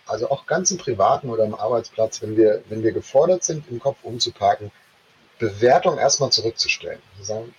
also 0.07 0.31
auch 0.31 0.47
ganz 0.47 0.71
im 0.71 0.77
Privaten 0.77 1.29
oder 1.29 1.43
am 1.43 1.53
Arbeitsplatz, 1.53 2.23
wenn 2.23 2.35
wir, 2.35 2.63
wenn 2.69 2.81
wir 2.81 2.91
gefordert 2.91 3.43
sind, 3.43 3.69
im 3.69 3.79
Kopf 3.79 3.97
umzuparken, 4.01 4.71
Bewertung 5.37 5.99
erstmal 5.99 6.31
zurückzustellen. 6.31 7.01
Wir 7.17 7.25
sagen, 7.25 7.53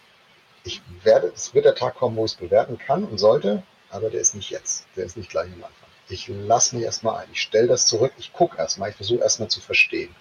ich 0.68 0.82
werde, 1.02 1.32
es 1.34 1.54
wird 1.54 1.64
der 1.64 1.74
Tag 1.74 1.96
kommen, 1.96 2.16
wo 2.16 2.26
ich 2.26 2.32
es 2.32 2.36
bewerten 2.36 2.78
kann 2.78 3.04
und 3.04 3.18
sollte, 3.18 3.62
aber 3.90 4.10
der 4.10 4.20
ist 4.20 4.34
nicht 4.34 4.50
jetzt. 4.50 4.86
Der 4.96 5.06
ist 5.06 5.16
nicht 5.16 5.30
gleich 5.30 5.46
am 5.46 5.64
Anfang. 5.64 5.88
Ich 6.10 6.28
lasse 6.28 6.76
mich 6.76 6.84
erstmal 6.84 7.22
ein. 7.22 7.28
Ich 7.32 7.40
stelle 7.40 7.68
das 7.68 7.86
zurück. 7.86 8.12
Ich 8.18 8.32
gucke 8.32 8.58
erstmal. 8.58 8.90
Ich 8.90 8.96
versuche 8.96 9.20
erstmal 9.20 9.48
zu 9.48 9.60
verstehen. 9.60 10.14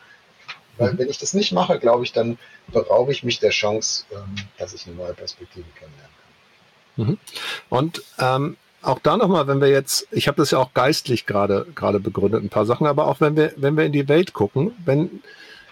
Weil 0.78 0.94
mhm. 0.94 1.00
wenn 1.00 1.10
ich 1.10 1.18
das 1.18 1.34
nicht 1.34 1.52
mache, 1.52 1.80
glaube 1.80 2.04
ich, 2.06 2.14
dann 2.14 2.38
beraube 2.68 3.12
ich 3.12 3.24
mich 3.24 3.40
der 3.40 3.50
Chance, 3.50 4.06
ähm, 4.12 4.36
dass 4.58 4.74
ich 4.74 4.88
eine 4.88 4.96
neue 4.96 5.14
Perspektive 5.14 5.66
kennenlernen 5.78 6.16
kann. 6.96 7.06
Mhm. 7.06 7.18
Und 7.70 8.04
ähm, 8.20 8.58
auch 8.82 9.00
da 9.00 9.18
nochmal, 9.18 9.48
wenn 9.48 9.60
wir 9.60 9.70
jetzt, 9.70 10.08
ich 10.12 10.28
habe 10.28 10.38
das 10.38 10.52
ja 10.52 10.60
auch 10.60 10.74
geistlich 10.74 11.26
gerade 11.26 11.66
gerade 11.76 12.00
begründet, 12.00 12.44
ein 12.44 12.50
paar 12.50 12.66
Sachen, 12.66 12.88
aber 12.88 13.08
auch 13.08 13.20
wenn 13.20 13.36
wir, 13.36 13.54
wenn 13.58 13.76
wir 13.76 13.86
in 13.86 13.92
die 13.92 14.08
Welt 14.08 14.34
gucken, 14.34 14.76
wenn 14.86 15.22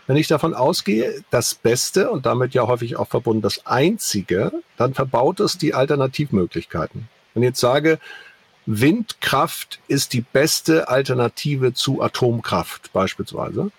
wenn 0.07 0.17
ich 0.17 0.27
davon 0.27 0.53
ausgehe, 0.53 1.23
das 1.31 1.55
Beste 1.55 2.11
und 2.11 2.25
damit 2.25 2.53
ja 2.53 2.67
häufig 2.67 2.95
auch 2.97 3.07
verbunden 3.07 3.41
das 3.41 3.65
Einzige, 3.65 4.51
dann 4.77 4.93
verbaut 4.93 5.39
es 5.39 5.57
die 5.57 5.73
Alternativmöglichkeiten. 5.73 7.09
Wenn 7.33 7.43
ich 7.43 7.49
jetzt 7.49 7.59
sage, 7.59 7.99
Windkraft 8.65 9.79
ist 9.87 10.13
die 10.13 10.21
beste 10.21 10.89
Alternative 10.89 11.73
zu 11.73 12.01
Atomkraft 12.01 12.93
beispielsweise, 12.93 13.71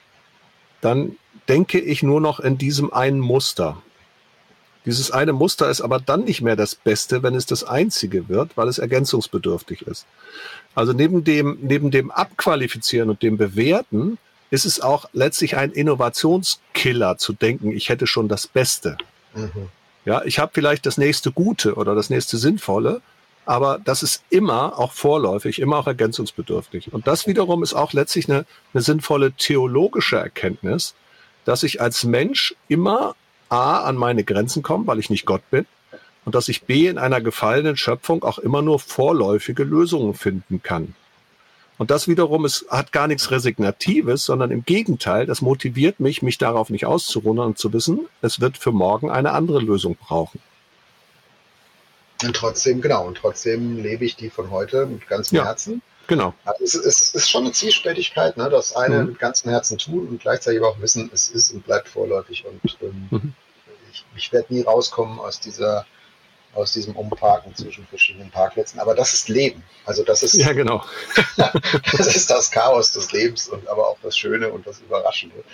dann 0.80 1.16
denke 1.48 1.80
ich 1.80 2.02
nur 2.02 2.20
noch 2.20 2.40
in 2.40 2.58
diesem 2.58 2.92
einen 2.92 3.20
Muster. 3.20 3.82
Dieses 4.84 5.10
eine 5.10 5.32
Muster 5.32 5.68
ist 5.68 5.80
aber 5.80 5.98
dann 5.98 6.24
nicht 6.24 6.42
mehr 6.42 6.54
das 6.54 6.76
Beste, 6.76 7.24
wenn 7.24 7.34
es 7.34 7.46
das 7.46 7.64
einzige 7.64 8.28
wird, 8.28 8.56
weil 8.56 8.68
es 8.68 8.78
ergänzungsbedürftig 8.78 9.82
ist. 9.82 10.06
Also 10.76 10.92
neben 10.92 11.24
dem, 11.24 11.58
neben 11.60 11.90
dem 11.90 12.12
Abqualifizieren 12.12 13.10
und 13.10 13.22
dem 13.22 13.36
Bewerten 13.36 14.18
ist 14.50 14.64
es 14.64 14.80
auch 14.80 15.06
letztlich 15.12 15.56
ein 15.56 15.72
Innovationskiller 15.72 17.18
zu 17.18 17.32
denken, 17.32 17.72
ich 17.72 17.88
hätte 17.88 18.06
schon 18.06 18.28
das 18.28 18.46
Beste. 18.46 18.96
Mhm. 19.34 19.68
Ja, 20.04 20.22
ich 20.24 20.38
habe 20.38 20.52
vielleicht 20.54 20.86
das 20.86 20.98
nächste 20.98 21.32
Gute 21.32 21.74
oder 21.74 21.94
das 21.94 22.10
nächste 22.10 22.36
Sinnvolle, 22.38 23.02
aber 23.44 23.80
das 23.84 24.02
ist 24.02 24.22
immer 24.30 24.78
auch 24.78 24.92
vorläufig, 24.92 25.60
immer 25.60 25.78
auch 25.78 25.86
ergänzungsbedürftig. 25.86 26.92
Und 26.92 27.06
das 27.06 27.26
wiederum 27.26 27.62
ist 27.62 27.74
auch 27.74 27.92
letztlich 27.92 28.28
eine, 28.28 28.46
eine 28.72 28.82
sinnvolle 28.82 29.32
theologische 29.32 30.16
Erkenntnis, 30.16 30.94
dass 31.44 31.62
ich 31.62 31.80
als 31.80 32.04
Mensch 32.04 32.54
immer 32.68 33.14
A 33.48 33.78
an 33.80 33.96
meine 33.96 34.24
Grenzen 34.24 34.62
komme, 34.62 34.86
weil 34.86 34.98
ich 34.98 35.10
nicht 35.10 35.26
Gott 35.26 35.42
bin, 35.50 35.66
und 36.24 36.34
dass 36.34 36.48
ich 36.48 36.64
B 36.64 36.88
in 36.88 36.98
einer 36.98 37.20
gefallenen 37.20 37.76
Schöpfung 37.76 38.24
auch 38.24 38.38
immer 38.38 38.62
nur 38.62 38.80
vorläufige 38.80 39.62
Lösungen 39.62 40.14
finden 40.14 40.60
kann. 40.62 40.94
Und 41.78 41.90
das 41.90 42.08
wiederum 42.08 42.44
ist, 42.46 42.66
hat 42.70 42.92
gar 42.92 43.06
nichts 43.06 43.30
Resignatives, 43.30 44.24
sondern 44.24 44.50
im 44.50 44.64
Gegenteil, 44.64 45.26
das 45.26 45.42
motiviert 45.42 46.00
mich, 46.00 46.22
mich 46.22 46.38
darauf 46.38 46.70
nicht 46.70 46.86
auszuruhen 46.86 47.38
und 47.38 47.58
zu 47.58 47.72
wissen, 47.72 48.08
es 48.22 48.40
wird 48.40 48.56
für 48.56 48.72
morgen 48.72 49.10
eine 49.10 49.32
andere 49.32 49.60
Lösung 49.60 49.96
brauchen. 49.96 50.40
Und 52.22 52.34
trotzdem, 52.34 52.80
genau, 52.80 53.06
und 53.06 53.18
trotzdem 53.18 53.76
lebe 53.82 54.06
ich 54.06 54.16
die 54.16 54.30
von 54.30 54.50
heute 54.50 54.86
mit 54.86 55.06
ganzem 55.06 55.36
ja, 55.36 55.44
Herzen. 55.44 55.82
Genau. 56.06 56.32
Also 56.44 56.64
es, 56.64 56.74
ist, 56.74 56.86
es 56.86 57.14
ist 57.14 57.30
schon 57.30 57.44
eine 57.44 57.52
Zielständigkeit, 57.52 58.38
ne, 58.38 58.48
das 58.48 58.74
eine 58.74 59.00
mhm. 59.00 59.06
mit 59.08 59.18
ganzem 59.18 59.50
Herzen 59.50 59.76
tun 59.76 60.08
und 60.08 60.20
gleichzeitig 60.20 60.62
auch 60.62 60.80
wissen, 60.80 61.10
es 61.12 61.28
ist 61.28 61.50
und 61.50 61.64
bleibt 61.66 61.88
vorläufig. 61.88 62.44
Und 62.46 62.78
ähm, 62.80 63.08
mhm. 63.10 63.34
ich, 63.92 64.04
ich 64.16 64.32
werde 64.32 64.54
nie 64.54 64.62
rauskommen 64.62 65.18
aus 65.18 65.40
dieser 65.40 65.84
aus 66.56 66.72
diesem 66.72 66.96
Umparken 66.96 67.54
zwischen 67.54 67.86
verschiedenen 67.86 68.30
Parkplätzen. 68.30 68.80
Aber 68.80 68.94
das 68.94 69.12
ist 69.12 69.28
Leben. 69.28 69.62
Also 69.84 70.02
das 70.02 70.22
ist, 70.22 70.34
ja, 70.36 70.52
genau. 70.52 70.82
das 71.36 72.14
ist 72.14 72.30
das 72.30 72.50
Chaos 72.50 72.92
des 72.92 73.12
Lebens 73.12 73.48
und 73.48 73.68
aber 73.68 73.88
auch 73.88 73.98
das 74.02 74.16
Schöne 74.16 74.48
und 74.50 74.66
das 74.66 74.80
Überraschende. 74.80 75.44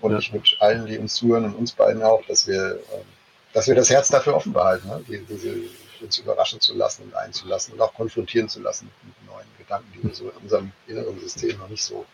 Und 0.00 0.12
ja. 0.12 0.18
ich 0.18 0.32
wünsche 0.32 0.60
allen, 0.60 0.86
die 0.86 0.98
uns 0.98 1.14
zuhören 1.14 1.44
und 1.44 1.54
uns 1.54 1.72
beiden 1.72 2.02
auch, 2.02 2.22
dass 2.26 2.46
wir, 2.46 2.80
ähm, 2.92 3.04
dass 3.52 3.68
wir 3.68 3.74
das 3.74 3.90
Herz 3.90 4.08
dafür 4.08 4.34
offen 4.34 4.52
behalten, 4.52 4.88
ne? 4.88 5.04
die, 5.06 5.18
diese, 5.24 5.54
uns 6.00 6.18
überraschen 6.18 6.60
zu 6.60 6.74
lassen 6.74 7.04
und 7.04 7.14
einzulassen 7.14 7.74
und 7.74 7.80
auch 7.80 7.94
konfrontieren 7.94 8.48
zu 8.48 8.60
lassen 8.60 8.90
mit 9.02 9.26
neuen 9.26 9.46
Gedanken, 9.58 9.90
die 9.94 10.02
wir 10.02 10.14
so 10.14 10.30
in 10.30 10.36
unserem 10.42 10.72
inneren 10.86 11.18
System 11.20 11.58
noch 11.58 11.68
nicht 11.68 11.82
so 11.82 12.04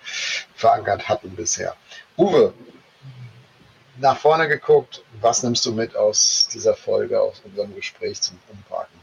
verankert 0.55 1.09
hatten 1.09 1.31
bisher. 1.31 1.75
Uwe, 2.17 2.53
nach 4.01 4.19
vorne 4.19 4.49
geguckt, 4.49 5.03
was 5.21 5.43
nimmst 5.43 5.65
du 5.67 5.73
mit 5.73 5.97
aus 5.97 6.49
dieser 6.53 6.75
Folge, 6.75 7.21
aus 7.21 7.43
unserem 7.45 7.75
Gespräch 7.75 8.21
zum 8.21 8.39
Umparken? 8.51 8.99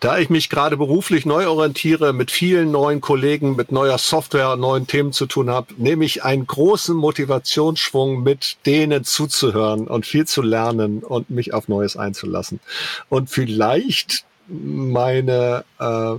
Da 0.00 0.18
ich 0.18 0.28
mich 0.28 0.50
gerade 0.50 0.76
beruflich 0.76 1.24
neu 1.24 1.48
orientiere, 1.48 2.12
mit 2.12 2.30
vielen 2.30 2.70
neuen 2.70 3.00
Kollegen, 3.00 3.56
mit 3.56 3.72
neuer 3.72 3.96
Software, 3.96 4.54
neuen 4.56 4.86
Themen 4.86 5.12
zu 5.12 5.24
tun 5.24 5.48
habe, 5.48 5.72
nehme 5.78 6.04
ich 6.04 6.22
einen 6.22 6.46
großen 6.46 6.94
Motivationsschwung 6.94 8.22
mit, 8.22 8.58
denen 8.66 9.04
zuzuhören 9.04 9.88
und 9.88 10.04
viel 10.04 10.26
zu 10.26 10.42
lernen 10.42 11.02
und 11.02 11.30
mich 11.30 11.54
auf 11.54 11.68
Neues 11.68 11.96
einzulassen. 11.96 12.60
Und 13.08 13.30
vielleicht 13.30 14.26
meine 14.46 15.64
äh, 15.78 16.16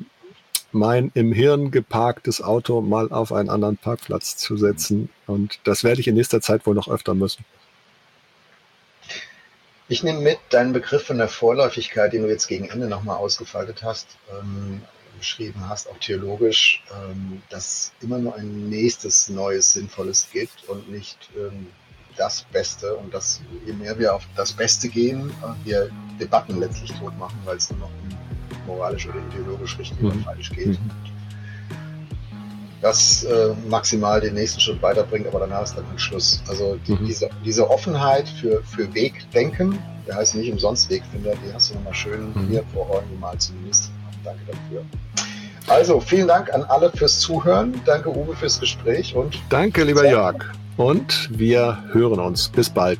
mein 0.75 1.09
im 1.15 1.31
Hirn 1.31 1.71
geparktes 1.71 2.41
Auto 2.41 2.81
mal 2.81 3.11
auf 3.11 3.31
einen 3.31 3.49
anderen 3.49 3.77
Parkplatz 3.77 4.37
zu 4.37 4.57
setzen. 4.57 5.09
Und 5.25 5.59
das 5.63 5.83
werde 5.83 6.01
ich 6.01 6.07
in 6.07 6.15
nächster 6.15 6.41
Zeit 6.41 6.65
wohl 6.65 6.75
noch 6.75 6.89
öfter 6.89 7.15
müssen. 7.15 7.45
Ich 9.87 10.03
nehme 10.03 10.19
mit 10.19 10.39
deinen 10.49 10.73
Begriff 10.73 11.03
von 11.03 11.17
der 11.17 11.27
Vorläufigkeit, 11.27 12.11
den 12.11 12.23
du 12.23 12.29
jetzt 12.29 12.47
gegen 12.47 12.67
Ende 12.69 12.87
nochmal 12.87 13.17
ausgefaltet 13.17 13.83
hast, 13.83 14.17
ähm, 14.31 14.81
beschrieben 15.17 15.69
hast, 15.69 15.87
auch 15.87 15.97
theologisch, 15.99 16.83
ähm, 16.91 17.41
dass 17.49 17.93
immer 18.01 18.17
nur 18.17 18.35
ein 18.35 18.67
nächstes 18.69 19.29
Neues 19.29 19.73
Sinnvolles 19.73 20.27
gibt 20.33 20.67
und 20.67 20.91
nicht 20.91 21.29
ähm, 21.37 21.67
das 22.17 22.43
Beste. 22.51 22.95
Und 22.95 23.13
dass 23.13 23.41
je 23.65 23.73
mehr 23.73 23.97
wir 23.97 24.13
auf 24.13 24.23
das 24.35 24.51
Beste 24.51 24.89
gehen, 24.89 25.29
äh, 25.29 25.65
wir 25.65 25.89
Debatten 26.19 26.59
letztlich 26.59 26.91
tot 26.93 27.17
machen, 27.17 27.39
weil 27.45 27.57
es 27.57 27.69
nur 27.69 27.81
noch 27.81 27.91
um 28.03 28.24
moralisch 28.67 29.07
oder 29.07 29.19
ideologisch 29.31 29.77
richtig 29.79 29.99
mhm. 29.99 30.07
oder 30.07 30.19
falsch 30.19 30.51
geht. 30.51 30.67
Mhm. 30.67 30.91
Das 32.81 33.23
äh, 33.23 33.53
maximal 33.67 34.21
den 34.21 34.35
nächsten 34.35 34.59
Schritt 34.59 34.81
weiterbringt, 34.81 35.27
aber 35.27 35.39
danach 35.39 35.63
ist 35.63 35.75
dann 35.75 35.85
ein 35.91 35.97
Schluss. 35.97 36.43
Also 36.47 36.77
die, 36.87 36.93
mhm. 36.93 37.05
diese, 37.05 37.29
diese 37.43 37.69
Offenheit 37.69 38.27
für, 38.29 38.61
für 38.63 38.93
Wegdenken, 38.93 39.79
der 40.07 40.17
heißt 40.17 40.35
nicht 40.35 40.51
umsonst 40.51 40.89
Wegfinder, 40.89 41.33
die 41.45 41.53
hast 41.53 41.71
du 41.71 41.75
nochmal 41.75 41.95
schön 41.95 42.31
mhm. 42.35 42.47
hier 42.47 42.63
vor 42.73 42.89
Augen 42.89 43.09
gemalt 43.11 43.41
zumindest. 43.41 43.89
Danke 44.23 44.41
dafür. 44.47 44.83
Also, 45.67 45.99
vielen 45.99 46.27
Dank 46.27 46.53
an 46.53 46.63
alle 46.63 46.91
fürs 46.91 47.19
Zuhören. 47.19 47.81
Danke, 47.85 48.09
Uwe, 48.09 48.35
fürs 48.35 48.59
Gespräch 48.59 49.15
und. 49.15 49.39
Danke, 49.49 49.83
lieber 49.83 50.07
Jörg. 50.07 50.35
Und 50.77 51.29
wir 51.31 51.83
hören 51.91 52.19
uns. 52.19 52.49
Bis 52.49 52.69
bald. 52.69 52.99